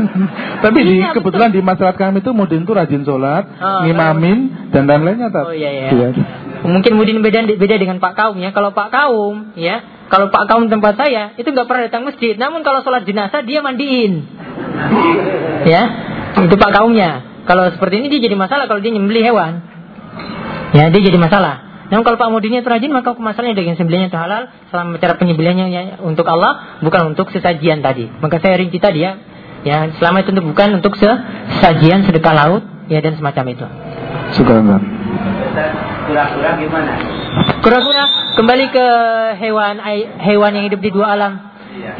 Tapi 0.64 0.78
di 0.80 0.94
iya, 1.04 1.12
kebetulan 1.12 1.52
betul. 1.52 1.60
di 1.60 1.68
masyarakat 1.68 2.00
kami 2.00 2.18
itu 2.24 2.30
mudin 2.32 2.62
tuh 2.64 2.74
rajin 2.76 3.02
sholat, 3.04 3.44
oh, 3.60 3.84
ngimamin 3.84 4.72
dan 4.72 4.88
lain-lainnya. 4.88 5.28
Oh 5.36 5.52
iya 5.52 5.70
iya. 5.70 5.88
iya. 5.92 6.08
Mungkin 6.64 6.96
mudin 6.96 7.20
beda 7.20 7.44
beda 7.44 7.76
dengan 7.76 8.00
Pak 8.00 8.16
Kaum 8.16 8.40
ya. 8.40 8.56
Kalau 8.56 8.72
Pak 8.72 8.88
Kaum 8.88 9.52
ya 9.52 9.84
kalau 10.08 10.28
Pak 10.28 10.44
Kaum 10.48 10.68
tempat 10.68 11.00
saya 11.00 11.32
itu 11.40 11.48
nggak 11.48 11.66
pernah 11.66 11.82
datang 11.88 12.04
masjid. 12.04 12.36
Namun 12.36 12.60
kalau 12.60 12.84
sholat 12.84 13.08
jenazah 13.08 13.40
dia 13.44 13.64
mandiin. 13.64 14.24
ya, 15.72 15.82
itu 16.44 16.56
Pak 16.56 16.70
Kaumnya. 16.70 17.42
Kalau 17.44 17.68
seperti 17.68 18.00
ini 18.00 18.06
dia 18.08 18.20
jadi 18.24 18.36
masalah 18.36 18.64
kalau 18.68 18.80
dia 18.80 18.92
nyembeli 18.92 19.20
hewan. 19.20 19.60
Ya, 20.72 20.88
dia 20.88 21.00
jadi 21.00 21.20
masalah. 21.20 21.73
Namun 21.94 22.02
kalau 22.10 22.18
Pak 22.18 22.26
Mudinya 22.26 22.58
itu 22.58 22.66
rajin 22.66 22.90
maka 22.90 23.14
hukum 23.14 23.22
asalnya 23.30 23.54
daging 23.54 23.78
sembelihnya 23.78 24.10
itu 24.10 24.18
halal 24.18 24.50
selama 24.74 24.98
cara 24.98 25.14
penyembelihannya 25.14 25.66
ya 25.70 25.82
untuk 26.02 26.26
Allah 26.26 26.82
bukan 26.82 27.14
untuk 27.14 27.30
sesajian 27.30 27.86
tadi. 27.86 28.10
Maka 28.18 28.42
saya 28.42 28.58
rinci 28.58 28.82
tadi 28.82 29.06
ya, 29.06 29.14
ya 29.62 29.94
selama 30.02 30.26
itu 30.26 30.34
untuk 30.34 30.50
bukan 30.50 30.82
untuk 30.82 30.98
sesajian 30.98 32.02
sedekah 32.02 32.34
laut 32.34 32.66
ya 32.90 32.98
dan 32.98 33.14
semacam 33.14 33.44
itu. 33.46 33.66
Syukur 34.34 34.58
Kura-kura 34.58 36.50
gimana? 36.58 36.92
Kura-kura 37.62 38.04
kembali 38.42 38.66
ke 38.74 38.86
hewan 39.38 39.74
hewan 40.18 40.50
yang 40.58 40.64
hidup 40.66 40.82
di 40.82 40.90
dua 40.90 41.14
alam. 41.14 41.32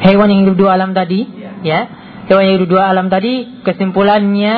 Hewan 0.03 0.27
yang 0.27 0.41
hidup 0.43 0.59
dua 0.59 0.75
alam 0.75 0.91
tadi, 0.91 1.23
ya. 1.63 1.87
Hewan 2.27 2.51
yang 2.51 2.55
hidup 2.59 2.71
dua 2.75 2.91
alam 2.91 3.07
tadi 3.15 3.63
kesimpulannya 3.63 4.55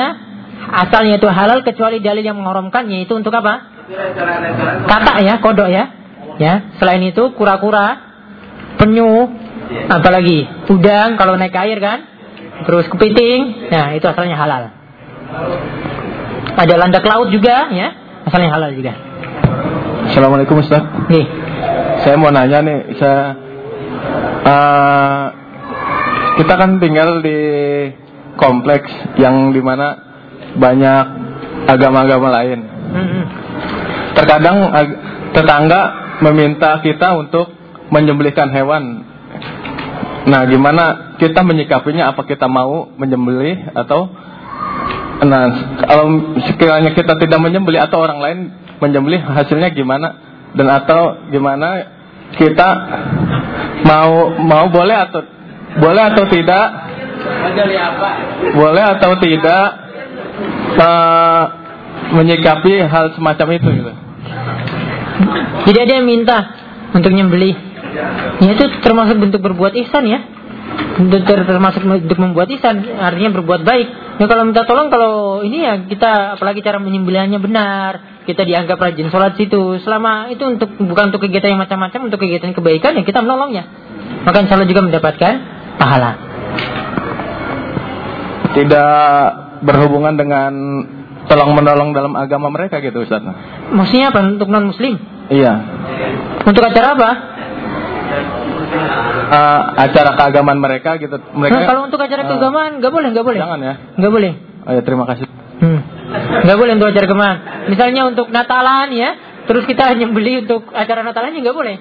asalnya 0.81 1.21
itu 1.21 1.29
halal 1.29 1.61
kecuali 1.61 2.01
dalil 2.01 2.25
yang 2.25 2.41
mengharamkan 2.41 2.89
yaitu 2.89 3.13
untuk 3.13 3.37
apa? 3.37 3.76
Kata 4.87 5.13
ya, 5.23 5.35
kodok 5.39 5.69
ya. 5.71 5.85
Ya, 6.37 6.77
selain 6.77 7.01
itu 7.01 7.33
kura-kura, 7.33 7.97
penyu, 8.77 9.33
apalagi 9.89 10.45
udang 10.69 11.17
kalau 11.17 11.41
naik 11.41 11.57
air 11.57 11.81
kan, 11.81 12.05
terus 12.69 12.85
kepiting, 12.93 13.73
nah 13.73 13.97
itu 13.97 14.05
asalnya 14.05 14.37
halal. 14.37 14.69
Ada 16.61 16.75
landak 16.77 17.09
laut 17.09 17.33
juga 17.33 17.73
ya, 17.73 17.89
asalnya 18.29 18.53
halal 18.53 18.77
juga. 18.77 18.93
Assalamualaikum 20.13 20.61
Ustaz. 20.61 20.85
Nih, 21.09 21.25
Saya 22.05 22.21
mau 22.21 22.29
nanya 22.29 22.61
nih, 22.61 22.79
saya 23.01 23.21
eh, 24.45 25.25
kita 26.37 26.55
kan 26.55 26.77
tinggal 26.77 27.25
di 27.25 27.41
kompleks 28.37 28.93
yang 29.17 29.57
di 29.57 29.65
mana 29.65 29.97
banyak 30.61 31.05
agama-agama 31.65 32.29
lain. 32.29 32.61
Terkadang 34.17 34.73
ag- 34.73 34.99
tetangga 35.37 35.81
meminta 36.25 36.81
kita 36.81 37.13
untuk 37.21 37.53
menyembelihkan 37.93 38.49
hewan. 38.51 39.05
Nah, 40.27 40.43
gimana 40.49 41.15
kita 41.23 41.45
menyikapinya? 41.45 42.11
Apa 42.11 42.27
kita 42.27 42.51
mau 42.51 42.91
menyembelih 42.99 43.77
atau 43.77 44.11
nah 45.17 45.49
kalau 45.89 46.37
sekiranya 46.45 46.93
kita 46.93 47.17
tidak 47.17 47.41
menyembelih 47.41 47.81
atau 47.81 48.05
orang 48.05 48.21
lain 48.21 48.39
menyembelih 48.83 49.23
hasilnya 49.23 49.71
gimana? 49.71 50.09
Dan 50.57 50.67
atau 50.73 51.29
gimana 51.29 51.85
kita 52.41 52.69
mau 53.85 54.35
mau 54.41 54.67
boleh 54.73 54.97
atau 54.97 55.21
boleh 55.77 56.03
atau 56.11 56.25
tidak? 56.33 56.67
Boleh 58.57 58.85
atau 58.97 59.11
tidak 59.21 59.65
eh, 60.81 61.45
menyikapi 62.17 62.73
hal 62.83 63.15
semacam 63.15 63.49
itu 63.57 63.69
gitu. 63.73 63.93
Jadi 65.67 65.79
ada 65.83 65.93
yang 65.99 66.07
minta 66.07 66.39
untuk 66.95 67.11
nyembelih. 67.11 67.57
Ya 68.45 68.51
itu 68.53 68.65
termasuk 68.85 69.17
bentuk 69.19 69.41
berbuat 69.41 69.73
ihsan 69.87 70.05
ya. 70.07 70.21
Termasuk 70.97 71.85
bentuk 71.85 72.19
membuat 72.21 72.49
ihsan, 72.57 72.85
artinya 73.01 73.31
berbuat 73.41 73.65
baik. 73.65 73.89
Nah 74.17 74.27
kalau 74.29 74.49
minta 74.49 74.65
tolong 74.65 74.89
kalau 74.89 75.45
ini 75.45 75.65
ya 75.65 75.75
kita 75.85 76.41
apalagi 76.41 76.65
cara 76.65 76.81
menyembelihnya 76.81 77.37
benar, 77.37 78.25
kita 78.25 78.49
dianggap 78.49 78.81
rajin 78.81 79.13
sholat 79.13 79.37
situ. 79.37 79.81
Selama 79.85 80.33
itu 80.33 80.41
untuk 80.45 80.73
bukan 80.81 81.13
untuk 81.13 81.25
kegiatan 81.25 81.57
yang 81.57 81.61
macam-macam, 81.61 82.09
untuk 82.09 82.21
kegiatan 82.21 82.53
kebaikan 82.57 82.97
ya 82.97 83.05
kita 83.05 83.21
menolongnya. 83.21 83.65
Maka 84.25 84.37
insya 84.45 84.57
Allah 84.57 84.69
juga 84.69 84.83
mendapatkan 84.85 85.33
pahala. 85.77 86.11
Tidak 88.57 89.29
berhubungan 89.69 90.17
dengan 90.17 90.53
tolong 91.27 91.51
menolong 91.55 91.91
dalam 91.95 92.13
agama 92.15 92.51
mereka 92.51 92.79
gitu 92.83 93.03
Ustaz. 93.03 93.23
Maksudnya 93.75 94.15
apa 94.15 94.21
untuk 94.23 94.49
non 94.51 94.71
muslim? 94.71 94.99
Iya. 95.31 95.53
Untuk 96.47 96.63
acara 96.63 96.95
apa? 96.95 97.11
Eh, 99.27 99.61
acara 99.91 100.15
keagamaan 100.15 100.59
mereka 100.63 100.97
gitu. 101.03 101.19
Mereka 101.35 101.55
Nah, 101.55 101.67
kalau 101.67 101.81
untuk 101.91 101.99
acara 101.99 102.23
eh, 102.23 102.29
keagamaan 102.31 102.79
nggak 102.79 102.93
boleh, 102.95 103.09
nggak 103.11 103.27
boleh. 103.27 103.41
Jangan 103.43 103.61
ya. 103.61 103.75
Nggak 103.99 104.13
boleh. 104.13 104.33
Oh 104.67 104.73
ya, 104.73 104.83
terima 104.87 105.05
kasih. 105.11 105.27
Hmm. 105.57 105.81
Nggak 106.47 106.59
boleh 106.59 106.73
untuk 106.79 106.89
acara 106.95 107.07
keagamaan. 107.11 107.39
Misalnya 107.67 108.03
untuk 108.07 108.27
Natalan 108.31 108.89
ya, 108.95 109.11
terus 109.51 109.65
kita 109.67 109.91
nyembeli 109.99 110.47
untuk 110.47 110.71
acara 110.71 111.03
Natalannya 111.03 111.41
nggak 111.43 111.57
boleh. 111.57 111.77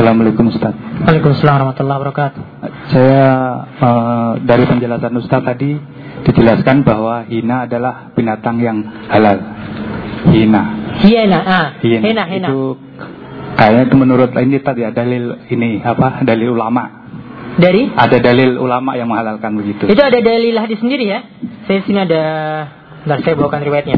Assalamualaikum 0.00 0.48
Ustaz. 0.48 0.72
Waalaikumsalam 1.04 1.54
warahmatullahi 1.60 1.98
wabarakatuh. 2.00 2.42
Saya 2.88 3.24
eh, 3.76 4.32
dari 4.48 4.64
penjelasan 4.64 5.12
Ustaz 5.20 5.44
tadi 5.44 5.76
dijelaskan 6.24 6.82
bahwa 6.88 7.28
hina 7.28 7.68
adalah 7.68 8.08
binatang 8.16 8.58
yang 8.64 8.80
halal. 9.12 9.38
Hina. 10.32 10.62
Hiena, 11.04 11.38
ah, 11.44 11.66
Hina. 11.80 12.00
hena, 12.04 12.24
hena. 12.28 12.48
Itu 12.48 12.76
kayaknya 13.56 13.82
itu 13.88 13.96
menurut 13.96 14.30
ini 14.36 14.58
tadi 14.64 14.88
ada 14.88 15.04
dalil 15.04 15.36
ini 15.52 15.84
apa? 15.84 16.24
Dalil 16.24 16.52
ulama. 16.52 17.09
Dari? 17.60 17.92
Ada 17.92 18.16
dalil 18.18 18.56
ulama 18.56 18.96
yang 18.96 19.12
menghalalkan 19.12 19.52
begitu. 19.52 19.84
Itu 19.84 20.00
ada 20.00 20.16
dalil 20.16 20.56
hadis 20.56 20.80
sendiri 20.80 21.04
ya. 21.04 21.20
Saya 21.68 21.84
sini 21.84 21.98
ada, 22.00 22.22
Bentar, 23.04 23.18
saya 23.20 23.34
bawakan 23.36 23.60
riwayatnya. 23.60 23.96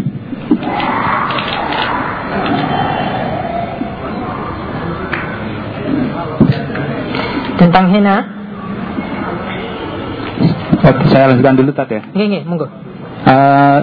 Tentang 7.59 7.87
hena, 7.95 8.17
Saya 11.15 11.31
lanjutkan 11.31 11.55
dulu 11.55 11.71
tadi 11.71 11.95
ya. 11.95 12.03
nggih 12.11 12.27
nggih, 12.27 12.43
monggo. 12.43 12.67
Eh, 13.23 13.79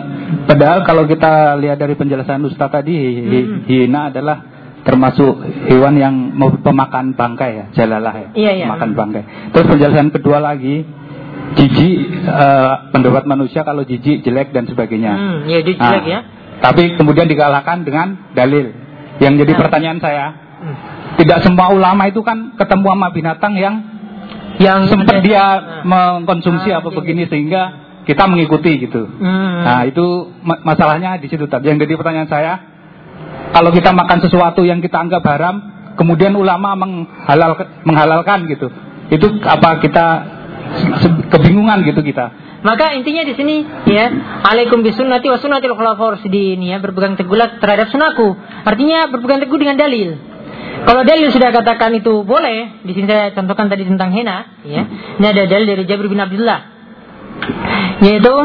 padahal 0.51 0.83
kalau 0.83 1.07
kita 1.07 1.55
lihat 1.55 1.79
dari 1.79 1.95
penjelasan 1.95 2.43
Ustaz 2.43 2.67
tadi, 2.67 2.97
Hmm. 3.23 3.63
hina 3.63 4.11
adalah 4.11 4.58
termasuk 4.81 5.39
hewan 5.67 5.95
yang 5.95 6.13
mau 6.33 6.49
pemakan 6.51 7.11
bangkai 7.11 7.51
ya, 7.51 7.65
jalalah 7.73 8.13
ya, 8.13 8.27
Iya, 8.33 8.51
iya. 8.55 8.65
makan 8.65 8.93
bangkai. 8.93 9.23
Terus 9.51 9.65
penjelasan 9.67 10.09
kedua 10.09 10.39
lagi, 10.39 10.87
jijik 11.51 11.97
eh, 12.23 12.73
pendapat 12.89 13.23
manusia 13.25 13.61
kalau 13.61 13.81
jijik 13.81 14.21
jelek 14.21 14.49
dan 14.49 14.65
sebagagnya. 14.65 15.13
Hmm, 15.13 15.37
ya 15.45 15.59
dia 15.59 15.73
Nah, 15.73 15.83
jelek 15.85 16.05
ya. 16.05 16.19
Tapi 16.59 16.95
kemudian 16.95 17.25
dikalahkan 17.25 17.81
dengan 17.81 18.31
dalil. 18.31 18.75
Yang 19.17 19.33
jadi 19.41 19.51
Nah. 19.51 19.59
pertanyaan 19.59 19.99
saya, 19.99 20.25
Hmm. 20.59 20.75
tidak 21.15 21.39
semua 21.41 21.71
ulama 21.71 22.03
itu 22.05 22.19
kan 22.19 22.55
ketemu 22.55 22.87
sama 22.89 23.07
binatang 23.09 23.55
yang 23.55 23.75
Yang 24.59 24.91
sempat 24.91 25.23
dia 25.23 25.39
Nah. 25.39 25.83
mengkonsumsi 25.87 26.67
Ah, 26.67 26.83
apa 26.83 26.91
begini 26.91 27.23
sehingga 27.25 27.63
kita 28.03 28.27
mengikuti 28.27 28.75
gitu. 28.77 29.07
Hmm. 29.07 29.63
Nah 29.63 29.87
itu 29.87 30.03
ma- 30.43 30.59
masalahnya 30.65 31.15
di 31.15 31.31
situ 31.31 31.47
tadi. 31.47 31.71
Yang 31.71 31.87
jadi 31.87 31.93
pertanyaan 31.95 32.27
saya, 32.27 32.53
kalau 33.53 33.71
kita 33.73 33.91
makan 33.93 34.19
sesuatu 34.21 34.61
yang 34.65 34.79
kita 34.79 34.97
anggap 34.99 35.23
haram, 35.25 35.55
kemudian 35.97 36.37
ulama 36.37 36.77
menghalal 36.77 37.57
menghalalkan 37.83 38.45
gitu, 38.47 38.69
itu 39.09 39.27
apa 39.45 39.81
kita 39.81 40.05
kebingungan 41.33 41.81
gitu 41.85 42.01
kita? 42.05 42.49
Maka 42.59 42.91
intinya 42.91 43.23
di 43.23 43.33
sini 43.39 43.63
ya, 43.87 44.11
alaikum 44.43 44.83
bisunnati 44.83 45.31
wa 45.31 45.39
sunnatil 45.39 45.79
khulafaur 45.79 46.19
rasyidin 46.19 46.59
ya, 46.59 46.83
berpegang 46.83 47.15
teguhlah 47.15 47.57
terhadap 47.63 47.87
sunahku. 47.87 48.35
Artinya 48.67 49.07
berpegang 49.07 49.39
teguh 49.39 49.59
dengan 49.59 49.79
dalil. 49.79 50.19
Kalau 50.79 51.03
dalil 51.07 51.27
sudah 51.31 51.55
katakan 51.55 51.95
itu 51.95 52.23
boleh, 52.23 52.83
di 52.83 52.91
sini 52.95 53.07
saya 53.07 53.31
contohkan 53.31 53.71
tadi 53.71 53.87
tentang 53.87 54.11
hena, 54.11 54.59
ya. 54.63 54.83
Ini 55.19 55.25
ada 55.27 55.43
dalil 55.47 55.67
dari 55.71 55.83
Jabir 55.87 56.07
bin 56.11 56.19
Abdullah. 56.19 56.59
Yaitu 58.03 58.35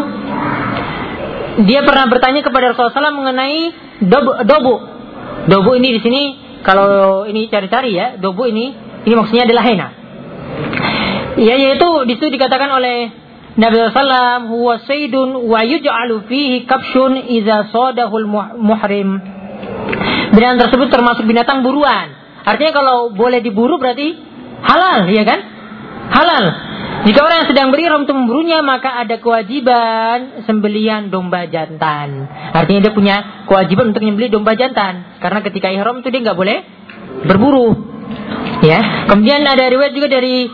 dia 1.67 1.87
pernah 1.87 2.07
bertanya 2.11 2.43
kepada 2.43 2.75
Rasulullah 2.75 2.95
SAW 2.95 3.19
mengenai 3.19 3.61
dobu, 4.03 4.31
dobu. 4.47 4.75
Dobu 5.45 5.77
ini 5.77 5.89
di 5.97 6.01
sini 6.01 6.23
kalau 6.65 7.25
ini 7.29 7.47
cari-cari 7.53 7.93
ya, 7.93 8.17
dobu 8.17 8.49
ini 8.49 8.73
ini 9.05 9.15
maksudnya 9.15 9.45
adalah 9.45 9.65
hena. 9.69 9.89
Ya 11.37 11.55
yaitu 11.61 11.89
di 12.09 12.15
situ 12.17 12.33
dikatakan 12.33 12.71
oleh 12.73 13.13
Nabi 13.55 13.77
SAW 13.91 14.51
huwa 14.51 14.83
saydun 14.83 15.47
wa 15.47 15.61
yuj'alu 15.63 16.27
fihi 16.27 16.65
kapshun 16.67 17.29
idza 17.29 17.71
sadahul 17.71 18.27
mu- 18.27 18.55
muhrim. 18.59 19.21
Binatang 20.35 20.67
tersebut 20.67 20.89
termasuk 20.91 21.23
binatang 21.29 21.63
buruan. 21.63 22.11
Artinya 22.43 22.73
kalau 22.75 23.15
boleh 23.15 23.39
diburu 23.45 23.79
berarti 23.79 24.19
halal, 24.65 25.07
ya 25.13 25.23
kan? 25.23 25.41
Halal. 26.11 26.45
Jika 27.05 27.21
orang 27.21 27.45
yang 27.45 27.49
sedang 27.53 27.69
berihram 27.69 28.09
untuk 28.09 28.17
memburunya 28.17 28.65
maka 28.65 28.97
ada 28.97 29.21
kewajiban 29.21 30.45
sembelian 30.49 31.13
domba 31.13 31.45
jantan. 31.45 32.25
Artinya 32.57 32.89
dia 32.89 32.93
punya 32.97 33.17
kewajiban 33.45 33.93
untuk 33.93 34.01
menyembelih 34.01 34.33
domba 34.33 34.57
jantan 34.57 35.21
karena 35.21 35.45
ketika 35.45 35.69
ihram 35.69 36.01
itu 36.01 36.09
dia 36.09 36.21
nggak 36.25 36.39
boleh 36.39 36.59
berburu. 37.29 37.69
Ya. 38.65 39.09
Kemudian 39.13 39.45
ada 39.45 39.69
riwayat 39.69 39.93
juga 39.93 40.09
dari 40.09 40.49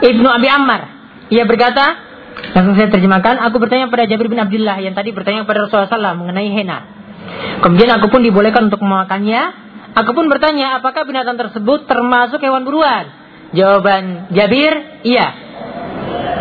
Ibnu 0.00 0.28
Abi 0.28 0.48
Ammar. 0.48 0.80
Ia 1.28 1.44
berkata, 1.44 2.10
Langsung 2.50 2.74
saya 2.74 2.88
terjemahkan. 2.90 3.38
Aku 3.50 3.62
bertanya 3.62 3.86
pada 3.92 4.08
Jabir 4.08 4.26
bin 4.26 4.40
Abdullah 4.40 4.80
yang 4.82 4.96
tadi 4.96 5.14
bertanya 5.14 5.46
pada 5.46 5.66
Rasulullah 5.66 5.90
SAW 5.90 6.18
mengenai 6.18 6.50
henna. 6.50 6.78
Kemudian 7.62 7.90
aku 8.00 8.10
pun 8.10 8.24
dibolehkan 8.24 8.72
untuk 8.72 8.82
memakannya. 8.82 9.68
Aku 9.90 10.14
pun 10.14 10.30
bertanya, 10.30 10.78
apakah 10.78 11.02
binatang 11.02 11.34
tersebut 11.34 11.90
termasuk 11.90 12.38
hewan 12.38 12.62
buruan? 12.62 13.10
Jawaban 13.50 14.30
Jabir, 14.30 15.02
iya. 15.02 15.49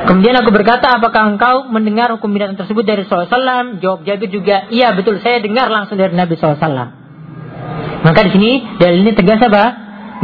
Kemudian 0.10 0.34
aku 0.42 0.50
berkata, 0.50 0.98
apakah 0.98 1.38
engkau 1.38 1.70
mendengar 1.70 2.10
hukum 2.18 2.34
binatang 2.34 2.58
tersebut 2.58 2.82
dari 2.82 3.06
SAW? 3.06 3.78
Jawab 3.78 4.02
Jabir 4.02 4.34
juga, 4.34 4.66
iya 4.74 4.90
betul, 4.98 5.22
saya 5.22 5.38
dengar 5.38 5.70
langsung 5.70 6.02
dari 6.02 6.18
Nabi 6.18 6.34
SAW. 6.34 6.66
Maka 8.02 8.20
di 8.26 8.32
sini 8.34 8.52
dalil 8.82 9.06
ini 9.06 9.12
tegas 9.14 9.38
apa? 9.44 9.64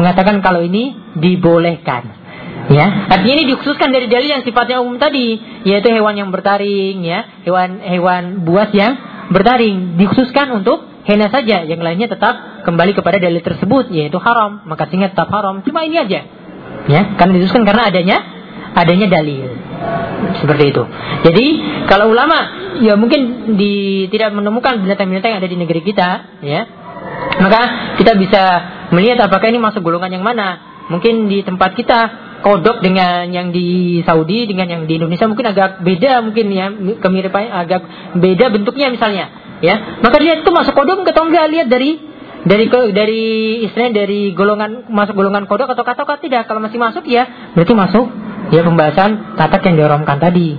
Mengatakan 0.02 0.42
kalau 0.42 0.66
ini 0.66 0.96
dibolehkan. 1.20 2.26
Ya, 2.66 3.14
artinya 3.14 3.34
ini 3.38 3.46
dikhususkan 3.54 3.94
dari 3.94 4.10
dalil 4.10 4.26
yang 4.26 4.42
sifatnya 4.42 4.82
umum 4.82 4.98
tadi, 4.98 5.38
yaitu 5.70 5.94
hewan 5.94 6.18
yang 6.18 6.34
bertaring, 6.34 7.06
ya, 7.06 7.46
hewan 7.46 7.78
hewan 7.78 8.42
buas 8.42 8.74
yang 8.74 8.98
bertaring 9.30 10.02
dikhususkan 10.02 10.50
untuk 10.50 10.82
hena 11.06 11.30
saja, 11.30 11.62
yang 11.62 11.78
lainnya 11.78 12.10
tetap 12.10 12.66
kembali 12.66 12.98
kepada 12.98 13.22
dalil 13.22 13.38
tersebut, 13.46 13.94
yaitu 13.94 14.18
haram, 14.18 14.66
maka 14.66 14.90
sehingga 14.90 15.14
tetap 15.14 15.30
haram. 15.30 15.62
Cuma 15.62 15.86
ini 15.86 16.02
aja, 16.02 16.26
ya, 16.90 17.02
karena 17.22 17.38
dikhususkan 17.38 17.70
karena 17.70 17.94
adanya 17.94 18.18
adanya 18.76 19.08
dalil. 19.08 19.48
Seperti 20.44 20.64
itu. 20.76 20.84
Jadi 21.24 21.46
kalau 21.88 22.12
ulama 22.12 22.38
ya 22.84 23.00
mungkin 23.00 23.56
di 23.56 24.06
tidak 24.12 24.36
menemukan 24.36 24.84
binatang-binatang 24.84 25.32
yang 25.32 25.40
ada 25.40 25.50
di 25.50 25.58
negeri 25.58 25.82
kita, 25.82 26.10
ya, 26.44 26.62
maka 27.40 27.62
kita 27.96 28.20
bisa 28.20 28.44
melihat 28.92 29.26
apakah 29.26 29.48
ini 29.48 29.60
masuk 29.64 29.82
golongan 29.82 30.12
yang 30.20 30.26
mana. 30.28 30.76
Mungkin 30.86 31.32
di 31.32 31.42
tempat 31.42 31.74
kita 31.74 32.00
kodok 32.46 32.86
dengan 32.86 33.26
yang 33.34 33.50
di 33.50 34.02
Saudi 34.06 34.46
dengan 34.46 34.70
yang 34.70 34.86
di 34.86 35.02
Indonesia 35.02 35.26
mungkin 35.26 35.50
agak 35.50 35.82
beda 35.82 36.22
mungkin 36.22 36.46
ya 36.54 36.70
kemiripannya 37.02 37.50
agak 37.50 37.82
beda 38.22 38.54
bentuknya 38.54 38.94
misalnya 38.94 39.58
ya. 39.66 39.98
Maka 40.06 40.22
lihat 40.22 40.46
itu 40.46 40.52
masuk 40.54 40.78
kodok 40.78 41.02
atau 41.10 41.26
enggak? 41.26 41.50
Lihat 41.50 41.68
dari 41.74 41.98
dari 42.46 42.70
dari 42.70 43.22
istilahnya 43.66 44.06
dari 44.06 44.38
golongan 44.38 44.86
masuk 44.94 45.18
golongan 45.18 45.50
kodok 45.50 45.74
atau 45.74 45.82
kata 45.82 46.22
tidak. 46.22 46.46
Kalau 46.46 46.62
masih 46.62 46.78
masuk 46.78 47.02
ya 47.10 47.26
berarti 47.58 47.74
masuk 47.74 48.06
ya 48.54 48.62
pembahasan 48.62 49.38
tatak 49.40 49.62
yang 49.66 49.76
dioromkan 49.80 50.18
tadi. 50.22 50.58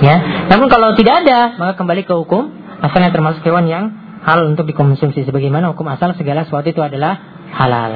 Ya. 0.00 0.48
Namun 0.48 0.66
kalau 0.72 0.94
tidak 0.96 1.26
ada 1.26 1.54
maka 1.58 1.72
kembali 1.78 2.02
ke 2.06 2.14
hukum. 2.16 2.50
Asalnya 2.82 3.14
termasuk 3.14 3.46
hewan 3.46 3.70
yang 3.70 3.94
hal 4.26 4.42
untuk 4.50 4.66
dikonsumsi. 4.66 5.22
Sebagaimana 5.22 5.70
hukum 5.70 5.86
asal 5.86 6.18
segala 6.18 6.42
sesuatu 6.42 6.66
itu 6.66 6.82
adalah 6.82 7.18
halal. 7.54 7.92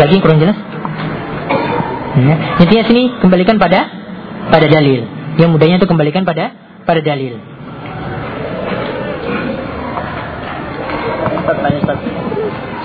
Lagi 0.00 0.16
kurang 0.24 0.40
jelas? 0.40 0.56
Ya. 2.16 2.34
Intinya 2.64 2.84
sini 2.88 3.02
kembalikan 3.20 3.60
pada 3.60 3.84
pada 4.48 4.66
dalil. 4.66 5.04
Yang 5.36 5.50
mudahnya 5.52 5.76
itu 5.76 5.88
kembalikan 5.88 6.24
pada 6.24 6.56
pada 6.88 7.00
dalil. 7.04 7.36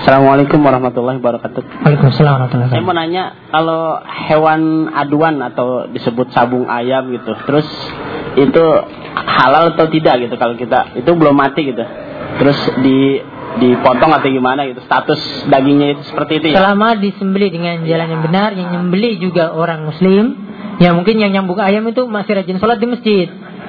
Assalamualaikum 0.06 0.62
warahmatullahi 0.62 1.18
wabarakatuh. 1.18 1.82
Waalaikumsalam 1.82 2.38
warahmatullahi 2.38 2.70
Saya 2.70 2.86
mau 2.86 2.94
nanya 2.94 3.50
kalau 3.50 3.98
hewan 4.06 4.86
aduan 4.94 5.42
atau 5.42 5.90
disebut 5.90 6.30
sabung 6.30 6.70
ayam 6.70 7.10
gitu, 7.10 7.34
terus 7.42 7.66
itu 8.38 8.64
halal 9.18 9.74
atau 9.74 9.90
tidak 9.90 10.22
gitu 10.22 10.38
kalau 10.38 10.54
kita 10.54 10.94
itu 10.94 11.10
belum 11.10 11.34
mati 11.34 11.74
gitu, 11.74 11.82
terus 12.38 12.54
di 12.86 13.18
dipotong 13.58 14.14
atau 14.14 14.30
gimana 14.30 14.70
gitu 14.70 14.78
status 14.86 15.18
dagingnya 15.50 15.98
itu 15.98 16.02
seperti 16.06 16.38
itu 16.38 16.46
ya? 16.54 16.62
Selama 16.62 16.94
disembeli 17.02 17.50
dengan 17.50 17.82
jalan 17.82 18.06
yang 18.06 18.22
benar 18.22 18.54
yang 18.54 18.68
nyembeli 18.78 19.18
juga 19.18 19.58
orang 19.58 19.90
muslim 19.90 20.38
ya 20.78 20.94
mungkin 20.94 21.18
yang 21.18 21.34
nyambung 21.34 21.58
ayam 21.58 21.82
itu 21.90 22.06
masih 22.06 22.38
rajin 22.38 22.62
sholat 22.62 22.78
di 22.78 22.86
masjid 22.86 23.26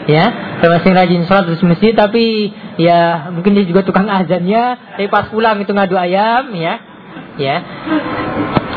ya 0.07 0.25
masih 0.63 0.91
rajin 0.95 1.23
sholat 1.27 1.51
di 1.51 1.65
masjid 1.67 1.91
tapi 1.91 2.55
ya 2.79 3.29
mungkin 3.31 3.53
dia 3.53 3.65
juga 3.67 3.83
tukang 3.83 4.07
azannya 4.07 4.95
tapi 4.95 5.07
pas 5.11 5.27
pulang 5.27 5.59
itu 5.59 5.71
ngadu 5.75 5.99
ayam 5.99 6.55
ya 6.55 6.79
ya 7.37 7.55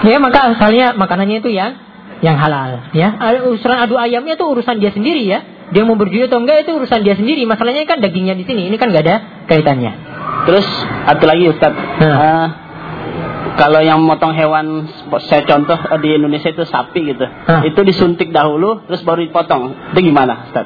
ya 0.05 0.16
maka 0.18 0.53
asalnya 0.59 0.93
makanannya 0.99 1.39
itu 1.39 1.55
yang 1.55 1.78
yang 2.20 2.37
halal 2.37 2.91
ya 2.93 3.16
urusan 3.47 3.78
adu 3.78 3.97
ayamnya 3.97 4.35
itu 4.37 4.45
urusan 4.45 4.83
dia 4.83 4.91
sendiri 4.91 5.24
ya 5.24 5.41
dia 5.70 5.87
mau 5.87 5.95
berjual 5.95 6.26
atau 6.26 6.43
enggak 6.43 6.66
itu 6.66 6.74
urusan 6.76 7.07
dia 7.07 7.14
sendiri 7.14 7.47
masalahnya 7.47 7.87
kan 7.87 8.03
dagingnya 8.03 8.35
di 8.35 8.45
sini 8.45 8.66
ini 8.66 8.76
kan 8.76 8.91
nggak 8.91 9.05
ada 9.07 9.16
kaitannya 9.47 10.11
Terus 10.49 10.66
satu 11.07 11.24
lagi 11.28 11.45
Ustaz. 11.53 11.72
Hmm. 11.74 12.11
Uh, 12.16 12.47
kalau 13.59 13.85
yang 13.85 14.01
motong 14.01 14.33
hewan 14.33 14.89
saya 15.28 15.45
contoh 15.45 15.76
eh, 15.76 16.01
di 16.01 16.16
Indonesia 16.16 16.49
itu 16.49 16.64
sapi 16.64 17.12
gitu. 17.12 17.26
Hmm. 17.26 17.66
Itu 17.68 17.85
disuntik 17.85 18.33
dahulu 18.33 18.89
terus 18.89 19.05
baru 19.05 19.20
dipotong. 19.20 19.93
Itu 19.93 20.01
gimana, 20.01 20.49
Ustaz? 20.49 20.64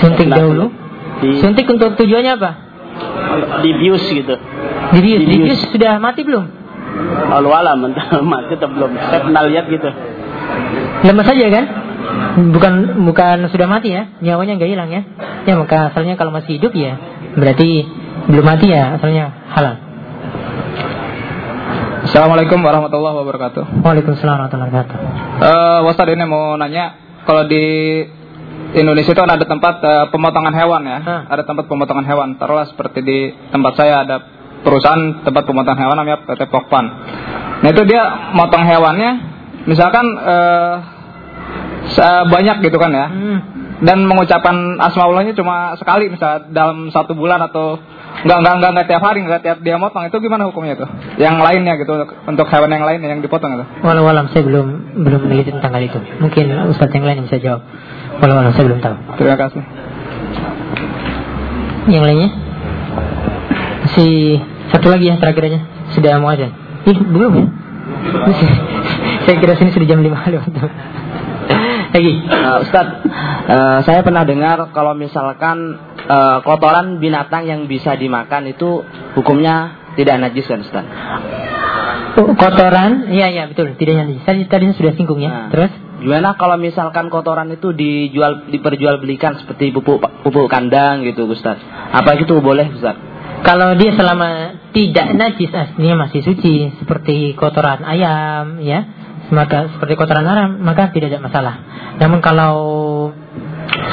Suntik 0.00 0.26
nah, 0.28 0.38
dahulu? 0.40 0.68
Di, 1.22 1.40
Suntik 1.40 1.66
untuk 1.68 1.96
tujuannya 1.96 2.32
apa? 2.36 2.50
Dibius 3.64 4.04
gitu. 4.08 4.34
Dibius. 4.96 5.22
Dibius 5.24 5.60
sudah 5.72 5.96
mati 6.00 6.24
belum? 6.24 6.44
Lalu 7.32 7.48
alam 7.52 7.76
mati 8.32 8.56
atau 8.56 8.68
belum? 8.68 8.90
Saya 8.96 9.20
pernah 9.24 9.42
lihat 9.48 9.66
gitu. 9.68 9.88
Lemas 11.04 11.26
saja 11.28 11.46
kan? 11.52 11.64
Bukan 12.54 12.72
bukan 13.08 13.48
sudah 13.50 13.66
mati 13.68 13.92
ya, 13.92 14.08
nyawanya 14.20 14.56
nggak 14.56 14.70
hilang 14.70 14.90
ya. 14.92 15.02
Ya 15.44 15.54
maka 15.58 15.92
asalnya 15.92 16.16
kalau 16.16 16.32
masih 16.32 16.60
hidup 16.60 16.72
ya 16.72 16.96
berarti 17.36 17.84
belum 18.32 18.44
mati 18.44 18.66
ya 18.72 18.96
asalnya 18.96 19.32
halal. 19.52 19.76
Assalamualaikum 22.06 22.62
warahmatullahi 22.62 23.16
wabarakatuh. 23.18 23.82
Waalaikumsalam 23.82 24.34
warahmatullahi 24.38 24.70
wabarakatuh. 24.70 24.98
Uh, 25.42 25.78
Wasad 25.90 26.06
ini 26.14 26.22
mau 26.22 26.54
nanya, 26.54 26.94
kalau 27.26 27.50
di 27.50 27.64
Indonesia 28.74 29.12
itu 29.14 29.22
ada 29.22 29.46
tempat 29.46 29.74
uh, 29.84 30.06
pemotongan 30.10 30.54
hewan 30.56 30.82
ya, 30.82 30.98
huh? 30.98 31.20
ada 31.30 31.42
tempat 31.46 31.70
pemotongan 31.70 32.02
hewan. 32.02 32.34
Taruhlah 32.34 32.66
seperti 32.66 32.98
di 33.04 33.18
tempat 33.54 33.78
saya 33.78 34.02
ada 34.02 34.16
perusahaan 34.66 35.22
tempat 35.22 35.46
pemotongan 35.46 35.78
hewan 35.78 35.96
namanya 36.02 36.26
PT 36.26 36.50
Pokpan. 36.50 36.84
Nah 37.62 37.68
itu 37.70 37.82
dia 37.86 38.32
motong 38.34 38.66
hewannya, 38.66 39.10
misalkan 39.70 40.06
uh, 40.18 40.74
banyak 42.26 42.56
gitu 42.66 42.76
kan 42.80 42.90
ya. 42.90 43.06
Hmm. 43.06 43.38
Dan 43.76 44.08
mengucapkan 44.08 44.80
asmaullahnya 44.80 45.36
cuma 45.36 45.76
sekali 45.76 46.08
misalnya 46.08 46.48
dalam 46.48 46.88
satu 46.88 47.12
bulan 47.12 47.44
atau 47.44 47.76
Enggak, 48.24 48.38
enggak, 48.40 48.54
enggak, 48.56 48.70
enggak 48.72 48.86
tiap 48.88 49.02
hari, 49.04 49.18
enggak 49.20 49.42
tiap 49.44 49.58
dia 49.60 49.76
motong. 49.76 50.08
Itu 50.08 50.16
gimana 50.24 50.48
hukumnya 50.48 50.80
itu? 50.80 50.86
Yang 51.20 51.36
lainnya 51.42 51.74
gitu, 51.76 51.92
untuk 52.08 52.46
hewan 52.48 52.70
yang 52.72 52.84
lainnya 52.88 53.08
yang 53.12 53.20
dipotong 53.20 53.60
itu? 53.60 53.64
Walau 53.84 54.08
alam 54.08 54.32
saya 54.32 54.42
belum 54.48 54.96
belum 55.04 55.20
meneliti 55.28 55.52
tentang 55.52 55.76
hal 55.76 55.84
itu. 55.84 56.00
Mungkin 56.22 56.44
Ustaz 56.72 56.88
yang 56.96 57.04
lain 57.04 57.16
yang 57.20 57.26
bisa 57.28 57.38
jawab. 57.42 57.60
Walau 58.24 58.40
alam 58.40 58.52
saya 58.56 58.64
belum 58.72 58.80
tahu. 58.80 58.96
Terima 59.20 59.36
kasih. 59.36 59.62
Yang 61.92 62.04
lainnya? 62.08 62.30
Masih 63.84 64.42
satu 64.72 64.86
lagi 64.90 65.04
yang 65.06 65.18
terakhir 65.20 65.42
aja. 65.52 65.60
Sudah 65.94 66.18
mau 66.18 66.32
aja. 66.32 66.50
Ih, 66.88 66.98
belum 66.98 67.32
ya? 67.36 67.46
saya 69.26 69.36
kira 69.38 69.54
sini 69.58 69.70
sudah 69.70 69.86
jam 69.86 70.00
5 70.02 70.32
lewat. 70.34 70.50
Lagi, 71.94 72.12
uh, 72.28 72.56
Ustaz, 72.66 72.86
uh, 73.48 73.78
saya 73.86 74.02
pernah 74.02 74.26
dengar 74.26 74.68
kalau 74.74 74.92
misalkan 74.92 75.78
uh, 76.06 76.38
kotoran 76.42 77.02
binatang 77.02 77.46
yang 77.46 77.66
bisa 77.66 77.94
dimakan 77.98 78.50
itu 78.50 78.82
hukumnya 79.18 79.86
tidak 79.98 80.16
najis 80.22 80.46
kan 80.46 80.60
Ustaz? 80.62 80.86
Oh, 82.16 82.32
kotoran, 82.32 83.12
iya 83.12 83.28
iya 83.28 83.44
betul, 83.44 83.76
tidak 83.76 84.08
najis. 84.08 84.24
Tadi 84.24 84.48
tadi 84.48 84.72
sudah 84.72 84.96
singgung 84.96 85.20
ya. 85.20 85.28
Nah, 85.28 85.48
Terus? 85.52 85.72
Gimana 85.96 86.36
kalau 86.36 86.60
misalkan 86.60 87.08
kotoran 87.08 87.48
itu 87.52 87.72
dijual 87.72 88.48
diperjualbelikan 88.52 89.40
seperti 89.40 89.72
pupuk 89.72 90.00
pupuk 90.24 90.48
kandang 90.48 91.04
gitu 91.04 91.28
Ustaz? 91.28 91.60
Apa 91.92 92.16
itu 92.20 92.36
boleh 92.40 92.72
Ustaz? 92.72 92.96
Kalau 93.44 93.76
dia 93.76 93.92
selama 93.92 94.60
tidak 94.72 95.12
najis 95.12 95.52
aslinya 95.52 96.08
masih 96.08 96.24
suci 96.24 96.72
seperti 96.80 97.36
kotoran 97.36 97.84
ayam 97.84 98.64
ya, 98.64 98.84
maka 99.32 99.72
seperti 99.76 99.92
kotoran 99.96 100.24
ayam 100.24 100.60
maka 100.60 100.92
tidak 100.92 101.16
ada 101.16 101.20
masalah. 101.20 101.54
Namun 102.00 102.20
kalau 102.24 102.54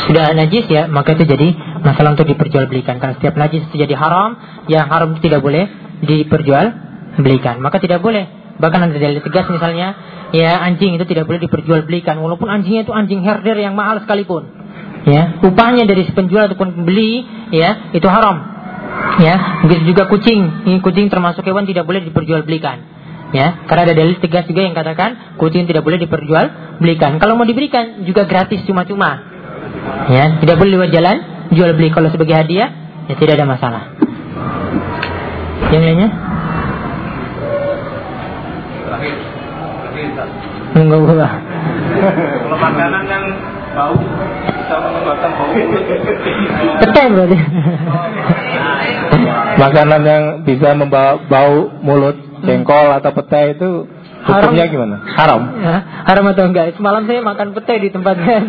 sudah 0.08 0.36
najis 0.36 0.66
ya 0.68 0.92
maka 0.92 1.16
itu 1.16 1.24
jadi 1.24 1.54
masalah 1.84 2.16
untuk 2.16 2.28
diperjualbelikan. 2.28 2.98
Karena 2.98 3.14
setiap 3.20 3.36
najis 3.36 3.68
itu 3.70 3.76
jadi 3.80 3.94
haram 4.00 4.40
yang 4.72 4.88
haram 4.88 5.16
itu 5.16 5.30
tidak 5.30 5.44
boleh 5.44 5.68
diperjualbelikan. 6.04 7.60
Maka 7.60 7.78
tidak 7.84 8.00
boleh. 8.00 8.26
Bahkan 8.58 8.80
ada 8.90 8.96
dalil 8.96 9.20
tegas 9.20 9.50
misalnya 9.50 9.98
ya 10.32 10.62
anjing 10.64 10.96
itu 10.96 11.06
tidak 11.06 11.28
boleh 11.28 11.44
diperjualbelikan. 11.44 12.18
Walaupun 12.20 12.48
anjingnya 12.48 12.88
itu 12.88 12.94
anjing 12.96 13.22
herder 13.22 13.60
yang 13.60 13.76
mahal 13.76 14.00
sekalipun. 14.02 14.48
Ya 15.04 15.44
upahnya 15.44 15.84
dari 15.84 16.08
penjual 16.08 16.48
ataupun 16.48 16.80
pembeli 16.80 17.28
ya 17.52 17.92
itu 17.92 18.08
haram. 18.08 18.40
Ya 19.20 19.66
begitu 19.68 19.94
juga 19.94 20.08
kucing. 20.08 20.64
Ini 20.64 20.80
kucing 20.80 21.12
termasuk 21.12 21.44
hewan 21.44 21.68
tidak 21.68 21.84
boleh 21.84 22.04
diperjualbelikan. 22.08 22.92
Ya 23.34 23.66
karena 23.66 23.90
ada 23.90 23.96
dalil 23.98 24.22
tegas 24.22 24.46
juga 24.46 24.62
yang 24.62 24.78
katakan 24.78 25.36
kucing 25.42 25.66
tidak 25.66 25.84
boleh 25.84 26.00
diperjualbelikan. 26.00 27.18
Kalau 27.18 27.34
mau 27.36 27.44
diberikan 27.44 28.06
juga 28.06 28.30
gratis 28.30 28.62
cuma-cuma 28.64 29.33
Ya, 30.12 30.38
tidak 30.44 30.56
boleh 30.60 30.78
lewat 30.78 30.90
jalan 30.92 31.18
jual 31.54 31.72
beli 31.78 31.90
kalau 31.94 32.10
sebagai 32.10 32.36
hadiah, 32.36 32.70
ya 33.08 33.16
tidak 33.18 33.40
ada 33.40 33.46
masalah. 33.48 33.84
Yang 35.72 35.84
lainnya? 35.84 36.10
Enggak 40.74 41.02
Kalau 41.06 42.58
makanan 42.58 43.02
kan 43.06 43.24
bau 43.78 43.96
bisa 44.42 44.76
mengeluarkan 44.82 45.30
bau 45.38 45.50
mulut. 45.54 45.84
Petai 46.82 47.08
berarti. 47.14 47.38
Makanan 49.54 50.02
yang 50.02 50.24
bisa 50.46 50.70
membawa 50.74 51.22
bau 51.30 51.70
mulut, 51.86 52.18
jengkol 52.42 52.88
atau 52.98 53.12
petai 53.14 53.54
itu 53.54 53.86
hukumnya 54.24 54.66
Haram. 54.66 54.74
gimana? 54.74 54.96
Haram. 55.04 55.42
Ya, 55.60 55.78
haram 56.08 56.26
atau 56.32 56.48
enggak? 56.48 56.80
Semalam 56.80 57.04
saya 57.04 57.20
makan 57.20 57.52
petai 57.52 57.84
di 57.84 57.92
tempatnya. 57.92 58.40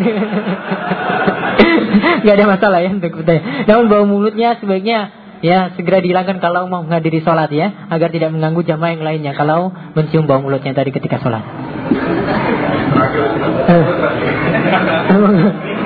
Gak 2.24 2.34
ada 2.40 2.46
masalah 2.46 2.78
ya 2.80 2.90
untuk 2.94 3.20
petai. 3.22 3.66
Namun 3.66 3.90
bau 3.90 4.06
mulutnya 4.06 4.56
sebaiknya 4.62 5.10
ya 5.44 5.74
segera 5.76 6.00
dihilangkan 6.00 6.40
kalau 6.40 6.70
mau 6.70 6.86
menghadiri 6.86 7.20
sholat 7.20 7.50
ya, 7.50 7.90
agar 7.90 8.08
tidak 8.14 8.32
mengganggu 8.32 8.62
jamaah 8.64 8.94
yang 8.94 9.04
lainnya. 9.04 9.32
Kalau 9.34 9.74
mencium 9.98 10.30
bau 10.30 10.40
mulutnya 10.40 10.72
tadi 10.72 10.94
ketika 10.94 11.18
sholat. 11.18 11.42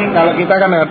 Kalau 0.09 0.33
kita 0.39 0.55
kan 0.63 0.71
eh, 0.73 0.87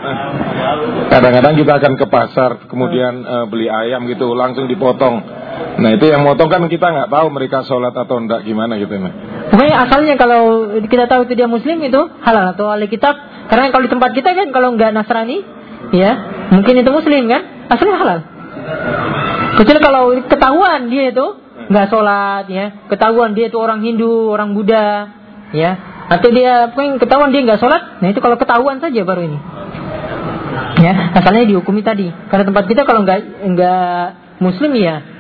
kadang-kadang 1.09 1.55
kita 1.55 1.73
akan 1.79 1.93
ke 1.95 2.05
pasar, 2.11 2.67
kemudian 2.67 3.23
eh, 3.23 3.45
beli 3.47 3.71
ayam 3.71 4.03
gitu, 4.11 4.35
langsung 4.35 4.67
dipotong. 4.67 5.46
Nah 5.77 5.89
itu 5.93 6.05
yang 6.09 6.25
motong 6.25 6.49
kan 6.49 6.65
kita 6.65 6.89
nggak 6.89 7.09
tahu 7.13 7.27
mereka 7.29 7.61
sholat 7.61 7.93
atau 7.93 8.17
enggak 8.17 8.41
gimana 8.49 8.81
gitu. 8.81 8.97
Nah. 8.97 9.13
Pokoknya 9.53 9.75
asalnya 9.85 10.15
kalau 10.17 10.41
kita 10.89 11.05
tahu 11.05 11.29
itu 11.29 11.33
dia 11.37 11.45
muslim 11.45 11.77
itu 11.85 12.01
halal 12.25 12.57
atau 12.57 12.73
ahli 12.73 12.89
kitab. 12.89 13.13
Karena 13.47 13.69
kalau 13.69 13.85
di 13.85 13.91
tempat 13.93 14.11
kita 14.17 14.33
kan 14.33 14.49
kalau 14.49 14.73
nggak 14.75 14.91
Nasrani, 14.91 15.45
ya 15.93 16.11
mungkin 16.51 16.81
itu 16.81 16.89
muslim 16.89 17.29
kan, 17.29 17.41
asalnya 17.69 17.95
halal. 18.01 18.19
Kecuali 19.61 19.79
kalau 19.79 20.03
ketahuan 20.25 20.89
dia 20.91 21.13
itu 21.13 21.25
nggak 21.71 21.87
sholat 21.93 22.45
ya, 22.49 22.65
ketahuan 22.91 23.37
dia 23.37 23.47
itu 23.47 23.57
orang 23.61 23.79
Hindu, 23.85 24.33
orang 24.33 24.51
Buddha, 24.57 25.13
ya, 25.55 25.71
atau 26.11 26.27
dia 26.33 26.73
pokoknya 26.73 26.99
ketahuan 26.99 27.29
dia 27.31 27.41
nggak 27.47 27.61
sholat, 27.61 28.03
nah 28.03 28.07
itu 28.11 28.19
kalau 28.19 28.35
ketahuan 28.35 28.83
saja 28.83 29.01
baru 29.07 29.21
ini. 29.31 29.39
Ya, 30.77 30.93
asalnya 31.15 31.47
dihukumi 31.47 31.81
tadi. 31.81 32.11
Karena 32.29 32.45
tempat 32.45 32.65
kita 32.69 32.85
kalau 32.85 33.01
nggak 33.01 33.47
nggak 33.47 33.97
muslim 34.43 34.77
ya 34.77 35.16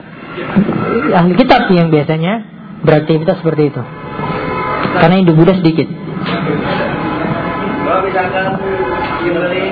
ahli 1.13 1.33
kitab 1.37 1.69
yang 1.73 1.89
biasanya 1.89 2.33
beraktivitas 2.83 3.41
seperti 3.41 3.73
itu. 3.73 3.81
Karena 4.97 5.15
Hindu 5.21 5.33
Buddha 5.37 5.53
sedikit. 5.57 5.87
Kalau 7.87 8.01
misalkan 8.03 8.45
dibeli 9.23 9.65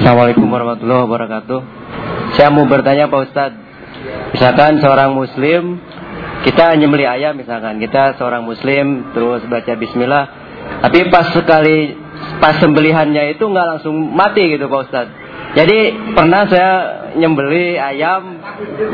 Assalamualaikum 0.00 0.48
warahmatullahi 0.48 1.02
wabarakatuh. 1.06 1.60
Saya 2.34 2.48
mau 2.48 2.64
bertanya 2.64 3.12
Pak 3.12 3.20
Ustadz, 3.30 3.60
misalkan 4.32 4.80
seorang 4.80 5.12
Muslim 5.12 5.76
kita 6.40 6.72
nyembeli 6.80 7.04
ayam 7.04 7.36
misalkan 7.36 7.76
kita 7.76 8.16
seorang 8.16 8.48
Muslim 8.48 9.12
terus 9.12 9.44
baca 9.44 9.72
Bismillah, 9.76 10.24
tapi 10.80 11.04
pas 11.12 11.28
sekali 11.36 11.92
pas 12.40 12.56
sembelihannya 12.58 13.36
itu 13.36 13.44
nggak 13.44 13.66
langsung 13.76 13.94
mati 14.12 14.52
gitu 14.52 14.68
Pak 14.68 14.80
Ustadz. 14.88 15.12
Jadi 15.50 15.78
pernah 16.14 16.46
saya 16.46 16.72
nyembeli 17.18 17.74
ayam 17.74 18.38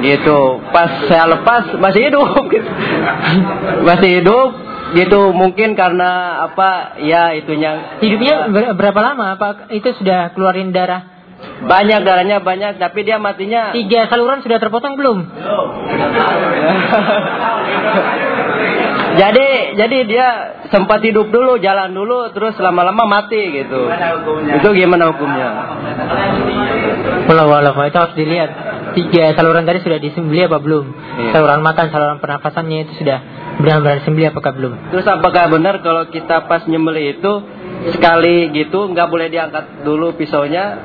gitu, 0.01 0.57
pas 0.73 1.05
saya 1.05 1.29
lepas 1.37 1.77
masih 1.77 2.09
hidup, 2.09 2.33
gitu. 2.55 2.71
masih 3.85 4.11
hidup 4.21 4.49
gitu 4.97 5.37
mungkin 5.37 5.77
karena 5.77 6.41
apa 6.49 6.97
ya 7.05 7.37
itunya 7.37 8.01
Hidupnya 8.01 8.49
ber- 8.49 8.73
berapa 8.79 9.01
lama? 9.03 9.37
Apa 9.37 9.69
itu 9.75 9.93
sudah 10.01 10.33
keluarin 10.33 10.73
darah? 10.73 11.13
banyak 11.57 12.01
darahnya 12.01 12.41
banyak 12.41 12.81
tapi 12.81 13.05
dia 13.05 13.21
matinya 13.21 13.77
Tiga 13.77 14.09
saluran 14.09 14.41
sudah 14.41 14.57
terpotong 14.57 14.97
belum? 14.97 15.19
jadi 19.17 19.47
jadi 19.77 19.99
dia 20.05 20.29
sempat 20.69 21.01
hidup 21.03 21.33
dulu 21.33 21.59
jalan 21.59 21.93
dulu 21.97 22.31
terus 22.37 22.55
lama-lama 22.61 23.09
mati 23.09 23.41
gitu 23.53 23.89
itu 24.53 24.69
gimana 24.77 25.13
hukumnya 25.13 25.49
Walau 27.27 27.51
walau 27.51 27.75
itu 27.83 27.99
harus 27.99 28.15
dilihat. 28.15 28.51
Tiga 28.95 29.35
saluran 29.35 29.67
tadi 29.67 29.83
sudah 29.83 29.99
disembelih 29.99 30.47
apa 30.47 30.63
belum? 30.63 30.87
Iya. 30.95 31.31
Saluran 31.35 31.61
makan, 31.61 31.91
saluran 31.91 32.19
pernafasannya 32.23 32.87
itu 32.87 33.03
sudah 33.03 33.19
benar-benar 33.57 34.05
disembelih 34.05 34.29
apakah 34.33 34.53
belum? 34.53 34.73
terus 34.93 35.07
apakah 35.09 35.49
benar 35.49 35.81
kalau 35.81 36.13
kita 36.13 36.45
pas 36.45 36.69
nyembelih 36.69 37.17
itu 37.17 37.33
sekali 37.97 38.53
gitu 38.53 38.93
nggak 38.93 39.09
boleh 39.09 39.33
diangkat 39.33 39.81
dulu 39.81 40.13
pisaunya 40.13 40.77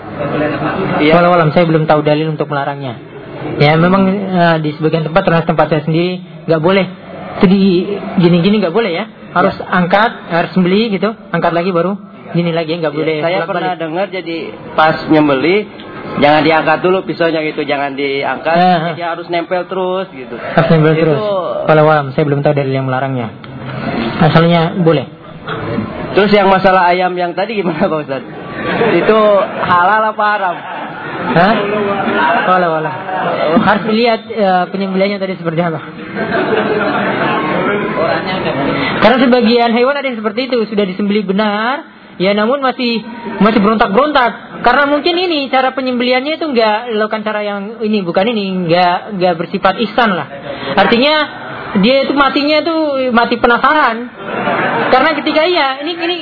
iya 1.03 1.11
Walau 1.19 1.35
walau 1.35 1.51
saya 1.51 1.67
belum 1.67 1.83
tahu 1.89 1.99
dalil 2.05 2.31
untuk 2.31 2.47
melarangnya. 2.47 2.95
Ya 3.57 3.73
memang 3.75 4.07
eh, 4.07 4.57
di 4.61 4.69
sebagian 4.77 5.09
tempat 5.09 5.21
termasuk 5.25 5.47
tempat 5.49 5.67
saya 5.67 5.81
sendiri 5.83 6.21
nggak 6.47 6.61
boleh. 6.61 6.85
Itu 7.39 7.45
di 7.47 7.61
gini-gini 8.19 8.59
nggak 8.59 8.75
boleh 8.75 8.91
ya. 8.91 9.05
Harus 9.31 9.55
angkat, 9.63 10.11
harus 10.27 10.51
sembelih 10.51 10.91
gitu, 10.91 11.15
angkat 11.31 11.55
lagi 11.55 11.71
baru 11.71 12.11
gini 12.31 12.51
lagi 12.55 12.79
nggak 12.79 12.93
boleh. 12.95 13.19
saya 13.19 13.43
pernah 13.43 13.75
dengar 13.75 14.07
jadi 14.07 14.55
pas 14.73 15.03
nyembelih 15.11 15.67
jangan 16.23 16.41
diangkat 16.43 16.77
dulu 16.79 17.03
pisaunya 17.03 17.43
gitu 17.43 17.67
jangan 17.67 17.95
diangkat 17.95 18.55
eh. 18.55 18.79
jadi 18.95 19.03
harus 19.15 19.27
nempel 19.27 19.67
terus 19.67 20.07
gitu 20.11 20.35
Harus 20.39 20.67
nempel 20.71 20.93
Itu- 20.95 21.01
terus. 21.07 21.19
Walau 21.67 21.83
walau 21.87 22.11
saya 22.15 22.23
belum 22.27 22.39
tahu 22.43 22.53
dalil 22.55 22.73
yang 22.73 22.87
melarangnya. 22.87 23.31
Asalnya 24.21 24.75
boleh. 24.79 25.07
terus 26.11 26.31
yang 26.35 26.51
masalah 26.51 26.91
ayam 26.91 27.15
yang 27.15 27.31
tadi 27.31 27.55
gimana 27.55 27.87
Pak 27.87 27.99
Ustadz 28.03 28.27
itu 28.95 29.19
halal 29.65 30.01
apa 30.11 30.23
haram 30.23 30.55
Hah? 31.31 31.55
Walau 32.49 32.69
walau. 32.75 32.93
Harus 33.61 33.83
dilihat 33.87 34.21
eh, 34.27 34.63
penyembelihannya 34.73 35.19
tadi 35.21 35.39
seperti 35.39 35.61
apa. 35.63 35.79
Karena 38.99 39.17
sebagian 39.21 39.71
hewan 39.71 39.95
ada 39.95 40.07
yang 40.11 40.19
seperti 40.19 40.51
itu 40.51 40.57
sudah 40.67 40.83
disembelih 40.83 41.23
benar, 41.23 41.87
ya 42.19 42.35
namun 42.35 42.59
masih 42.59 43.05
masih 43.39 43.59
berontak-berontak. 43.63 44.63
Karena 44.65 44.83
mungkin 44.89 45.15
ini 45.17 45.47
cara 45.47 45.71
penyembelihannya 45.71 46.37
itu 46.37 46.45
enggak 46.51 46.91
lakukan 46.99 47.21
cara 47.23 47.41
yang 47.45 47.61
ini 47.81 48.03
bukan 48.03 48.25
ini 48.29 48.67
enggak 48.67 49.15
enggak 49.15 49.33
bersifat 49.39 49.79
ihsan 49.87 50.11
lah. 50.13 50.27
Artinya 50.75 51.15
dia 51.79 52.03
itu 52.03 52.11
matinya 52.11 52.59
itu 52.59 52.75
mati 53.15 53.39
penasaran. 53.39 53.97
Karena 54.91 55.09
ketika 55.15 55.47
iya 55.47 55.79
ini 55.79 55.91
ini 55.95 56.19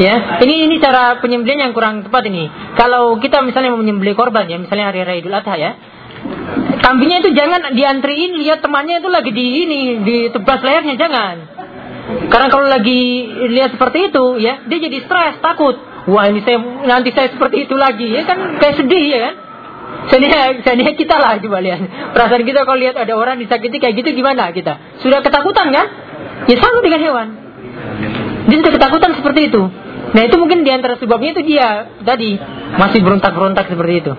ya 0.00 0.40
ini 0.40 0.70
ini 0.70 0.76
cara 0.80 1.18
penyembelihan 1.20 1.68
yang 1.68 1.72
kurang 1.76 2.06
tepat 2.06 2.28
ini. 2.28 2.48
Kalau 2.78 3.18
kita 3.20 3.44
misalnya 3.44 3.74
mau 3.74 3.82
menyembelih 3.82 4.16
korban 4.16 4.48
ya 4.48 4.56
misalnya 4.56 4.92
hari 4.92 5.04
raya 5.04 5.18
Idul 5.20 5.34
Adha 5.34 5.54
ya, 5.58 5.70
kambingnya 6.80 7.24
itu 7.26 7.30
jangan 7.36 7.74
diantriin 7.74 8.38
lihat 8.40 8.64
temannya 8.64 9.02
itu 9.02 9.10
lagi 9.10 9.30
di 9.34 9.44
ini 9.66 9.80
ditebas 10.04 10.60
lehernya 10.62 10.96
jangan. 10.96 11.36
Karena 12.28 12.48
kalau 12.50 12.66
lagi 12.66 13.30
lihat 13.52 13.76
seperti 13.76 14.12
itu 14.12 14.24
ya 14.40 14.64
dia 14.66 14.78
jadi 14.78 14.98
stres 15.04 15.42
takut. 15.44 15.76
Wah 16.02 16.26
ini 16.26 16.42
saya 16.42 16.58
nanti 16.88 17.14
saya 17.14 17.30
seperti 17.30 17.68
itu 17.70 17.74
lagi 17.78 18.10
ya 18.10 18.26
kan 18.26 18.58
kayak 18.58 18.78
sedih 18.80 19.06
ya 19.06 19.20
kan. 19.30 19.34
Seandainya, 20.02 20.66
seandainya 20.66 20.94
kita 20.98 21.14
lah 21.14 21.38
coba 21.38 21.62
lihat. 21.62 21.78
Perasaan 22.10 22.42
kita 22.42 22.66
kalau 22.66 22.80
lihat 22.80 22.98
ada 22.98 23.14
orang 23.14 23.38
disakiti 23.38 23.78
kayak 23.78 24.02
gitu 24.02 24.18
gimana 24.18 24.50
kita? 24.50 24.98
Sudah 24.98 25.22
ketakutan 25.22 25.70
kan? 25.70 25.86
Ya 26.50 26.58
sama 26.58 26.82
dengan 26.82 27.00
hewan 27.06 27.41
dia 28.52 28.60
sudah 28.60 28.72
ketakutan 28.76 29.16
seperti 29.16 29.48
itu. 29.48 29.62
Nah 30.12 30.22
itu 30.28 30.36
mungkin 30.36 30.60
di 30.60 30.68
antara 30.68 31.00
sebabnya 31.00 31.32
itu 31.32 31.56
dia 31.56 31.88
tadi. 32.04 32.36
Masih 32.76 33.00
berontak-berontak 33.00 33.72
seperti 33.72 34.04
itu. 34.04 34.12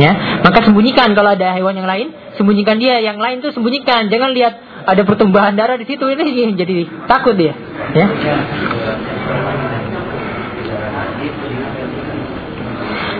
Ya 0.00 0.40
maka 0.40 0.64
sembunyikan 0.64 1.12
kalau 1.12 1.36
ada 1.36 1.52
hewan 1.52 1.76
yang 1.76 1.84
lain 1.84 2.16
sembunyikan 2.40 2.80
dia 2.80 3.04
yang 3.04 3.20
lain 3.20 3.44
tuh 3.44 3.52
sembunyikan. 3.52 4.08
Jangan 4.08 4.32
lihat 4.32 4.56
ada 4.88 5.02
pertumbuhan 5.04 5.52
darah 5.60 5.76
di 5.76 5.84
situ 5.84 6.08
ini 6.08 6.56
jadi 6.60 6.88
takut 7.04 7.36
dia. 7.36 7.52
Ya. 7.92 8.06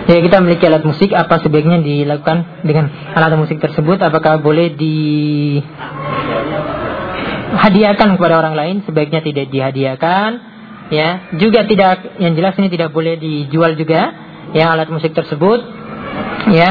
Ya 0.09 0.17
kita 0.25 0.41
memiliki 0.41 0.65
alat 0.65 0.81
musik. 0.81 1.13
Apa 1.13 1.37
sebaiknya 1.45 1.85
dilakukan 1.85 2.65
dengan 2.65 2.89
alat 3.13 3.37
musik 3.37 3.61
tersebut? 3.61 4.01
Apakah 4.01 4.41
boleh 4.41 4.73
dihadiahkan 7.51 8.15
kepada 8.15 8.39
orang 8.39 8.55
lain 8.55 8.75
sebaiknya 8.87 9.19
tidak 9.19 9.51
dihadiahkan 9.51 10.29
ya. 10.87 11.35
Juga 11.35 11.67
tidak 11.67 12.19
yang 12.23 12.33
jelas 12.35 12.55
ini 12.55 12.71
tidak 12.71 12.95
boleh 12.95 13.19
dijual 13.19 13.75
juga 13.75 14.15
ya 14.55 14.71
alat 14.71 14.87
musik 14.87 15.11
tersebut 15.11 15.59
ya. 16.55 16.69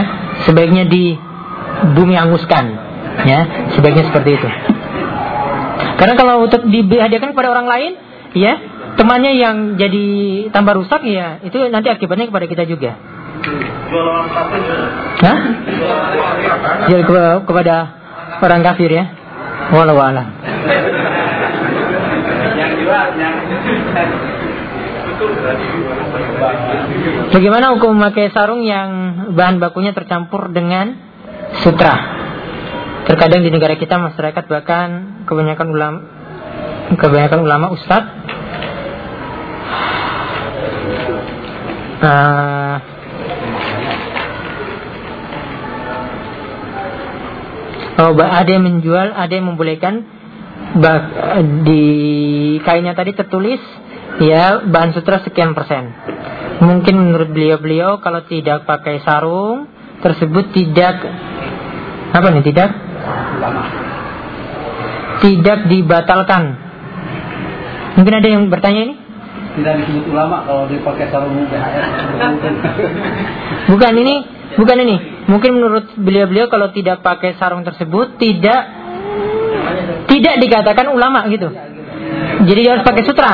Sebaiknya 0.48 0.88
di 0.88 1.16
bumi 1.96 2.16
anguskan 2.16 2.64
ya. 3.28 3.70
Sebaiknya 3.76 4.08
seperti 4.08 4.30
itu. 4.40 4.48
Karena 6.00 6.14
kalau 6.16 6.48
untuk 6.48 6.64
dihadiahkan 6.64 7.36
kepada 7.36 7.52
orang 7.52 7.68
lain 7.68 7.92
ya 8.32 8.56
temannya 8.96 9.36
yang 9.36 9.56
jadi 9.76 10.06
tambah 10.52 10.80
rusak 10.80 11.04
ya 11.04 11.44
itu 11.44 11.56
nanti 11.68 11.92
akibatnya 11.92 12.28
kepada 12.32 12.46
kita 12.48 12.64
juga. 12.64 12.96
Hah? 15.20 15.38
Jual 16.88 17.02
ke- 17.04 17.40
kepada 17.48 17.76
orang 18.40 18.60
kafir 18.64 18.88
ya 18.92 19.19
walau 19.68 19.98
alam 20.00 20.28
Bagaimana 27.30 27.76
hukum 27.76 27.94
memakai 27.94 28.32
sarung 28.32 28.64
yang 28.64 28.88
bahan 29.36 29.60
bakunya 29.60 29.92
tercampur 29.92 30.48
dengan 30.50 30.96
sutra? 31.60 32.20
terkadang 33.10 33.42
di 33.42 33.50
negara 33.50 33.74
kita 33.74 33.96
masyarakat 33.98 34.44
bahkan 34.46 34.88
kebanyakan 35.26 35.66
ulama 35.72 35.98
kebanyakan 36.94 37.40
ulama 37.42 37.66
ustadz 37.74 38.12
uh, 42.04 42.76
Oh, 48.00 48.16
ada 48.16 48.48
yang 48.48 48.64
menjual, 48.64 49.12
ada 49.12 49.28
yang 49.28 49.52
membolehkan 49.52 50.00
bah- 50.80 51.36
di 51.68 51.84
kainnya 52.64 52.96
tadi 52.96 53.12
tertulis 53.12 53.60
ya 54.24 54.64
bahan 54.64 54.96
sutra 54.96 55.20
sekian 55.20 55.52
persen. 55.52 55.92
Mungkin 56.64 56.96
menurut 56.96 57.28
beliau-beliau 57.28 58.00
kalau 58.00 58.24
tidak 58.24 58.64
pakai 58.64 59.04
sarung 59.04 59.68
tersebut 60.00 60.48
tidak 60.56 60.96
apa 62.10 62.26
nih 62.32 62.44
tidak 62.48 62.70
tidak 65.20 65.58
dibatalkan. 65.68 66.56
Mungkin 68.00 68.14
ada 68.16 68.28
yang 68.32 68.48
bertanya 68.48 68.80
ini? 68.88 68.94
Tidak 69.60 69.74
disebut 69.84 70.04
ulama 70.14 70.46
kalau 70.48 70.64
dipakai 70.72 71.12
sarung 71.12 71.36
BHS. 71.52 71.86
Bukan 73.68 73.92
ini, 73.98 74.16
bukan 74.58 74.76
ini. 74.82 74.96
Mungkin 75.30 75.50
menurut 75.54 75.86
beliau-beliau 75.94 76.50
kalau 76.50 76.74
tidak 76.74 77.04
pakai 77.04 77.38
sarung 77.38 77.62
tersebut 77.62 78.18
tidak 78.18 78.60
tidak 80.10 80.34
dikatakan 80.42 80.90
ulama 80.90 81.26
gitu. 81.30 81.50
Jadi 82.40 82.62
harus 82.66 82.82
pakai 82.82 83.02
sutra. 83.04 83.32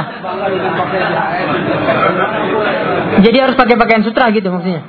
Jadi 3.23 3.37
harus 3.39 3.57
pakai 3.57 3.77
pakaian 3.79 4.03
sutra 4.05 4.29
gitu 4.35 4.51
maksudnya. 4.51 4.83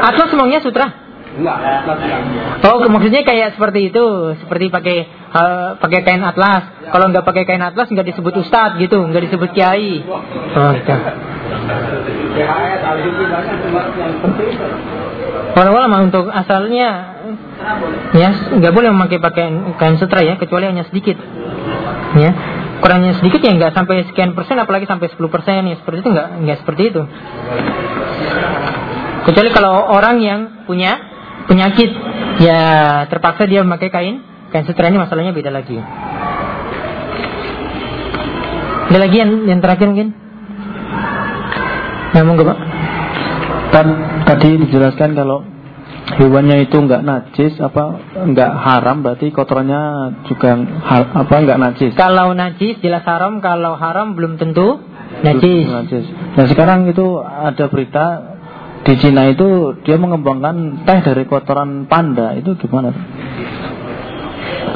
atlas 0.00 0.30
maunya 0.34 0.60
sutra. 0.64 1.09
Enggak, 1.30 1.56
atlas 1.62 1.98
enggak. 2.02 2.20
Oh, 2.66 2.82
maksudnya 2.90 3.22
kayak 3.22 3.54
seperti 3.54 3.94
itu, 3.94 4.06
seperti 4.42 4.66
pakai 4.66 4.96
eh, 5.10 5.70
pakai 5.78 6.00
kain 6.02 6.22
atlas. 6.26 6.90
Kalau 6.90 7.06
nggak 7.14 7.22
pakai 7.22 7.46
kain 7.46 7.62
atlas 7.62 7.86
nggak 7.86 8.08
disebut 8.10 8.34
ustadz 8.42 8.82
gitu, 8.82 8.98
nggak 8.98 9.30
disebut 9.30 9.50
kiai. 9.54 10.02
Oh, 10.02 10.74
penting 14.20 14.48
itu. 14.50 14.66
Walau 15.50 15.86
mah 15.90 16.00
untuk 16.06 16.30
asalnya 16.30 16.88
ya 18.16 18.30
nggak 18.58 18.72
boleh 18.72 18.90
memakai 18.90 19.18
pakaian 19.20 19.76
kain 19.76 19.98
sutra 20.00 20.24
ya 20.24 20.34
kecuali 20.40 20.66
hanya 20.70 20.86
sedikit 20.88 21.18
ya 22.16 22.30
kurangnya 22.80 23.20
sedikit 23.20 23.44
ya 23.44 23.52
nggak 23.54 23.72
sampai 23.76 24.08
sekian 24.08 24.32
persen 24.32 24.56
apalagi 24.56 24.88
sampai 24.88 25.12
10 25.12 25.20
persen 25.28 25.68
ya 25.68 25.76
seperti 25.78 26.00
itu 26.00 26.10
nggak 26.10 26.28
nggak 26.42 26.58
seperti 26.64 26.82
itu 26.90 27.02
kecuali 29.28 29.50
kalau 29.52 29.84
orang 29.92 30.16
yang 30.24 30.40
punya 30.64 31.09
penyakit 31.50 31.90
ya 32.38 32.60
terpaksa 33.10 33.50
dia 33.50 33.66
memakai 33.66 33.90
kain 33.90 34.22
kain 34.54 34.64
sutra 34.64 34.86
ini 34.86 35.02
masalahnya 35.02 35.34
beda 35.34 35.50
lagi 35.50 35.82
ada 38.90 38.98
lagi 38.98 39.16
yang, 39.18 39.30
yang 39.50 39.58
terakhir 39.58 39.86
mungkin 39.90 40.14
ya 42.14 42.22
monggo 42.22 42.46
pak 42.46 42.58
Kan 43.70 43.86
tadi 44.26 44.58
dijelaskan 44.66 45.14
kalau 45.14 45.46
hewannya 46.18 46.66
itu 46.66 46.74
nggak 46.74 47.06
najis 47.06 47.54
apa 47.62 48.02
nggak 48.34 48.50
haram 48.50 49.06
berarti 49.06 49.30
kotorannya 49.30 49.82
juga 50.26 50.58
hal, 50.58 51.02
apa 51.14 51.34
nggak 51.38 51.60
najis. 51.62 51.92
Kalau 51.94 52.34
najis 52.34 52.82
jelas 52.82 53.06
haram, 53.06 53.38
kalau 53.38 53.78
haram 53.78 54.18
belum 54.18 54.42
tentu 54.42 54.82
najis. 55.22 55.70
Najis. 55.70 56.06
Nah 56.34 56.44
sekarang 56.50 56.90
itu 56.90 57.22
ada 57.22 57.64
berita 57.70 58.29
di 58.90 58.98
Cina 58.98 59.30
itu 59.30 59.78
dia 59.86 59.94
mengembangkan 59.94 60.82
teh 60.82 60.98
dari 61.06 61.22
kotoran 61.30 61.86
panda 61.86 62.34
itu 62.34 62.58
gimana? 62.58 62.90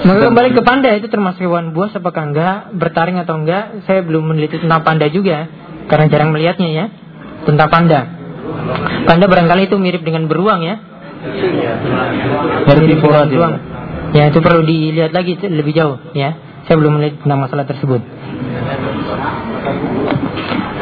Maka 0.07 0.31
kembali 0.31 0.55
ke 0.55 0.63
panda 0.63 0.95
itu 0.95 1.11
termasuk 1.11 1.43
hewan 1.43 1.75
buas 1.75 1.91
apakah 1.99 2.31
enggak, 2.31 2.71
bertaring 2.79 3.19
atau 3.19 3.43
enggak, 3.43 3.83
saya 3.91 4.07
belum 4.07 4.31
meneliti 4.31 4.63
tentang 4.63 4.87
panda 4.87 5.11
juga 5.11 5.51
karena 5.91 6.07
jarang 6.07 6.31
melihatnya 6.31 6.71
ya 6.71 6.85
tentang 7.43 7.67
panda. 7.67 8.01
Panda 9.05 9.27
barangkali 9.27 9.67
itu 9.67 9.77
mirip 9.83 10.07
dengan 10.07 10.31
beruang 10.31 10.63
ya. 10.63 10.79
Mirip 12.71 13.03
dengan 13.03 13.27
beruang. 13.27 13.55
Ya 14.15 14.31
itu 14.31 14.39
perlu 14.39 14.63
dilihat 14.63 15.11
lagi 15.11 15.35
lebih 15.43 15.75
jauh 15.75 15.99
ya. 16.15 16.39
Saya 16.71 16.79
belum 16.79 17.03
melihat 17.03 17.19
tentang 17.19 17.43
masalah 17.43 17.67
tersebut. 17.67 18.01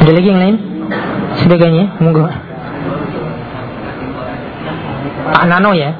Ada 0.04 0.12
lagi 0.12 0.28
yang 0.28 0.40
lain? 0.42 0.56
Sebagainya, 1.42 1.96
monggo. 1.98 2.51
Pak 5.22 5.44
Nano 5.46 5.70
ya. 5.70 5.90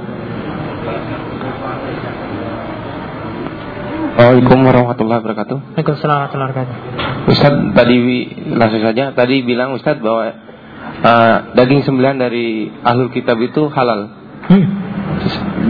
Assalamualaikum 4.12 4.58
warahmatullahi 4.66 5.20
wabarakatuh. 5.24 5.56
Waalaikumsalam 5.72 6.16
warahmatullahi 6.18 6.50
wabarakatuh. 6.52 6.76
Ustaz 7.32 7.54
tadi 7.78 7.96
langsung 8.50 8.82
saja 8.82 9.04
tadi 9.14 9.36
bilang 9.46 9.72
Ustaz 9.78 10.02
bahwa 10.02 10.26
uh, 11.00 11.36
daging 11.54 11.86
sembilan 11.86 12.18
dari 12.18 12.66
ahlul 12.82 13.14
kitab 13.14 13.38
itu 13.40 13.70
halal. 13.70 14.10
Hmm. 14.50 14.66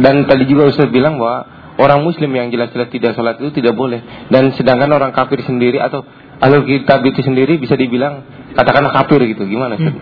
Dan 0.00 0.24
tadi 0.24 0.48
juga 0.48 0.72
Ustaz 0.72 0.88
bilang 0.88 1.20
bahwa 1.20 1.44
orang 1.76 2.00
muslim 2.02 2.32
yang 2.32 2.48
jelas-jelas 2.48 2.88
tidak 2.88 3.14
sholat 3.14 3.36
itu 3.36 3.52
tidak 3.52 3.76
boleh. 3.76 4.00
Dan 4.32 4.56
sedangkan 4.56 4.90
orang 4.90 5.12
kafir 5.12 5.44
sendiri 5.44 5.78
atau 5.78 6.02
ahlul 6.40 6.64
kitab 6.64 7.04
itu 7.04 7.20
sendiri 7.20 7.60
bisa 7.60 7.76
dibilang 7.76 8.24
katakanlah 8.56 8.96
kafir 8.96 9.22
gitu. 9.28 9.44
Gimana 9.44 9.76
Ustaz? 9.76 9.94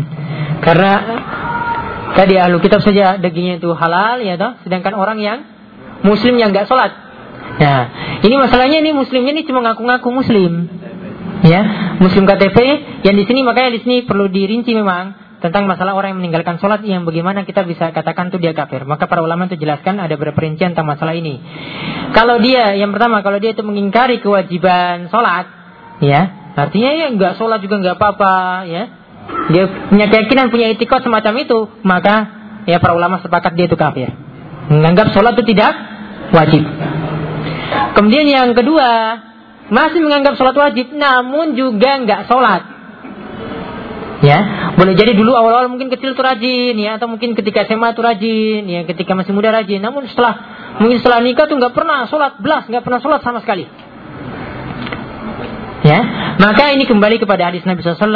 Karena 0.66 0.92
tadi 2.14 2.34
ahlu 2.36 2.60
kitab 2.60 2.80
saja 2.84 3.16
dagingnya 3.18 3.60
itu 3.60 3.70
halal 3.72 4.20
ya 4.20 4.36
toh, 4.36 4.58
sedangkan 4.64 4.94
orang 4.96 5.18
yang 5.20 5.38
muslim 6.04 6.36
yang 6.36 6.50
nggak 6.50 6.68
sholat. 6.68 6.92
Nah, 7.52 7.82
ini 8.24 8.34
masalahnya 8.40 8.80
ini 8.80 8.90
muslimnya 8.96 9.32
ini 9.36 9.42
cuma 9.44 9.60
ngaku-ngaku 9.64 10.08
muslim. 10.08 10.52
Ya, 11.42 11.94
muslim 11.98 12.22
KTP 12.22 12.56
yang 13.02 13.18
di 13.18 13.24
sini 13.26 13.42
makanya 13.42 13.74
di 13.74 13.82
sini 13.82 14.06
perlu 14.06 14.30
dirinci 14.30 14.78
memang 14.78 15.18
tentang 15.42 15.66
masalah 15.66 15.98
orang 15.98 16.14
yang 16.14 16.22
meninggalkan 16.22 16.62
sholat 16.62 16.86
yang 16.86 17.02
bagaimana 17.02 17.42
kita 17.42 17.66
bisa 17.66 17.90
katakan 17.90 18.30
tuh 18.30 18.38
dia 18.38 18.54
kafir. 18.54 18.86
Maka 18.86 19.10
para 19.10 19.26
ulama 19.26 19.50
itu 19.50 19.58
jelaskan 19.58 19.98
ada 19.98 20.14
beberapa 20.14 20.38
perincian 20.38 20.72
tentang 20.72 20.86
masalah 20.86 21.18
ini. 21.18 21.42
Kalau 22.14 22.38
dia 22.38 22.78
yang 22.78 22.94
pertama 22.94 23.26
kalau 23.26 23.42
dia 23.42 23.50
itu 23.50 23.66
mengingkari 23.66 24.22
kewajiban 24.22 25.10
sholat, 25.10 25.50
ya 25.98 26.54
artinya 26.54 26.90
ya 26.94 27.06
nggak 27.10 27.42
sholat 27.42 27.58
juga 27.58 27.82
nggak 27.82 27.96
apa-apa, 27.98 28.36
ya 28.70 29.01
dia 29.52 29.64
punya 29.90 30.06
keyakinan 30.08 30.48
punya 30.48 30.72
etikot 30.72 31.02
semacam 31.02 31.34
itu, 31.42 31.58
maka 31.82 32.14
ya 32.68 32.78
para 32.78 32.94
ulama 32.94 33.18
sepakat 33.20 33.52
dia 33.58 33.66
itu 33.66 33.76
kafir. 33.76 34.14
Menganggap 34.70 35.10
sholat 35.10 35.34
itu 35.34 35.54
tidak 35.54 35.72
wajib. 36.30 36.62
Kemudian 37.98 38.24
yang 38.28 38.50
kedua, 38.54 38.88
masih 39.72 40.00
menganggap 40.04 40.38
sholat 40.38 40.56
wajib, 40.56 40.94
namun 40.94 41.58
juga 41.58 42.00
nggak 42.02 42.28
sholat. 42.30 42.62
Ya, 44.22 44.70
boleh 44.78 44.94
jadi 44.94 45.18
dulu 45.18 45.34
awal-awal 45.34 45.66
mungkin 45.66 45.90
kecil 45.90 46.14
tuh 46.14 46.22
rajin, 46.22 46.78
ya, 46.78 46.94
atau 46.94 47.10
mungkin 47.10 47.34
ketika 47.34 47.66
SMA 47.66 47.90
tuh 47.98 48.06
rajin, 48.06 48.62
ya, 48.70 48.86
ketika 48.86 49.18
masih 49.18 49.34
muda 49.34 49.50
rajin. 49.50 49.82
Namun 49.82 50.06
setelah 50.06 50.38
mungkin 50.78 51.02
setelah 51.02 51.18
nikah 51.26 51.50
tuh 51.50 51.58
nggak 51.58 51.74
pernah 51.74 52.06
sholat 52.06 52.38
belas, 52.38 52.70
nggak 52.70 52.86
pernah 52.86 53.02
sholat 53.02 53.20
sama 53.26 53.42
sekali. 53.42 53.66
Ya, 55.82 55.98
maka 56.38 56.70
ini 56.70 56.86
kembali 56.86 57.18
kepada 57.18 57.50
hadis 57.50 57.66
Nabi 57.66 57.82
SAW. 57.82 58.06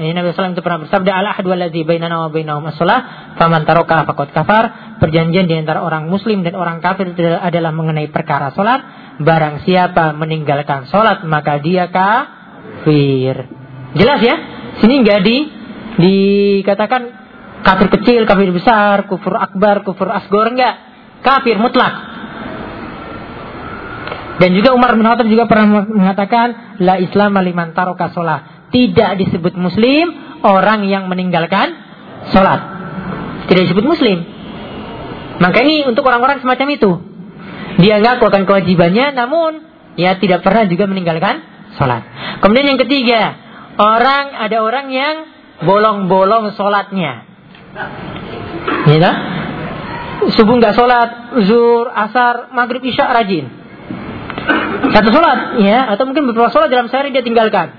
Ini 0.00 0.16
Nabi 0.16 0.32
SAW 0.32 0.56
itu 0.56 0.64
pernah 0.64 0.88
bersabda, 0.88 1.12
"Al 1.12 1.36
ahdu 1.36 1.52
alladzi 1.52 1.84
bainana 1.84 2.24
wa 2.24 2.32
bainahum 2.32 2.64
as-shalah, 2.72 3.36
faman 3.36 3.68
taraka 3.68 4.08
faqad 4.08 4.32
kafar." 4.32 4.64
Perjanjian 5.04 5.44
di 5.44 5.52
antara 5.52 5.84
orang 5.84 6.08
muslim 6.08 6.40
dan 6.40 6.56
orang 6.56 6.80
kafir 6.80 7.12
adalah 7.20 7.76
mengenai 7.76 8.08
perkara 8.08 8.56
salat. 8.56 8.80
Barang 9.20 9.60
siapa 9.68 10.16
meninggalkan 10.16 10.88
salat, 10.88 11.28
maka 11.28 11.60
dia 11.60 11.92
kafir. 11.92 13.52
Jelas 13.92 14.20
ya? 14.24 14.36
Sini 14.80 15.04
enggak 15.04 15.20
di 15.28 15.36
dikatakan 16.00 17.02
kafir 17.68 17.88
kecil, 18.00 18.24
kafir 18.24 18.48
besar, 18.48 19.04
kufur 19.12 19.36
akbar, 19.36 19.84
kufur 19.84 20.08
asgor 20.08 20.56
enggak. 20.56 20.80
Kafir 21.20 21.60
mutlak. 21.60 21.94
Dan 24.34 24.50
juga 24.50 24.74
Umar 24.74 24.98
bin 24.98 25.06
Khattab 25.06 25.30
juga 25.30 25.46
pernah 25.46 25.86
mengatakan 25.86 26.78
la 26.82 26.98
Islam 26.98 27.38
liman 27.38 27.70
taroka 27.70 28.10
sholat. 28.10 28.66
Tidak 28.74 29.10
disebut 29.22 29.54
muslim 29.54 30.10
orang 30.42 30.82
yang 30.90 31.06
meninggalkan 31.06 31.70
sholat. 32.34 32.60
Tidak 33.46 33.62
disebut 33.70 33.86
muslim. 33.86 34.26
Maka 35.38 35.62
ini 35.62 35.86
untuk 35.86 36.02
orang-orang 36.02 36.42
semacam 36.42 36.66
itu. 36.74 36.90
Dia 37.78 38.02
ngaku 38.02 38.26
akan 38.26 38.42
kewajibannya 38.46 39.14
namun 39.14 39.62
ya 39.94 40.18
tidak 40.18 40.42
pernah 40.42 40.66
juga 40.66 40.90
meninggalkan 40.90 41.42
sholat. 41.78 42.02
Kemudian 42.42 42.74
yang 42.74 42.80
ketiga, 42.82 43.38
orang 43.78 44.34
ada 44.34 44.66
orang 44.66 44.90
yang 44.90 45.14
bolong-bolong 45.62 46.50
sholatnya. 46.58 47.22
Gitu? 48.90 49.12
Subuh 50.34 50.58
nggak 50.58 50.74
sholat, 50.74 51.38
zuhur, 51.46 51.86
asar, 51.94 52.50
maghrib, 52.50 52.82
isya 52.82 53.06
rajin 53.14 53.63
satu 54.92 55.08
sholat 55.10 55.60
ya 55.62 55.90
atau 55.92 56.04
mungkin 56.08 56.30
beberapa 56.30 56.50
sholat 56.50 56.68
dalam 56.70 56.88
sehari 56.88 57.10
dia 57.14 57.22
tinggalkan 57.22 57.72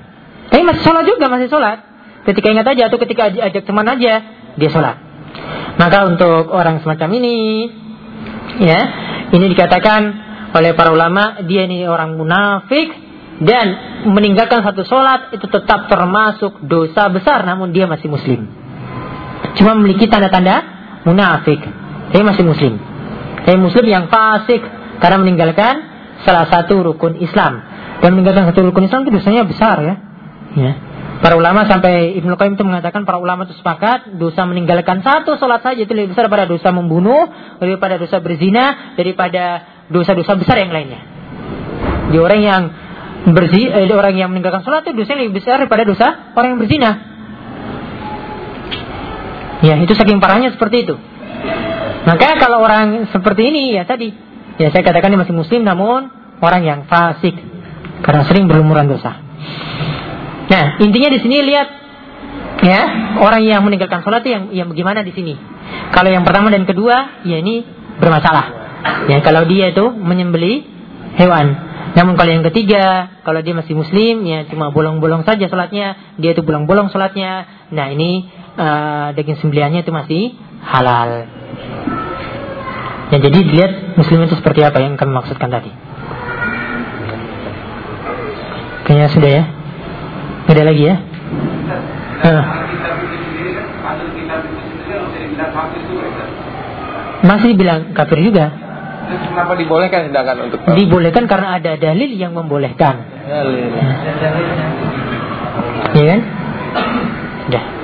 tapi 0.49 0.61
masih 0.61 0.83
sholat 0.83 1.03
juga 1.03 1.25
masih 1.31 1.49
sholat 1.49 1.83
ketika 2.25 2.47
ingat 2.53 2.67
aja 2.69 2.89
atau 2.89 2.97
ketika 3.01 3.29
ajak 3.29 3.63
teman 3.65 3.85
aja 3.85 4.13
dia 4.55 4.69
sholat 4.71 5.05
Maka 5.75 6.07
untuk 6.07 6.55
orang 6.55 6.79
semacam 6.79 7.09
ini, 7.19 7.67
ya, 8.63 8.81
ini 9.35 9.45
dikatakan 9.51 10.01
oleh 10.55 10.71
para 10.71 10.95
ulama 10.95 11.43
dia 11.43 11.67
ini 11.67 11.83
orang 11.83 12.15
munafik 12.15 12.87
dan 13.43 13.65
meninggalkan 14.07 14.63
satu 14.63 14.87
sholat 14.87 15.35
itu 15.35 15.43
tetap 15.51 15.91
termasuk 15.91 16.63
dosa 16.63 17.11
besar 17.11 17.43
namun 17.43 17.75
dia 17.75 17.91
masih 17.91 18.07
muslim. 18.07 18.47
Cuma 19.59 19.75
memiliki 19.75 20.07
tanda-tanda 20.07 20.63
munafik. 21.03 21.59
Dia 22.15 22.23
masih 22.23 22.47
muslim. 22.47 22.79
Dia 23.43 23.59
muslim 23.59 23.83
yang 23.83 24.07
fasik 24.07 24.63
karena 25.03 25.19
meninggalkan 25.19 25.94
salah 26.25 26.49
satu 26.49 26.81
rukun 26.81 27.21
Islam. 27.21 27.61
Dan 28.01 28.17
meninggalkan 28.17 28.49
satu 28.51 28.65
rukun 28.65 28.89
Islam 28.89 29.05
itu 29.07 29.13
dosanya 29.15 29.45
besar 29.45 29.77
ya. 29.79 29.95
Ya. 30.57 30.73
Para 31.23 31.39
ulama 31.39 31.63
sampai 31.63 32.17
Ibnu 32.19 32.35
Qayyim 32.35 32.59
itu 32.59 32.65
mengatakan 32.67 33.07
para 33.07 33.15
ulama 33.15 33.47
itu 33.47 33.55
sepakat 33.55 34.19
dosa 34.19 34.43
meninggalkan 34.43 34.99
satu 34.99 35.39
sholat 35.39 35.63
saja 35.63 35.79
itu 35.79 35.93
lebih 35.95 36.11
besar 36.11 36.27
daripada 36.27 36.43
dosa 36.43 36.75
membunuh, 36.75 37.31
daripada 37.61 37.95
dosa 37.95 38.19
berzina, 38.19 38.97
daripada 38.99 39.63
dosa-dosa 39.87 40.35
besar 40.35 40.59
yang 40.59 40.75
lainnya. 40.75 41.01
Di 42.11 42.17
orang 42.19 42.41
yang 42.43 42.63
berzina, 43.31 43.79
eh, 43.79 43.89
orang 43.95 44.15
yang 44.19 44.29
meninggalkan 44.29 44.67
sholat 44.67 44.83
itu 44.85 45.01
dosanya 45.01 45.23
lebih 45.25 45.39
besar 45.39 45.63
daripada 45.63 45.87
dosa 45.87 46.35
orang 46.35 46.57
yang 46.57 46.59
berzina. 46.59 46.91
Ya, 49.63 49.79
itu 49.79 49.93
saking 49.95 50.19
parahnya 50.19 50.51
seperti 50.51 50.83
itu. 50.83 50.95
Maka 52.05 52.37
kalau 52.37 52.61
orang 52.61 53.09
seperti 53.09 53.49
ini 53.49 53.73
ya 53.73 53.87
tadi, 53.87 54.13
ya 54.61 54.71
saya 54.71 54.83
katakan 54.83 55.11
dia 55.11 55.19
masih 55.19 55.35
muslim 55.35 55.61
namun 55.63 56.09
orang 56.39 56.61
yang 56.63 56.79
fasik 56.87 57.35
karena 58.03 58.23
sering 58.27 58.45
berlumuran 58.45 58.91
dosa. 58.91 59.17
Nah, 60.45 60.77
intinya 60.77 61.09
di 61.09 61.19
sini 61.19 61.41
lihat 61.41 61.67
ya, 62.61 62.81
orang 63.17 63.41
yang 63.41 63.65
meninggalkan 63.65 64.05
sholat 64.05 64.21
yang 64.27 64.53
yang 64.53 64.67
bagaimana 64.69 65.01
di 65.01 65.11
sini. 65.15 65.33
Kalau 65.89 66.09
yang 66.13 66.21
pertama 66.21 66.53
dan 66.53 66.69
kedua, 66.69 67.25
ya 67.25 67.41
ini 67.41 67.65
bermasalah. 67.97 68.65
Ya, 69.09 69.17
kalau 69.25 69.49
dia 69.49 69.73
itu 69.73 69.89
menyembeli 69.89 70.61
hewan. 71.17 71.73
Namun 71.95 72.19
kalau 72.19 72.27
yang 72.27 72.45
ketiga, 72.51 73.07
kalau 73.23 73.39
dia 73.39 73.55
masih 73.55 73.71
muslim, 73.71 74.27
ya 74.27 74.43
cuma 74.51 74.69
bolong-bolong 74.69 75.23
saja 75.23 75.47
sholatnya, 75.47 76.19
dia 76.19 76.35
itu 76.35 76.43
bolong-bolong 76.43 76.91
sholatnya. 76.91 77.47
Nah 77.71 77.87
ini 77.87 78.27
uh, 78.59 79.15
daging 79.15 79.39
sembelihannya 79.39 79.81
itu 79.87 79.95
masih 79.95 80.23
halal. 80.59 81.23
Ya 83.13 83.17
jadi 83.21 83.37
dilihat 83.37 83.97
muslim 84.01 84.25
itu 84.25 84.33
seperti 84.33 84.65
apa 84.65 84.81
yang 84.81 84.97
kami 84.97 85.13
maksudkan 85.13 85.53
tadi. 85.53 85.69
Kayaknya 88.85 89.09
sudah 89.13 89.29
ya. 89.29 89.43
Ada 90.45 90.63
lagi 90.65 90.83
ya? 90.89 90.95
Uh. 92.25 92.43
Masih 97.25 97.57
bilang 97.57 97.93
kafir 97.97 98.21
juga. 98.21 98.53
Kenapa 99.05 99.53
dibolehkan 99.53 100.09
sedangkan 100.09 100.37
untuk 100.49 100.59
Dibolehkan 100.65 101.29
karena 101.29 101.61
ada 101.61 101.77
dalil 101.77 102.09
yang 102.17 102.33
membolehkan. 102.33 103.05
Dalil. 103.29 103.69
Iya 105.93 106.05
kan? 106.09 106.21
Sudah. 107.45 107.74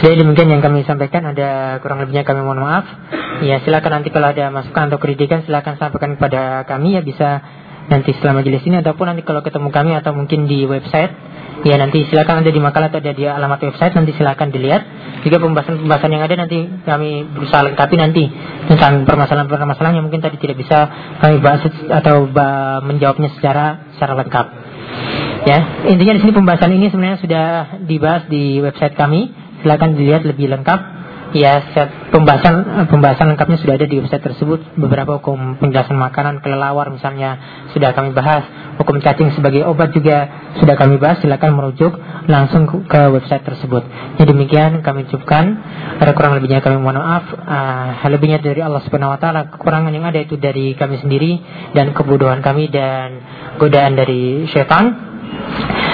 Sudah 0.00 0.14
demikian 0.16 0.48
yang 0.48 0.62
kami 0.64 0.88
sampaikan 0.88 1.26
ada 1.28 1.76
kurang 1.84 2.00
lebihnya 2.00 2.24
kami 2.24 2.40
mohon 2.40 2.64
maaf. 2.64 2.86
Ya 3.44 3.60
silakan 3.60 4.00
nanti 4.00 4.08
kalau 4.08 4.32
ada 4.32 4.48
masukan 4.48 4.88
atau 4.88 4.98
kritikan 5.02 5.44
silakan 5.44 5.76
sampaikan 5.76 6.16
kepada 6.16 6.64
kami 6.64 6.96
ya 6.96 7.02
bisa 7.04 7.42
nanti 7.90 8.14
setelah 8.14 8.40
majelis 8.40 8.62
ini 8.62 8.78
ataupun 8.78 9.10
nanti 9.10 9.26
kalau 9.26 9.42
ketemu 9.42 9.68
kami 9.74 9.92
atau 9.98 10.16
mungkin 10.16 10.48
di 10.48 10.64
website. 10.64 11.12
Ya 11.62 11.78
nanti 11.78 12.02
silakan 12.10 12.42
ada 12.42 12.50
di 12.50 12.58
makalah 12.58 12.90
atau 12.90 12.98
ada 12.98 13.12
di 13.14 13.22
alamat 13.22 13.60
website 13.62 13.94
nanti 13.94 14.16
silakan 14.16 14.50
dilihat. 14.50 14.82
Juga 15.22 15.38
pembahasan-pembahasan 15.38 16.10
yang 16.10 16.22
ada 16.26 16.34
nanti 16.34 16.58
kami 16.82 17.22
berusaha 17.28 17.62
lengkapi 17.62 17.94
nanti 17.94 18.26
tentang 18.66 19.06
permasalahan-permasalahan 19.06 20.02
yang 20.02 20.06
mungkin 20.10 20.24
tadi 20.24 20.40
tidak 20.42 20.58
bisa 20.58 20.90
kami 21.22 21.38
bahas 21.38 21.62
atau 21.70 22.26
menjawabnya 22.82 23.30
secara 23.38 23.92
secara 23.94 24.18
lengkap. 24.18 24.46
Ya 25.42 25.58
intinya 25.90 26.14
di 26.18 26.20
sini 26.22 26.32
pembahasan 26.34 26.70
ini 26.74 26.90
sebenarnya 26.90 27.18
sudah 27.22 27.46
dibahas 27.86 28.26
di 28.26 28.58
website 28.58 28.94
kami 28.98 29.41
silakan 29.62 29.94
dilihat 29.96 30.26
lebih 30.26 30.50
lengkap 30.52 31.02
Ya, 31.32 31.64
set 31.72 32.12
pembahasan 32.12 32.84
pembahasan 32.92 33.32
lengkapnya 33.32 33.56
sudah 33.56 33.80
ada 33.80 33.88
di 33.88 33.96
website 34.04 34.20
tersebut. 34.20 34.76
Beberapa 34.76 35.16
hukum 35.16 35.56
penjelasan 35.56 35.96
makanan 35.96 36.44
kelelawar 36.44 36.92
misalnya 36.92 37.64
sudah 37.72 37.96
kami 37.96 38.12
bahas. 38.12 38.44
Hukum 38.76 39.00
cacing 39.00 39.32
sebagai 39.32 39.64
obat 39.64 39.96
juga 39.96 40.28
sudah 40.60 40.76
kami 40.76 41.00
bahas. 41.00 41.24
Silakan 41.24 41.56
merujuk 41.56 41.96
langsung 42.28 42.68
ke 42.68 43.00
website 43.16 43.48
tersebut. 43.48 43.80
Jadi 44.20 44.28
demikian 44.28 44.84
kami 44.84 45.08
cukupkan. 45.08 45.56
Ada 46.04 46.12
kurang 46.12 46.36
lebihnya 46.36 46.60
kami 46.60 46.76
mohon 46.76 47.00
maaf. 47.00 47.24
Uh, 47.32 48.12
lebihnya 48.12 48.44
dari 48.44 48.60
Allah 48.60 48.84
Subhanahu 48.84 49.16
Wa 49.16 49.18
Taala. 49.24 49.48
Kekurangan 49.56 49.88
yang 49.88 50.04
ada 50.04 50.20
itu 50.20 50.36
dari 50.36 50.76
kami 50.76 51.00
sendiri 51.00 51.40
dan 51.72 51.96
kebodohan 51.96 52.44
kami 52.44 52.68
dan 52.68 53.24
godaan 53.56 53.96
dari 53.96 54.44
syaitan. 54.52 55.11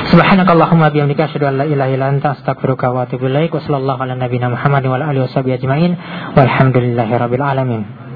Subhanakallahumma 0.09 0.89
bihamdika 0.89 1.29
asyhadu 1.29 1.47
an 1.53 1.55
la 1.61 1.65
ilaha 1.69 1.91
illa 1.93 2.07
anta 2.09 2.33
astaghfiruka 2.33 2.91
wa 2.91 3.05
atubu 3.05 3.29
ilaik. 3.29 3.53
Wassallallahu 3.53 4.01
ala 4.03 4.17
nabiyyina 4.17 4.49
Muhammad 4.49 4.87
wa 4.89 4.97
ala 4.97 5.13
alihi 5.13 5.25
washabihi 5.29 5.55
ajmain. 5.61 5.93
Walhamdulillahirabbil 6.33 7.45
alamin. 7.45 8.08